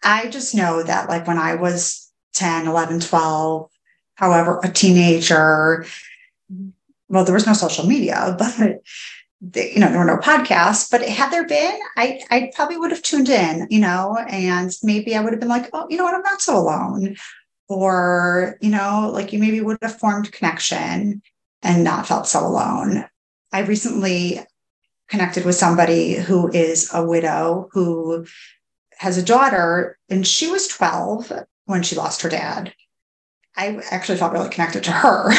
I 0.03 0.27
just 0.27 0.53
know 0.53 0.83
that 0.83 1.09
like 1.09 1.27
when 1.27 1.37
I 1.37 1.55
was 1.55 2.11
10, 2.33 2.67
11, 2.67 2.99
12, 2.99 3.71
however, 4.15 4.59
a 4.63 4.69
teenager, 4.69 5.85
well, 7.07 7.23
there 7.23 7.33
was 7.33 7.45
no 7.45 7.53
social 7.53 7.85
media, 7.85 8.35
but 8.39 8.81
you 9.53 9.79
know, 9.79 9.89
there 9.89 9.99
were 9.99 10.05
no 10.05 10.17
podcasts, 10.17 10.89
but 10.89 11.07
had 11.07 11.29
there 11.29 11.45
been, 11.45 11.77
I, 11.97 12.21
I 12.31 12.51
probably 12.55 12.77
would 12.77 12.91
have 12.91 13.01
tuned 13.01 13.29
in, 13.29 13.67
you 13.69 13.79
know, 13.79 14.17
and 14.29 14.71
maybe 14.81 15.15
I 15.15 15.21
would 15.21 15.33
have 15.33 15.39
been 15.39 15.49
like, 15.49 15.69
oh, 15.73 15.85
you 15.89 15.97
know 15.97 16.03
what, 16.03 16.15
I'm 16.15 16.21
not 16.21 16.41
so 16.41 16.57
alone. 16.57 17.15
Or, 17.67 18.57
you 18.61 18.69
know, 18.69 19.11
like 19.13 19.33
you 19.33 19.39
maybe 19.39 19.61
would 19.61 19.77
have 19.81 19.99
formed 19.99 20.31
connection 20.31 21.21
and 21.61 21.83
not 21.83 22.07
felt 22.07 22.27
so 22.27 22.45
alone. 22.45 23.05
I 23.51 23.61
recently 23.61 24.39
connected 25.09 25.45
with 25.45 25.55
somebody 25.55 26.13
who 26.13 26.49
is 26.51 26.89
a 26.93 27.05
widow 27.05 27.69
who 27.71 28.25
has 28.97 29.17
a 29.17 29.23
daughter, 29.23 29.97
and 30.09 30.25
she 30.25 30.47
was 30.47 30.67
12 30.67 31.31
when 31.65 31.83
she 31.83 31.95
lost 31.95 32.21
her 32.21 32.29
dad 32.29 32.73
I 33.57 33.79
actually 33.91 34.17
felt 34.17 34.33
really 34.33 34.49
connected 34.49 34.83
to 34.85 34.91
her, 34.91 35.31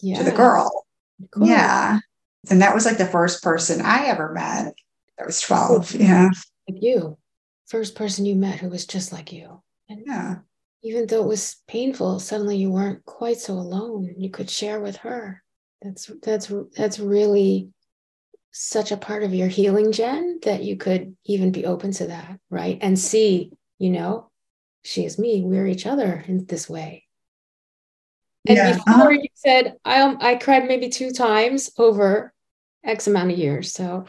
yeah. 0.00 0.18
to 0.18 0.24
the 0.24 0.32
girl. 0.32 0.84
Cool. 1.32 1.46
Yeah. 1.46 2.00
And 2.50 2.62
that 2.62 2.74
was 2.74 2.86
like 2.86 2.98
the 2.98 3.06
first 3.06 3.42
person 3.42 3.80
I 3.82 4.06
ever 4.06 4.32
met. 4.32 4.74
I 5.20 5.26
was 5.26 5.40
12. 5.40 5.94
Yeah. 5.94 6.30
Like 6.68 6.82
you, 6.82 7.18
first 7.68 7.94
person 7.94 8.24
you 8.24 8.34
met 8.36 8.58
who 8.58 8.70
was 8.70 8.86
just 8.86 9.12
like 9.12 9.32
you. 9.32 9.62
And 9.88 10.02
Yeah. 10.06 10.36
even 10.82 11.06
though 11.06 11.22
it 11.22 11.28
was 11.28 11.56
painful, 11.68 12.20
suddenly 12.20 12.56
you 12.56 12.70
weren't 12.70 13.04
quite 13.04 13.38
so 13.38 13.54
alone. 13.54 14.14
You 14.16 14.30
could 14.30 14.48
share 14.48 14.80
with 14.80 14.96
her. 14.98 15.42
That's 15.82 16.10
that's 16.22 16.52
that's 16.76 16.98
really 16.98 17.70
such 18.52 18.92
a 18.92 18.96
part 18.96 19.22
of 19.22 19.32
your 19.34 19.48
healing, 19.48 19.92
Jen, 19.92 20.40
that 20.42 20.62
you 20.62 20.76
could 20.76 21.16
even 21.24 21.52
be 21.52 21.64
open 21.64 21.92
to 21.92 22.06
that, 22.08 22.38
right? 22.50 22.78
And 22.80 22.98
see, 22.98 23.52
you 23.78 23.90
know, 23.90 24.30
she 24.82 25.04
is 25.04 25.18
me. 25.18 25.42
We're 25.44 25.66
each 25.66 25.86
other 25.86 26.24
in 26.26 26.46
this 26.46 26.68
way. 26.68 27.06
And 28.46 28.56
Yeah. 28.56 28.74
before 28.74 28.92
Uh-huh. 28.94 29.10
you 29.10 29.28
said, 29.34 29.76
I 29.84 30.00
um, 30.00 30.18
I 30.20 30.36
cried 30.36 30.66
maybe 30.66 30.88
two 30.88 31.10
times 31.10 31.70
over 31.78 32.32
X 32.84 33.06
amount 33.06 33.32
of 33.32 33.38
years. 33.38 33.72
So 33.72 34.06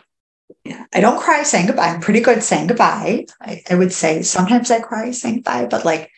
Yeah. 0.64 0.86
I 0.94 1.00
don't 1.02 1.20
cry 1.20 1.44
saying 1.44 1.68
goodbye. 1.68 1.88
I'm 1.90 2.02
pretty 2.02 2.22
good 2.22 2.44
saying 2.44 2.68
goodbye. 2.68 3.26
I, 3.42 3.62
I 3.70 3.76
would 3.76 3.94
say 3.94 4.22
sometimes 4.22 4.72
I 4.72 4.80
cry 4.80 5.12
saying 5.12 5.36
goodbye, 5.38 5.66
but 5.66 5.86
like 5.86 6.10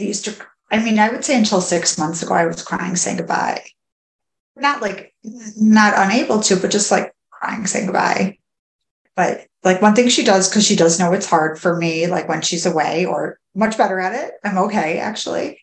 I 0.00 0.04
used 0.04 0.24
to, 0.26 0.34
I 0.70 0.82
mean, 0.82 0.98
I 0.98 1.08
would 1.10 1.24
say 1.24 1.36
until 1.38 1.60
six 1.60 1.98
months 1.98 2.22
ago, 2.22 2.34
I 2.34 2.46
was 2.46 2.62
crying 2.62 2.96
saying 2.96 3.18
goodbye. 3.18 3.64
Not 4.56 4.82
like 4.82 5.14
not 5.56 5.94
unable 5.96 6.40
to, 6.40 6.56
but 6.56 6.70
just 6.70 6.90
like 6.90 7.12
crying 7.30 7.66
saying 7.66 7.86
goodbye. 7.86 8.38
But 9.16 9.46
like 9.62 9.80
one 9.80 9.94
thing 9.94 10.08
she 10.08 10.24
does, 10.24 10.48
because 10.48 10.66
she 10.66 10.76
does 10.76 10.98
know 10.98 11.12
it's 11.12 11.26
hard 11.26 11.58
for 11.58 11.76
me, 11.76 12.06
like 12.06 12.28
when 12.28 12.42
she's 12.42 12.66
away 12.66 13.06
or 13.06 13.38
much 13.54 13.78
better 13.78 13.98
at 14.00 14.14
it. 14.14 14.34
I'm 14.44 14.58
okay 14.58 14.98
actually. 14.98 15.60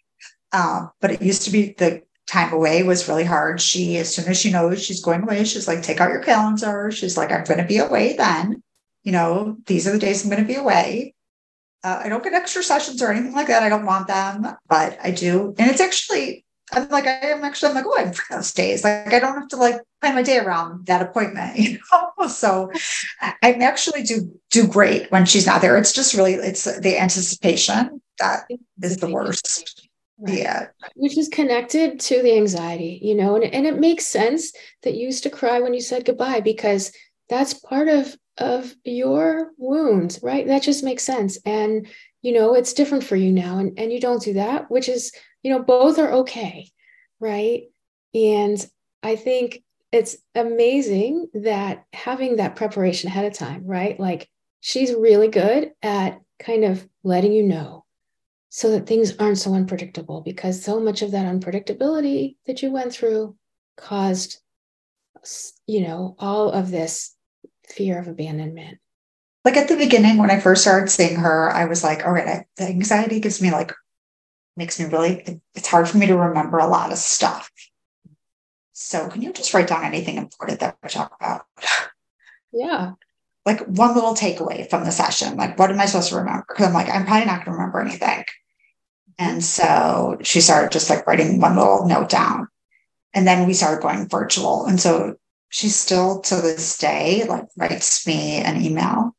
Um, 0.53 0.91
but 0.99 1.11
it 1.11 1.21
used 1.21 1.43
to 1.43 1.51
be 1.51 1.73
the 1.77 2.03
time 2.27 2.53
away 2.53 2.83
was 2.83 3.07
really 3.07 3.23
hard. 3.23 3.61
She, 3.61 3.97
as 3.97 4.13
soon 4.13 4.27
as 4.27 4.39
she 4.39 4.51
knows 4.51 4.83
she's 4.83 5.01
going 5.01 5.23
away, 5.23 5.43
she's 5.43 5.67
like, 5.67 5.81
take 5.81 5.99
out 5.99 6.11
your 6.11 6.23
calendar. 6.23 6.91
She's 6.91 7.17
like, 7.17 7.31
I'm 7.31 7.43
going 7.43 7.59
to 7.59 7.65
be 7.65 7.77
away 7.77 8.15
then. 8.15 8.63
You 9.03 9.11
know, 9.11 9.57
these 9.65 9.87
are 9.87 9.91
the 9.91 9.99
days 9.99 10.23
I'm 10.23 10.29
going 10.29 10.41
to 10.41 10.47
be 10.47 10.59
away. 10.59 11.13
Uh, 11.83 12.01
I 12.03 12.09
don't 12.09 12.23
get 12.23 12.33
extra 12.33 12.61
sessions 12.61 13.01
or 13.01 13.11
anything 13.11 13.33
like 13.33 13.47
that. 13.47 13.63
I 13.63 13.69
don't 13.69 13.85
want 13.85 14.07
them, 14.07 14.45
but 14.69 14.97
I 15.03 15.11
do. 15.11 15.55
And 15.57 15.69
it's 15.69 15.81
actually, 15.81 16.45
I'm 16.71 16.87
like, 16.89 17.07
I 17.07 17.29
am 17.29 17.43
actually, 17.43 17.69
I'm 17.69 17.75
like, 17.75 17.85
oh, 17.87 17.97
I'm 17.97 18.13
free 18.13 18.35
those 18.35 18.53
days. 18.53 18.83
Like, 18.83 19.13
I 19.13 19.19
don't 19.19 19.33
have 19.33 19.47
to 19.49 19.57
like 19.57 19.81
plan 19.99 20.13
my 20.13 20.21
day 20.21 20.37
around 20.37 20.85
that 20.85 21.01
appointment, 21.01 21.57
you 21.57 21.79
know? 21.91 22.27
So 22.27 22.71
I 23.19 23.53
actually 23.53 24.03
do 24.03 24.31
do 24.51 24.67
great 24.67 25.11
when 25.11 25.25
she's 25.25 25.47
not 25.47 25.61
there. 25.61 25.75
It's 25.77 25.91
just 25.91 26.13
really, 26.13 26.33
it's 26.33 26.65
the 26.65 26.99
anticipation 26.99 27.99
that 28.19 28.47
is 28.81 28.97
the 28.97 29.09
worst. 29.09 29.89
Right. 30.23 30.37
Yeah. 30.37 30.67
which 30.95 31.17
is 31.17 31.29
connected 31.29 31.99
to 32.01 32.21
the 32.21 32.35
anxiety, 32.37 32.99
you 33.01 33.15
know, 33.15 33.35
and, 33.35 33.43
and 33.43 33.65
it 33.65 33.79
makes 33.79 34.05
sense 34.05 34.53
that 34.83 34.93
you 34.93 35.05
used 35.07 35.23
to 35.23 35.31
cry 35.31 35.59
when 35.61 35.73
you 35.73 35.81
said 35.81 36.05
goodbye 36.05 36.41
because 36.41 36.91
that's 37.27 37.55
part 37.55 37.87
of 37.87 38.15
of 38.37 38.73
your 38.83 39.51
wounds, 39.57 40.19
right? 40.21 40.45
That 40.45 40.61
just 40.61 40.83
makes 40.83 41.03
sense. 41.03 41.39
And 41.43 41.87
you 42.21 42.33
know, 42.33 42.53
it's 42.53 42.73
different 42.73 43.03
for 43.03 43.15
you 43.15 43.31
now. 43.31 43.57
And, 43.57 43.79
and 43.79 43.91
you 43.91 43.99
don't 43.99 44.21
do 44.21 44.33
that, 44.33 44.69
which 44.69 44.87
is, 44.89 45.11
you 45.41 45.51
know, 45.51 45.63
both 45.63 45.97
are 45.97 46.11
okay, 46.11 46.69
right? 47.19 47.63
And 48.13 48.63
I 49.01 49.15
think 49.15 49.63
it's 49.91 50.17
amazing 50.35 51.29
that 51.33 51.85
having 51.93 52.35
that 52.35 52.55
preparation 52.55 53.09
ahead 53.09 53.25
of 53.25 53.33
time, 53.33 53.65
right? 53.65 53.99
Like 53.99 54.29
she's 54.59 54.93
really 54.93 55.29
good 55.29 55.71
at 55.81 56.21
kind 56.39 56.63
of 56.63 56.87
letting 57.03 57.33
you 57.33 57.43
know 57.43 57.80
so 58.53 58.69
that 58.71 58.85
things 58.85 59.15
aren't 59.17 59.37
so 59.37 59.53
unpredictable 59.53 60.19
because 60.19 60.61
so 60.61 60.77
much 60.77 61.01
of 61.01 61.11
that 61.11 61.25
unpredictability 61.25 62.35
that 62.45 62.61
you 62.61 62.69
went 62.69 62.91
through 62.91 63.33
caused 63.77 64.41
you 65.67 65.87
know 65.87 66.15
all 66.19 66.51
of 66.51 66.69
this 66.69 67.15
fear 67.65 67.97
of 67.97 68.09
abandonment. 68.09 68.77
Like 69.45 69.55
at 69.55 69.69
the 69.69 69.77
beginning 69.77 70.17
when 70.17 70.29
i 70.29 70.39
first 70.39 70.63
started 70.63 70.89
seeing 70.89 71.15
her 71.15 71.49
i 71.49 71.63
was 71.63 71.81
like 71.81 72.05
all 72.05 72.11
right 72.11 72.27
I, 72.27 72.45
the 72.57 72.65
anxiety 72.65 73.21
gives 73.21 73.41
me 73.41 73.51
like 73.51 73.73
makes 74.57 74.77
me 74.79 74.85
really 74.87 75.41
it's 75.55 75.67
hard 75.67 75.87
for 75.87 75.97
me 75.97 76.07
to 76.07 76.17
remember 76.17 76.57
a 76.57 76.67
lot 76.67 76.91
of 76.91 76.97
stuff. 76.97 77.49
So 78.73 79.07
can 79.07 79.21
you 79.21 79.31
just 79.31 79.53
write 79.53 79.67
down 79.67 79.85
anything 79.85 80.17
important 80.17 80.59
that 80.59 80.77
we 80.83 80.89
talk 80.89 81.15
about? 81.19 81.45
Yeah. 82.51 82.93
Like 83.45 83.61
one 83.61 83.95
little 83.95 84.13
takeaway 84.13 84.69
from 84.69 84.83
the 84.83 84.91
session 84.91 85.37
like 85.37 85.57
what 85.57 85.71
am 85.71 85.79
i 85.79 85.85
supposed 85.85 86.09
to 86.09 86.17
remember? 86.17 86.43
Because 86.49 86.67
i'm 86.67 86.73
like 86.73 86.89
i'm 86.89 87.05
probably 87.05 87.27
not 87.27 87.45
going 87.45 87.55
to 87.55 87.59
remember 87.59 87.79
anything 87.79 88.25
and 89.17 89.43
so 89.43 90.17
she 90.23 90.41
started 90.41 90.71
just 90.71 90.89
like 90.89 91.05
writing 91.07 91.39
one 91.39 91.55
little 91.55 91.87
note 91.87 92.09
down. 92.09 92.47
And 93.13 93.27
then 93.27 93.45
we 93.47 93.53
started 93.53 93.81
going 93.81 94.07
virtual. 94.07 94.65
And 94.65 94.79
so 94.79 95.15
she 95.49 95.67
still 95.69 96.21
to 96.21 96.35
this 96.35 96.77
day 96.77 97.25
like 97.27 97.45
writes 97.57 98.05
me 98.07 98.37
an 98.37 98.61
email. 98.63 99.15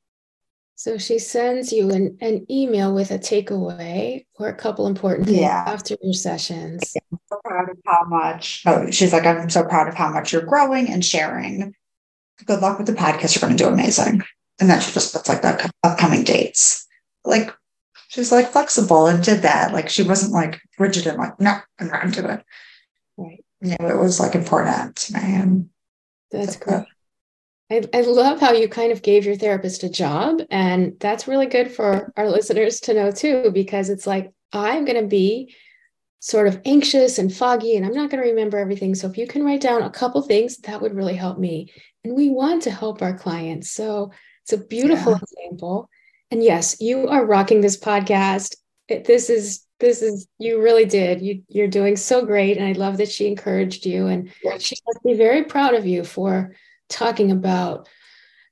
So 0.74 0.98
she 0.98 1.18
sends 1.20 1.72
you 1.72 1.90
an, 1.90 2.16
an 2.20 2.44
email 2.50 2.92
with 2.92 3.10
a 3.12 3.18
takeaway 3.18 4.24
or 4.38 4.48
a 4.48 4.54
couple 4.54 4.86
important 4.88 5.28
things 5.28 5.40
Yeah. 5.40 5.64
after 5.66 5.96
your 6.02 6.14
sessions. 6.14 6.90
So 7.28 7.38
proud 7.44 7.70
of 7.70 7.76
how 7.86 8.04
much 8.06 8.62
oh 8.66 8.90
she's 8.90 9.12
like 9.12 9.24
i'm 9.24 9.48
so 9.48 9.62
proud 9.62 9.86
of 9.88 9.94
how 9.94 10.10
much 10.10 10.32
you're 10.32 10.42
growing 10.42 10.88
and 10.88 11.04
sharing. 11.04 11.74
Good 12.44 12.60
luck 12.60 12.78
with 12.78 12.88
the 12.88 12.94
podcast. 12.94 13.34
You're 13.36 13.46
going 13.48 13.56
to 13.56 13.64
do 13.64 13.70
amazing. 13.70 14.22
And 14.58 14.68
then 14.68 14.80
she 14.80 14.90
just 14.92 15.12
puts 15.12 15.28
like 15.28 15.42
the 15.42 15.70
upcoming 15.84 16.24
dates. 16.24 16.86
Like 17.24 17.54
she's 18.12 18.30
like 18.30 18.52
flexible 18.52 19.06
and 19.06 19.24
did 19.24 19.42
that. 19.42 19.72
Like 19.72 19.88
she 19.88 20.02
wasn't 20.02 20.32
like 20.32 20.60
rigid 20.78 21.06
and 21.06 21.16
like 21.18 21.40
no 21.40 21.56
i'm 21.78 21.88
not 21.88 22.04
into 22.04 22.30
it. 22.30 22.44
Right. 23.16 23.44
You 23.60 23.76
know 23.80 23.88
it 23.88 23.98
was 23.98 24.20
like 24.20 24.34
important 24.34 24.96
to 24.96 25.14
me 25.14 25.20
and 25.22 25.68
that's 26.30 26.56
great. 26.56 26.84
I, 27.70 27.82
I 27.94 28.00
love 28.02 28.38
how 28.38 28.52
you 28.52 28.68
kind 28.68 28.92
of 28.92 29.00
gave 29.00 29.24
your 29.24 29.36
therapist 29.36 29.82
a 29.82 29.88
job 29.88 30.42
and 30.50 30.94
that's 31.00 31.26
really 31.26 31.46
good 31.46 31.70
for 31.70 32.12
our 32.18 32.28
listeners 32.28 32.80
to 32.80 32.94
know 32.94 33.10
too 33.10 33.50
because 33.50 33.88
it's 33.88 34.06
like 34.06 34.30
i'm 34.52 34.84
going 34.84 35.00
to 35.00 35.06
be 35.06 35.54
sort 36.20 36.48
of 36.48 36.60
anxious 36.66 37.18
and 37.18 37.32
foggy 37.34 37.76
and 37.76 37.86
i'm 37.86 37.94
not 37.94 38.10
going 38.10 38.22
to 38.22 38.28
remember 38.28 38.58
everything. 38.58 38.94
So 38.94 39.08
if 39.08 39.16
you 39.16 39.26
can 39.26 39.42
write 39.42 39.62
down 39.62 39.82
a 39.82 39.90
couple 39.90 40.20
things 40.20 40.58
that 40.58 40.82
would 40.82 40.94
really 40.94 41.16
help 41.16 41.38
me. 41.38 41.72
And 42.04 42.14
we 42.14 42.28
want 42.28 42.62
to 42.64 42.70
help 42.70 43.00
our 43.00 43.16
clients. 43.16 43.70
So 43.70 44.12
it's 44.42 44.52
a 44.52 44.58
beautiful 44.66 45.12
Yeah. 45.12 45.18
example 45.22 45.88
and 46.32 46.42
yes 46.42 46.80
you 46.80 47.08
are 47.08 47.24
rocking 47.24 47.60
this 47.60 47.78
podcast. 47.78 48.56
This 48.88 49.30
is 49.30 49.64
this 49.78 50.00
is 50.00 50.26
you 50.38 50.60
really 50.60 50.86
did. 50.86 51.20
You 51.20 51.42
you're 51.48 51.68
doing 51.68 51.96
so 51.96 52.24
great 52.24 52.56
and 52.56 52.66
i 52.66 52.72
love 52.72 52.96
that 52.96 53.10
she 53.10 53.26
encouraged 53.28 53.84
you 53.86 54.06
and 54.06 54.32
she 54.58 54.76
must 54.86 55.02
be 55.04 55.14
very 55.14 55.44
proud 55.44 55.74
of 55.74 55.86
you 55.86 56.02
for 56.02 56.54
talking 56.88 57.30
about 57.30 57.88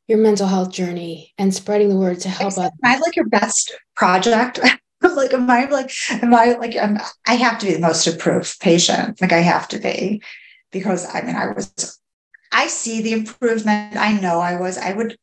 your 0.07 0.19
mental 0.19 0.47
health 0.47 0.73
journey 0.73 1.33
and 1.39 1.55
spreading 1.55 1.89
the 1.89 1.97
word 1.97 2.21
to 2.21 2.29
help 2.29 2.59
am 2.59 2.65
others. 2.65 2.79
I 2.85 2.99
like 2.99 3.17
your 3.17 3.29
best 3.29 3.75
project? 3.97 4.61
Like 5.03 5.33
am 5.33 5.49
i 5.51 5.65
like 5.65 5.91
am 6.11 6.35
i 6.35 6.53
like 6.53 6.77
I'm, 6.77 6.99
i 7.27 7.35
have 7.35 7.59
to 7.61 7.67
be 7.67 7.73
the 7.73 7.81
most 7.81 8.07
approved 8.07 8.61
patient. 8.61 9.19
Like 9.19 9.33
i 9.33 9.41
have 9.41 9.67
to 9.69 9.79
be. 9.79 10.21
Because 10.73 11.07
i 11.15 11.23
mean 11.23 11.37
i 11.37 11.47
was 11.47 11.99
i 12.53 12.67
see 12.67 13.01
the 13.01 13.15
improvement. 13.15 13.97
I 13.97 14.13
know 14.21 14.41
i 14.41 14.61
was. 14.61 14.77
I 14.77 14.93
would 14.93 15.17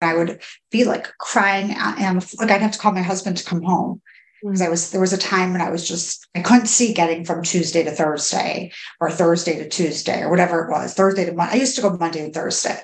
i 0.00 0.14
would 0.14 0.40
be 0.70 0.84
like 0.84 1.06
crying 1.18 1.74
and 1.76 2.26
like 2.38 2.50
i'd 2.50 2.62
have 2.62 2.72
to 2.72 2.78
call 2.78 2.92
my 2.92 3.02
husband 3.02 3.36
to 3.36 3.44
come 3.44 3.62
home 3.62 4.00
mm. 4.44 4.48
because 4.48 4.62
I 4.62 4.68
was 4.68 4.90
there 4.90 5.00
was 5.00 5.12
a 5.12 5.18
time 5.18 5.52
when 5.52 5.60
I 5.60 5.70
was 5.70 5.86
just 5.86 6.26
I 6.34 6.40
couldn't 6.40 6.66
see 6.66 6.92
getting 6.92 7.24
from 7.24 7.42
Tuesday 7.42 7.82
to 7.82 7.90
Thursday 7.90 8.72
or 9.00 9.10
Thursday 9.10 9.58
to 9.58 9.68
Tuesday 9.68 10.22
or 10.22 10.30
whatever 10.30 10.64
it 10.64 10.70
was 10.70 10.94
Thursday 10.94 11.24
to 11.26 11.32
Monday. 11.32 11.54
I 11.54 11.60
used 11.60 11.76
to 11.76 11.82
go 11.82 11.96
Monday 11.96 12.26
to 12.26 12.32
Thursday. 12.32 12.80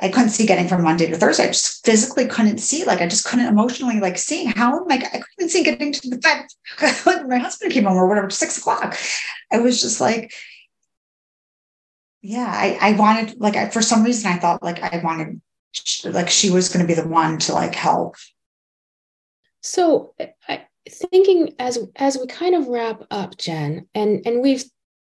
I 0.00 0.08
couldn't 0.08 0.30
see 0.30 0.46
getting 0.46 0.66
from 0.66 0.82
Monday 0.82 1.06
to 1.06 1.16
Thursday. 1.16 1.44
I 1.44 1.48
just 1.48 1.86
physically 1.86 2.26
couldn't 2.26 2.58
see. 2.58 2.84
Like 2.84 3.00
I 3.00 3.06
just 3.06 3.24
couldn't 3.24 3.46
emotionally 3.46 4.00
like 4.00 4.18
see 4.18 4.46
how 4.46 4.76
am 4.76 4.90
I? 4.90 4.96
I 4.96 5.20
couldn't 5.20 5.50
see 5.50 5.62
getting 5.62 5.92
to 5.92 6.10
the 6.10 6.18
bed 6.18 6.46
when 7.04 7.28
my 7.28 7.38
husband 7.38 7.72
came 7.72 7.84
home 7.84 7.96
or 7.96 8.08
whatever 8.08 8.28
six 8.28 8.58
o'clock. 8.58 8.96
I 9.52 9.58
was 9.58 9.80
just 9.80 10.00
like, 10.00 10.32
yeah. 12.20 12.50
I 12.52 12.78
I 12.80 12.92
wanted 12.94 13.40
like 13.40 13.56
I, 13.56 13.68
for 13.68 13.80
some 13.80 14.02
reason 14.02 14.30
I 14.30 14.38
thought 14.38 14.62
like 14.62 14.82
I 14.82 15.00
wanted 15.04 15.40
like 16.04 16.28
she 16.30 16.50
was 16.50 16.68
going 16.68 16.86
to 16.86 16.94
be 16.94 17.00
the 17.00 17.08
one 17.08 17.38
to 17.38 17.52
like 17.52 17.74
help. 17.74 18.16
So, 19.62 20.14
I, 20.48 20.66
thinking 20.88 21.54
as 21.58 21.78
as 21.96 22.18
we 22.18 22.26
kind 22.26 22.54
of 22.54 22.68
wrap 22.68 23.02
up, 23.10 23.36
Jen, 23.38 23.86
and 23.94 24.22
and 24.26 24.42
we've 24.42 24.64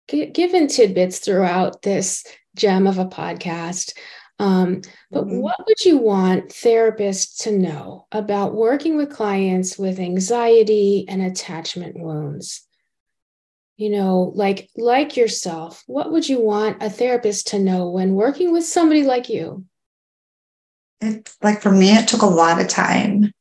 g- 0.09 0.27
given 0.27 0.67
tidbits 0.67 1.19
throughout 1.19 1.81
this 1.81 2.23
gem 2.55 2.85
of 2.87 2.97
a 2.99 3.05
podcast. 3.05 3.97
Um, 4.39 4.81
but 5.11 5.25
Mhm. 5.25 5.41
what 5.41 5.65
would 5.67 5.85
you 5.85 5.97
want 5.97 6.49
therapists 6.49 7.43
to 7.43 7.51
know 7.51 8.07
about 8.11 8.55
working 8.55 8.97
with 8.97 9.11
clients 9.11 9.77
with 9.77 9.99
anxiety 9.99 11.05
and 11.07 11.21
attachment 11.21 11.97
wounds? 11.99 12.67
You 13.77 13.89
know, 13.89 14.31
like 14.35 14.69
like 14.75 15.17
yourself, 15.17 15.83
what 15.87 16.11
would 16.11 16.29
you 16.29 16.39
want 16.39 16.81
a 16.83 16.89
therapist 16.89 17.47
to 17.47 17.59
know 17.59 17.89
when 17.89 18.13
working 18.15 18.51
with 18.51 18.65
somebody 18.65 19.03
like 19.03 19.29
you? 19.29 19.65
It 21.03 21.29
like 21.41 21.61
for 21.61 21.71
me, 21.71 21.91
it 21.91 22.07
took 22.07 22.21
a 22.21 22.27
lot 22.27 22.61
of 22.61 22.67
time. 22.67 23.31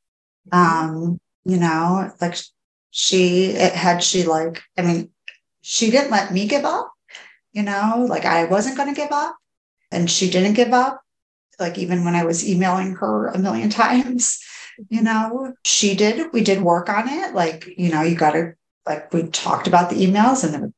Um, 0.50 1.20
you 1.44 1.56
know, 1.56 2.12
like 2.20 2.36
she 2.90 3.46
it 3.46 3.72
had 3.72 4.02
she 4.02 4.24
like, 4.24 4.62
I 4.76 4.82
mean, 4.82 5.10
she 5.62 5.90
didn't 5.90 6.10
let 6.10 6.32
me 6.32 6.46
give 6.46 6.64
up, 6.64 6.92
you 7.52 7.62
know, 7.62 8.06
like 8.08 8.24
I 8.24 8.44
wasn't 8.44 8.76
going 8.76 8.92
to 8.92 9.00
give 9.00 9.12
up 9.12 9.36
and 9.90 10.10
she 10.10 10.30
didn't 10.30 10.54
give 10.54 10.72
up. 10.72 11.00
Like 11.60 11.78
even 11.78 12.04
when 12.04 12.14
I 12.14 12.24
was 12.24 12.48
emailing 12.48 12.94
her 12.96 13.28
a 13.28 13.38
million 13.38 13.70
times, 13.84 14.40
you 14.88 15.02
know, 15.02 15.54
she 15.64 15.94
did, 15.94 16.32
we 16.32 16.42
did 16.42 16.62
work 16.62 16.88
on 16.88 17.08
it. 17.08 17.34
Like, 17.34 17.68
you 17.76 17.90
know, 17.90 18.02
you 18.02 18.16
got 18.16 18.32
to, 18.32 18.54
like, 18.86 19.12
we 19.12 19.24
talked 19.24 19.66
about 19.68 19.90
the 19.90 19.96
emails 19.96 20.44
and 20.44 20.72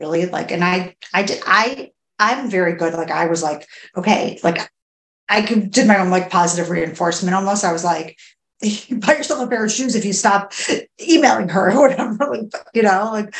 really 0.00 0.26
like, 0.26 0.50
and 0.50 0.64
I, 0.64 0.96
I 1.12 1.22
did, 1.22 1.42
I, 1.46 1.92
I'm 2.18 2.50
very 2.50 2.74
good. 2.74 2.94
Like, 2.94 3.10
I 3.10 3.26
was 3.26 3.42
like, 3.42 3.66
okay, 3.96 4.38
like, 4.42 4.70
I 5.30 5.42
did 5.42 5.86
my 5.86 5.98
own 5.98 6.10
like 6.10 6.28
positive 6.28 6.70
reinforcement 6.70 7.34
almost. 7.34 7.64
I 7.64 7.72
was 7.72 7.84
like, 7.84 8.18
you 8.62 8.98
buy 8.98 9.16
yourself 9.16 9.40
a 9.40 9.46
pair 9.46 9.64
of 9.64 9.72
shoes 9.72 9.94
if 9.94 10.04
you 10.04 10.12
stop 10.12 10.52
emailing 11.00 11.48
her 11.48 11.72
or 11.72 11.88
whatever, 11.88 12.26
like, 12.26 12.52
you 12.74 12.82
know, 12.82 13.10
like, 13.12 13.34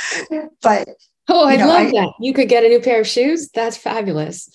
but. 0.62 0.88
Oh, 1.28 1.46
I 1.46 1.56
know, 1.56 1.68
love 1.68 1.86
I, 1.86 1.90
that. 1.90 2.12
You 2.18 2.32
could 2.32 2.48
get 2.48 2.64
a 2.64 2.68
new 2.68 2.80
pair 2.80 3.02
of 3.02 3.06
shoes. 3.06 3.50
That's 3.50 3.76
fabulous. 3.76 4.48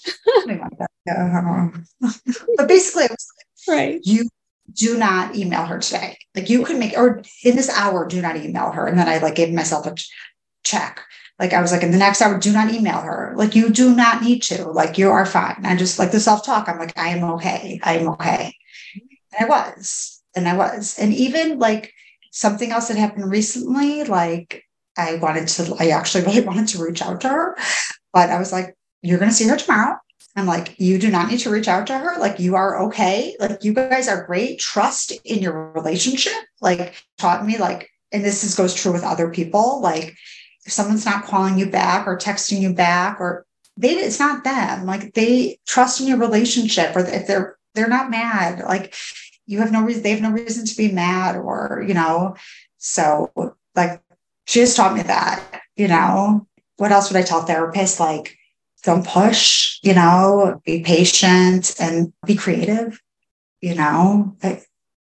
yeah. 1.05 1.69
but 2.57 2.67
basically, 2.67 3.03
I 3.03 3.07
was 3.11 3.27
like, 3.67 3.77
right. 3.77 4.01
You 4.03 4.27
do 4.73 4.97
not 4.97 5.35
email 5.35 5.65
her 5.65 5.79
today. 5.79 6.17
Like 6.35 6.49
you 6.49 6.65
could 6.65 6.77
make, 6.77 6.97
or 6.97 7.21
in 7.43 7.55
this 7.55 7.69
hour, 7.69 8.05
do 8.05 8.21
not 8.21 8.35
email 8.35 8.71
her. 8.71 8.87
And 8.87 8.97
then 8.97 9.07
I 9.07 9.19
like 9.19 9.35
gave 9.35 9.53
myself 9.53 9.85
a 9.85 9.95
check. 10.63 11.01
Like 11.39 11.53
I 11.53 11.61
was 11.61 11.71
like, 11.71 11.83
in 11.83 11.91
the 11.91 11.97
next 11.97 12.21
hour, 12.21 12.39
do 12.39 12.53
not 12.53 12.73
email 12.73 13.01
her. 13.01 13.33
Like 13.35 13.55
you 13.55 13.69
do 13.69 13.93
not 13.93 14.23
need 14.23 14.41
to. 14.43 14.69
Like 14.69 14.97
you 14.97 15.09
are 15.09 15.25
fine. 15.25 15.65
I 15.65 15.75
just 15.75 15.99
like 15.99 16.11
the 16.11 16.19
self 16.19 16.45
talk. 16.45 16.69
I'm 16.69 16.79
like, 16.79 16.97
I 16.97 17.09
am 17.09 17.23
okay. 17.31 17.79
I 17.83 17.97
am 17.97 18.09
okay. 18.09 18.55
And 19.37 19.45
I 19.45 19.49
was 19.49 20.23
and 20.35 20.47
I 20.47 20.55
was. 20.55 20.97
And 20.99 21.13
even 21.13 21.59
like 21.59 21.93
something 22.31 22.71
else 22.71 22.87
that 22.87 22.97
happened 22.97 23.31
recently, 23.31 24.03
like 24.03 24.63
I 24.97 25.15
wanted 25.15 25.47
to, 25.49 25.75
I 25.79 25.87
actually 25.89 26.23
really 26.25 26.41
wanted 26.41 26.67
to 26.69 26.83
reach 26.83 27.01
out 27.01 27.21
to 27.21 27.29
her, 27.29 27.57
but 28.13 28.29
I 28.29 28.39
was 28.39 28.51
like, 28.51 28.75
you're 29.01 29.19
going 29.19 29.29
to 29.29 29.35
see 29.35 29.47
her 29.47 29.57
tomorrow. 29.57 29.97
I'm 30.37 30.47
like, 30.47 30.77
you 30.79 30.99
do 30.99 31.09
not 31.09 31.29
need 31.29 31.39
to 31.39 31.49
reach 31.49 31.69
out 31.69 31.87
to 31.87 31.97
her. 31.97 32.19
Like, 32.19 32.39
you 32.39 32.55
are 32.55 32.81
okay. 32.87 33.35
Like, 33.39 33.63
you 33.63 33.73
guys 33.73 34.09
are 34.09 34.25
great. 34.25 34.59
Trust 34.59 35.13
in 35.23 35.39
your 35.39 35.71
relationship. 35.71 36.33
Like, 36.59 36.95
taught 37.17 37.45
me, 37.45 37.57
like, 37.57 37.89
and 38.11 38.25
this 38.25 38.43
is, 38.43 38.55
goes 38.55 38.73
true 38.73 38.91
with 38.91 39.03
other 39.03 39.29
people. 39.29 39.79
Like, 39.79 40.13
if 40.65 40.71
someone's 40.71 41.05
not 41.05 41.25
calling 41.25 41.57
you 41.57 41.69
back 41.69 42.07
or 42.07 42.17
texting 42.17 42.59
you 42.59 42.73
back, 42.73 43.19
or 43.19 43.45
they, 43.77 43.91
it's 43.91 44.19
not 44.19 44.43
them. 44.43 44.85
Like, 44.85 45.13
they 45.13 45.59
trust 45.67 46.01
in 46.01 46.07
your 46.07 46.17
relationship, 46.17 46.95
or 46.95 47.01
if 47.01 47.27
they're, 47.27 47.57
they're 47.73 47.87
not 47.87 48.09
mad. 48.09 48.59
Like, 48.59 48.93
you 49.47 49.59
have 49.59 49.71
no 49.71 49.83
reason, 49.83 50.03
they 50.03 50.11
have 50.11 50.21
no 50.21 50.31
reason 50.31 50.65
to 50.65 50.75
be 50.75 50.91
mad 50.91 51.35
or, 51.35 51.83
you 51.87 51.93
know, 51.93 52.35
so 52.77 53.31
like 53.75 54.01
she 54.45 54.59
has 54.59 54.75
taught 54.75 54.95
me 54.95 55.03
that, 55.03 55.61
you 55.75 55.87
know, 55.87 56.47
what 56.77 56.91
else 56.91 57.11
would 57.11 57.19
I 57.19 57.23
tell 57.23 57.43
therapists? 57.43 57.99
Like, 57.99 58.37
don't 58.83 59.05
push, 59.05 59.79
you 59.81 59.93
know, 59.93 60.61
be 60.65 60.81
patient 60.81 61.75
and 61.79 62.13
be 62.25 62.35
creative, 62.35 63.01
you 63.61 63.75
know, 63.75 64.35
like, 64.43 64.65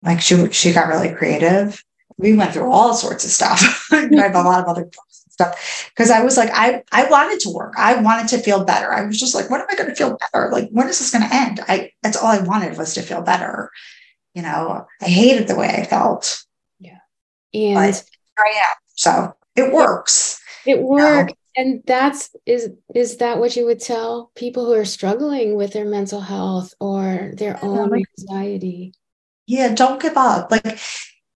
like 0.04 0.22
she, 0.22 0.52
she 0.52 0.74
got 0.74 0.88
really 0.88 1.14
creative. 1.14 1.84
We 2.18 2.36
went 2.36 2.54
through 2.54 2.72
all 2.72 2.94
sorts 2.94 3.26
of 3.26 3.32
stuff. 3.32 3.88
I 3.92 4.08
have 4.12 4.36
a 4.36 4.42
lot 4.42 4.62
of 4.62 4.68
other 4.68 4.90
stuff 5.34 5.92
because 5.94 6.10
I 6.10 6.24
was 6.24 6.38
like, 6.38 6.50
I, 6.54 6.84
I 6.92 7.10
wanted 7.10 7.40
to 7.42 7.50
work. 7.50 7.74
I 7.78 7.96
wanted 7.96 8.28
to 8.30 8.38
feel 8.38 8.64
better. 8.64 8.94
I 8.94 9.06
was 9.06 9.20
just 9.20 9.36
like, 9.36 9.50
when 9.50 9.62
am 9.62 9.68
I 9.70 9.76
going 9.76 9.90
to 9.90 9.96
feel 9.96 10.18
better? 10.18 10.50
Like, 10.52 10.70
when 10.72 10.88
is 10.88 11.00
this 11.00 11.12
going 11.12 11.28
to 11.28 11.36
end? 11.36 11.60
I, 11.68 11.92
that's 12.02 12.18
all 12.18 12.28
I 12.28 12.40
wanted 12.40 12.78
was 12.78 12.94
to 12.94 13.02
feel 13.02 13.22
better 13.22 13.72
you 14.34 14.42
know, 14.42 14.86
I 15.02 15.06
hated 15.06 15.48
the 15.48 15.56
way 15.56 15.68
I 15.68 15.86
felt. 15.86 16.44
Yeah. 16.80 17.00
And 17.54 17.78
I 17.78 17.88
am. 17.88 18.76
So 18.96 19.36
it 19.56 19.72
works. 19.72 20.42
It 20.66 20.82
works. 20.82 21.04
You 21.04 21.14
know? 21.14 21.28
And 21.56 21.84
that's 21.86 22.36
is 22.48 22.72
is 22.96 23.18
that 23.18 23.38
what 23.38 23.56
you 23.56 23.66
would 23.66 23.80
tell 23.80 24.32
people 24.34 24.66
who 24.66 24.74
are 24.74 24.86
struggling 24.86 25.56
with 25.56 25.74
their 25.74 25.86
mental 25.86 26.20
health 26.20 26.74
or 26.80 27.32
their 27.36 27.60
own 27.64 27.94
anxiety? 27.94 28.96
Yeah, 29.46 29.76
don't 29.76 30.02
give 30.02 30.18
up. 30.18 30.50
Like 30.50 30.80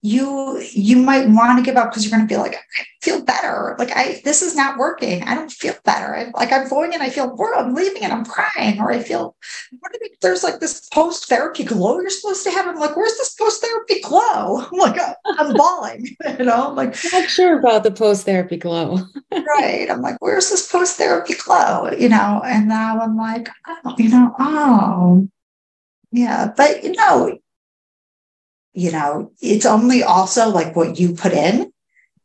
you 0.06 0.62
you 0.74 0.98
might 0.98 1.30
want 1.30 1.58
to 1.58 1.64
give 1.64 1.78
up 1.78 1.90
because 1.90 2.04
you're 2.04 2.16
going 2.16 2.28
to 2.28 2.34
feel 2.34 2.44
like 2.44 2.56
I 2.56 2.84
feel 3.02 3.24
better. 3.24 3.74
Like 3.80 3.92
I 3.96 4.22
this 4.26 4.42
is 4.42 4.54
not 4.54 4.78
working. 4.78 5.24
I 5.24 5.34
don't 5.34 5.50
feel 5.50 5.76
better. 5.86 6.14
I, 6.14 6.30
like 6.38 6.52
I'm 6.52 6.68
going 6.68 6.94
and 6.94 7.02
I 7.02 7.10
feel 7.10 7.34
I'm 7.56 7.74
leaving 7.74 8.04
and 8.04 8.12
I'm 8.12 8.26
crying, 8.26 8.82
or 8.82 8.92
I 8.92 9.00
feel 9.00 9.34
what 9.80 9.94
you, 10.02 10.10
there's 10.22 10.44
like 10.44 10.60
this 10.60 10.90
post 10.90 11.30
therapy 11.30 11.64
glow 11.64 12.02
you're 12.02 12.10
supposed 12.10 12.44
to 12.44 12.52
have. 12.52 12.68
I'm 12.68 12.76
like, 12.76 12.98
where's 12.98 13.18
this 13.18 13.34
post 13.36 13.62
therapy 13.62 14.02
glow? 14.02 14.66
I'm 14.72 14.78
like, 14.78 15.00
oh, 15.00 15.14
I'm 15.26 15.54
bawling. 15.56 16.18
You 16.38 16.46
know, 16.46 16.70
I'm 16.70 16.76
like 16.76 16.98
not 17.14 17.30
sure 17.30 17.60
about 17.60 17.84
the 17.84 17.92
post 17.92 18.26
therapy 18.26 18.58
glow. 18.58 18.98
right. 19.32 19.90
I'm 19.90 20.02
like, 20.02 20.18
where's 20.20 20.50
this 20.50 20.70
post 20.70 20.98
therapy 20.98 21.36
glow? 21.36 21.92
You 21.92 22.10
know, 22.10 22.42
and 22.46 22.68
now 22.68 23.00
I'm 23.00 23.16
like, 23.16 23.48
oh, 23.68 23.96
you 23.98 24.10
know, 24.10 24.36
oh 24.38 25.30
yeah, 26.12 26.52
but 26.58 26.84
you 26.84 26.92
know 26.92 27.38
you 28.74 28.92
know, 28.92 29.32
it's 29.42 29.66
only 29.66 30.04
also 30.04 30.50
like 30.50 30.76
what 30.76 31.00
you 31.00 31.14
put 31.14 31.34
in. 31.34 31.72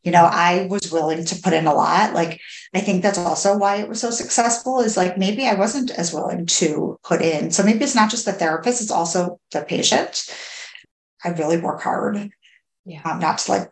You 0.04 0.12
know, 0.12 0.24
I 0.24 0.66
was 0.70 0.90
willing 0.90 1.24
to 1.24 1.42
put 1.42 1.52
in 1.52 1.66
a 1.66 1.74
lot. 1.74 2.14
Like, 2.14 2.40
I 2.74 2.80
think 2.80 3.02
that's 3.02 3.18
also 3.18 3.58
why 3.58 3.76
it 3.76 3.88
was 3.88 4.00
so 4.00 4.10
successful 4.10 4.80
is 4.80 4.96
like 4.96 5.18
maybe 5.18 5.46
I 5.46 5.54
wasn't 5.54 5.90
as 5.90 6.14
willing 6.14 6.46
to 6.46 6.98
put 7.02 7.20
in. 7.20 7.50
So 7.50 7.62
maybe 7.62 7.84
it's 7.84 7.94
not 7.94 8.10
just 8.10 8.24
the 8.24 8.32
therapist, 8.32 8.80
it's 8.80 8.90
also 8.90 9.38
the 9.52 9.62
patient. 9.62 10.24
I 11.24 11.30
really 11.30 11.60
work 11.60 11.82
hard. 11.82 12.30
Yeah. 12.84 13.02
Um, 13.04 13.18
not 13.18 13.38
to 13.38 13.50
like 13.50 13.70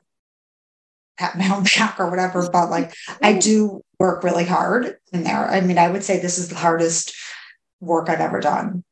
pat 1.17 1.39
my 1.39 1.49
own 1.55 1.65
back 1.79 1.99
or 1.99 2.11
whatever, 2.11 2.51
but 2.51 2.71
like 2.71 2.93
I 3.23 3.35
do 3.39 3.83
work 3.99 4.23
really 4.23 4.45
hard 4.45 4.99
in 5.13 5.25
there. 5.25 5.49
I 5.49 5.61
mean, 5.63 5.79
I 5.79 5.89
would 5.89 6.05
say 6.05 6.21
this 6.21 6.39
is 6.39 6.49
the 6.49 6.57
hardest 6.57 7.15
work 7.81 8.11
I've 8.11 8.21
ever 8.21 8.41
done. 8.41 8.85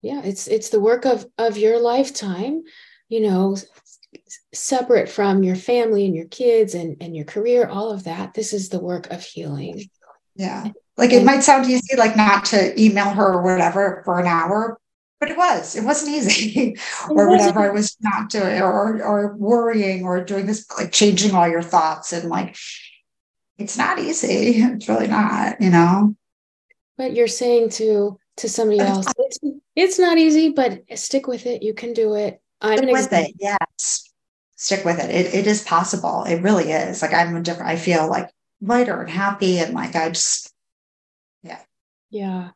Yeah, 0.00 0.22
it's 0.24 0.46
it's 0.46 0.68
the 0.68 0.80
work 0.80 1.04
of 1.04 1.26
of 1.36 1.58
your 1.58 1.80
lifetime 1.80 2.62
you 3.08 3.20
know, 3.20 3.56
separate 4.52 5.08
from 5.08 5.42
your 5.42 5.56
family 5.56 6.04
and 6.06 6.14
your 6.14 6.26
kids 6.26 6.74
and, 6.74 6.96
and 7.00 7.16
your 7.16 7.24
career, 7.24 7.66
all 7.66 7.90
of 7.90 8.04
that. 8.04 8.34
This 8.34 8.52
is 8.52 8.68
the 8.68 8.80
work 8.80 9.10
of 9.10 9.22
healing. 9.22 9.88
Yeah. 10.36 10.68
Like 10.96 11.12
it 11.12 11.24
might 11.24 11.40
sound 11.40 11.66
easy, 11.66 11.96
like 11.96 12.16
not 12.16 12.44
to 12.46 12.80
email 12.80 13.10
her 13.10 13.34
or 13.34 13.42
whatever 13.42 14.02
for 14.04 14.18
an 14.18 14.26
hour, 14.26 14.78
but 15.20 15.30
it 15.30 15.36
was. 15.36 15.76
It 15.76 15.84
wasn't 15.84 16.16
easy. 16.16 16.76
or 17.10 17.28
whatever 17.28 17.60
I 17.60 17.70
was 17.70 17.96
not 18.00 18.30
doing 18.30 18.60
or 18.60 19.02
or 19.02 19.36
worrying 19.36 20.04
or 20.04 20.24
doing 20.24 20.46
this, 20.46 20.66
like 20.76 20.92
changing 20.92 21.34
all 21.34 21.48
your 21.48 21.62
thoughts 21.62 22.12
and 22.12 22.28
like 22.28 22.56
it's 23.58 23.76
not 23.76 23.98
easy. 23.98 24.60
It's 24.60 24.88
really 24.88 25.08
not, 25.08 25.60
you 25.60 25.70
know. 25.70 26.16
But 26.96 27.14
you're 27.14 27.28
saying 27.28 27.70
to 27.70 28.18
to 28.38 28.48
somebody 28.48 28.80
else, 28.80 29.06
it's, 29.18 29.38
it's 29.74 29.98
not 29.98 30.18
easy, 30.18 30.50
but 30.50 30.82
stick 30.96 31.26
with 31.26 31.46
it. 31.46 31.62
You 31.62 31.74
can 31.74 31.92
do 31.92 32.14
it. 32.14 32.40
I'm 32.60 32.78
Stick 32.78 32.92
with 32.92 33.12
it. 33.12 33.34
Yes. 33.38 34.10
Stick 34.56 34.84
with 34.84 34.98
it. 34.98 35.10
it. 35.10 35.34
It 35.34 35.46
is 35.46 35.62
possible. 35.62 36.24
It 36.24 36.42
really 36.42 36.72
is. 36.72 37.02
Like 37.02 37.14
I'm 37.14 37.36
a 37.36 37.42
different, 37.42 37.70
I 37.70 37.76
feel 37.76 38.08
like 38.08 38.30
lighter 38.60 39.00
and 39.00 39.10
happy 39.10 39.58
and 39.58 39.74
like 39.74 39.94
I 39.94 40.10
just, 40.10 40.52
yeah. 41.42 41.60
Yeah. 42.10 42.50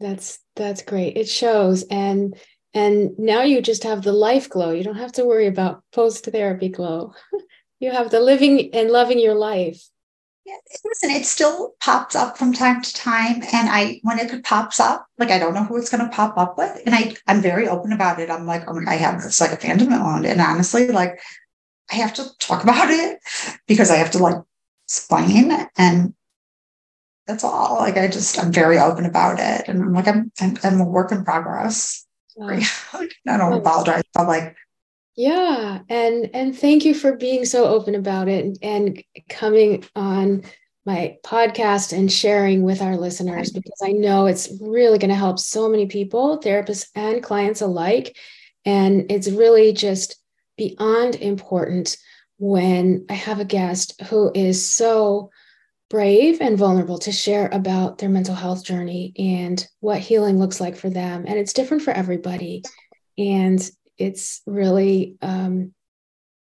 That's, 0.00 0.38
that's 0.54 0.82
great. 0.82 1.16
It 1.16 1.28
shows. 1.28 1.84
And, 1.90 2.36
and 2.74 3.18
now 3.18 3.42
you 3.42 3.60
just 3.60 3.82
have 3.82 4.02
the 4.02 4.12
life 4.12 4.48
glow. 4.48 4.70
You 4.70 4.84
don't 4.84 4.96
have 4.96 5.12
to 5.12 5.24
worry 5.24 5.48
about 5.48 5.82
post 5.92 6.26
therapy 6.26 6.68
glow. 6.68 7.14
you 7.80 7.90
have 7.90 8.10
the 8.10 8.20
living 8.20 8.74
and 8.74 8.90
loving 8.90 9.18
your 9.18 9.34
life 9.34 9.82
listen, 10.84 11.10
it 11.10 11.24
still 11.26 11.74
pops 11.80 12.14
up 12.14 12.38
from 12.38 12.52
time 12.52 12.82
to 12.82 12.94
time. 12.94 13.42
And 13.52 13.68
I, 13.68 14.00
when 14.02 14.18
it 14.18 14.44
pops 14.44 14.80
up, 14.80 15.06
like 15.18 15.30
I 15.30 15.38
don't 15.38 15.54
know 15.54 15.64
who 15.64 15.76
it's 15.76 15.90
going 15.90 16.04
to 16.04 16.14
pop 16.14 16.36
up 16.36 16.58
with. 16.58 16.80
And 16.86 16.94
I, 16.94 17.16
I'm 17.26 17.40
very 17.40 17.68
open 17.68 17.92
about 17.92 18.20
it. 18.20 18.30
I'm 18.30 18.46
like, 18.46 18.64
oh, 18.66 18.74
my 18.74 18.84
God, 18.84 18.90
I 18.90 18.96
have 18.96 19.22
this 19.22 19.40
like 19.40 19.50
a 19.50 19.54
abandonment 19.54 20.02
wound. 20.02 20.26
And 20.26 20.40
honestly, 20.40 20.88
like 20.88 21.20
I 21.90 21.96
have 21.96 22.14
to 22.14 22.26
talk 22.38 22.62
about 22.64 22.90
it 22.90 23.18
because 23.66 23.90
I 23.90 23.96
have 23.96 24.10
to 24.12 24.18
like 24.18 24.36
explain 24.86 25.52
and 25.76 26.14
that's 27.26 27.44
all. 27.44 27.76
Like 27.76 27.96
I 27.96 28.08
just, 28.08 28.38
I'm 28.38 28.52
very 28.52 28.78
open 28.78 29.04
about 29.04 29.38
it. 29.38 29.68
And 29.68 29.82
I'm 29.82 29.92
like, 29.92 30.08
I'm, 30.08 30.32
I'm, 30.40 30.56
I'm 30.64 30.80
a 30.80 30.84
work 30.84 31.12
in 31.12 31.24
progress. 31.24 32.06
I 33.26 33.36
don't 33.36 33.52
apologize, 33.52 34.04
but 34.14 34.26
like 34.26 34.56
yeah, 35.18 35.80
and 35.88 36.30
and 36.32 36.56
thank 36.56 36.84
you 36.84 36.94
for 36.94 37.16
being 37.16 37.44
so 37.44 37.64
open 37.64 37.96
about 37.96 38.28
it 38.28 38.44
and, 38.44 38.58
and 38.62 39.02
coming 39.28 39.84
on 39.96 40.44
my 40.86 41.18
podcast 41.24 41.92
and 41.92 42.10
sharing 42.10 42.62
with 42.62 42.80
our 42.80 42.96
listeners 42.96 43.50
because 43.50 43.80
I 43.82 43.90
know 43.90 44.26
it's 44.26 44.48
really 44.60 44.96
going 44.96 45.10
to 45.10 45.16
help 45.16 45.40
so 45.40 45.68
many 45.68 45.86
people, 45.86 46.38
therapists 46.38 46.86
and 46.94 47.20
clients 47.20 47.60
alike. 47.60 48.16
And 48.64 49.10
it's 49.10 49.28
really 49.28 49.72
just 49.72 50.14
beyond 50.56 51.16
important 51.16 51.96
when 52.38 53.04
I 53.10 53.14
have 53.14 53.40
a 53.40 53.44
guest 53.44 54.00
who 54.08 54.30
is 54.36 54.64
so 54.64 55.32
brave 55.90 56.40
and 56.40 56.56
vulnerable 56.56 56.98
to 56.98 57.10
share 57.10 57.48
about 57.50 57.98
their 57.98 58.08
mental 58.08 58.36
health 58.36 58.64
journey 58.64 59.12
and 59.18 59.66
what 59.80 59.98
healing 59.98 60.38
looks 60.38 60.60
like 60.60 60.76
for 60.76 60.88
them. 60.88 61.24
And 61.26 61.40
it's 61.40 61.54
different 61.54 61.82
for 61.82 61.90
everybody. 61.90 62.62
And 63.18 63.68
it's 63.98 64.42
really 64.46 65.16
um, 65.20 65.74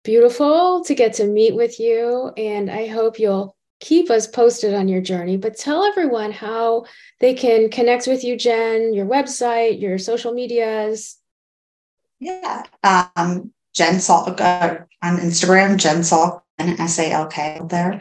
beautiful 0.04 0.84
to 0.84 0.94
get 0.94 1.14
to 1.14 1.26
meet 1.26 1.54
with 1.54 1.80
you. 1.80 2.32
And 2.36 2.70
I 2.70 2.86
hope 2.86 3.18
you'll 3.18 3.57
keep 3.80 4.11
us 4.11 4.26
posted 4.26 4.74
on 4.74 4.88
your 4.88 5.00
journey. 5.00 5.36
But 5.36 5.57
tell 5.57 5.84
everyone 5.84 6.32
how 6.32 6.84
they 7.20 7.34
can 7.34 7.70
connect 7.70 8.07
with 8.07 8.24
you, 8.24 8.36
Jen, 8.36 8.94
your 8.94 9.07
website, 9.07 9.80
your 9.80 9.98
social 9.98 10.32
medias. 10.32 11.16
Yeah. 12.18 12.62
Um, 12.82 13.52
Jen 13.74 13.96
Salk 13.96 14.40
uh, 14.40 14.78
on 15.02 15.18
Instagram, 15.18 15.76
Jen 15.76 15.98
Salk, 15.98 16.40
and 16.59 16.80
S 16.80 16.98
A 16.98 17.11
L 17.11 17.26
K 17.26 17.61
there, 17.68 18.00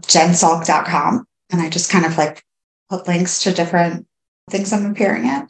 jensalk.com. 0.00 1.24
And 1.50 1.60
I 1.60 1.70
just 1.70 1.90
kind 1.90 2.04
of 2.04 2.18
like 2.18 2.44
put 2.90 3.06
links 3.06 3.42
to 3.44 3.52
different 3.52 4.06
things 4.50 4.72
I'm 4.72 4.90
appearing 4.90 5.28
at. 5.28 5.48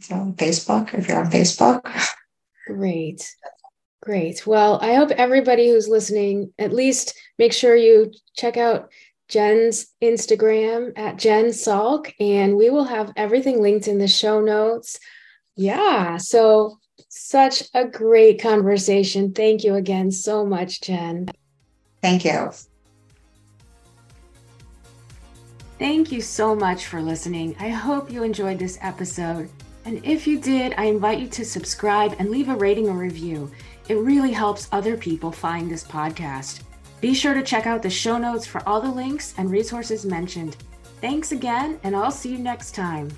So 0.00 0.34
Facebook, 0.36 0.92
if 0.94 1.08
you're 1.08 1.18
on 1.18 1.30
Facebook. 1.30 1.80
Great. 2.66 3.34
Great. 4.02 4.46
Well, 4.46 4.78
I 4.82 4.94
hope 4.94 5.10
everybody 5.12 5.68
who's 5.68 5.88
listening 5.88 6.52
at 6.58 6.72
least 6.72 7.18
make 7.38 7.52
sure 7.52 7.74
you 7.74 8.12
check 8.36 8.56
out 8.56 8.90
Jen's 9.28 9.88
Instagram 10.02 10.92
at 10.96 11.16
Jen 11.16 11.46
Salk, 11.46 12.12
and 12.20 12.56
we 12.56 12.70
will 12.70 12.84
have 12.84 13.12
everything 13.16 13.60
linked 13.60 13.88
in 13.88 13.98
the 13.98 14.06
show 14.06 14.40
notes. 14.40 14.98
Yeah. 15.56 16.18
So, 16.18 16.78
such 17.08 17.64
a 17.74 17.84
great 17.84 18.40
conversation. 18.40 19.32
Thank 19.32 19.64
you 19.64 19.74
again 19.74 20.12
so 20.12 20.44
much, 20.44 20.82
Jen. 20.82 21.28
Thank 22.02 22.24
you. 22.24 22.50
Thank 25.78 26.12
you 26.12 26.22
so 26.22 26.54
much 26.54 26.86
for 26.86 27.02
listening. 27.02 27.56
I 27.58 27.68
hope 27.68 28.10
you 28.10 28.22
enjoyed 28.22 28.58
this 28.58 28.78
episode. 28.80 29.50
And 29.86 30.04
if 30.04 30.26
you 30.26 30.40
did, 30.40 30.74
I 30.76 30.86
invite 30.86 31.20
you 31.20 31.28
to 31.28 31.44
subscribe 31.44 32.16
and 32.18 32.28
leave 32.28 32.48
a 32.48 32.56
rating 32.56 32.88
or 32.88 32.98
review. 32.98 33.48
It 33.88 33.94
really 33.94 34.32
helps 34.32 34.68
other 34.72 34.96
people 34.96 35.30
find 35.30 35.70
this 35.70 35.84
podcast. 35.84 36.62
Be 37.00 37.14
sure 37.14 37.34
to 37.34 37.42
check 37.42 37.68
out 37.68 37.82
the 37.82 37.90
show 37.90 38.18
notes 38.18 38.44
for 38.44 38.68
all 38.68 38.80
the 38.80 38.90
links 38.90 39.32
and 39.38 39.48
resources 39.48 40.04
mentioned. 40.04 40.56
Thanks 41.00 41.30
again, 41.30 41.78
and 41.84 41.94
I'll 41.94 42.10
see 42.10 42.32
you 42.32 42.38
next 42.38 42.74
time. 42.74 43.10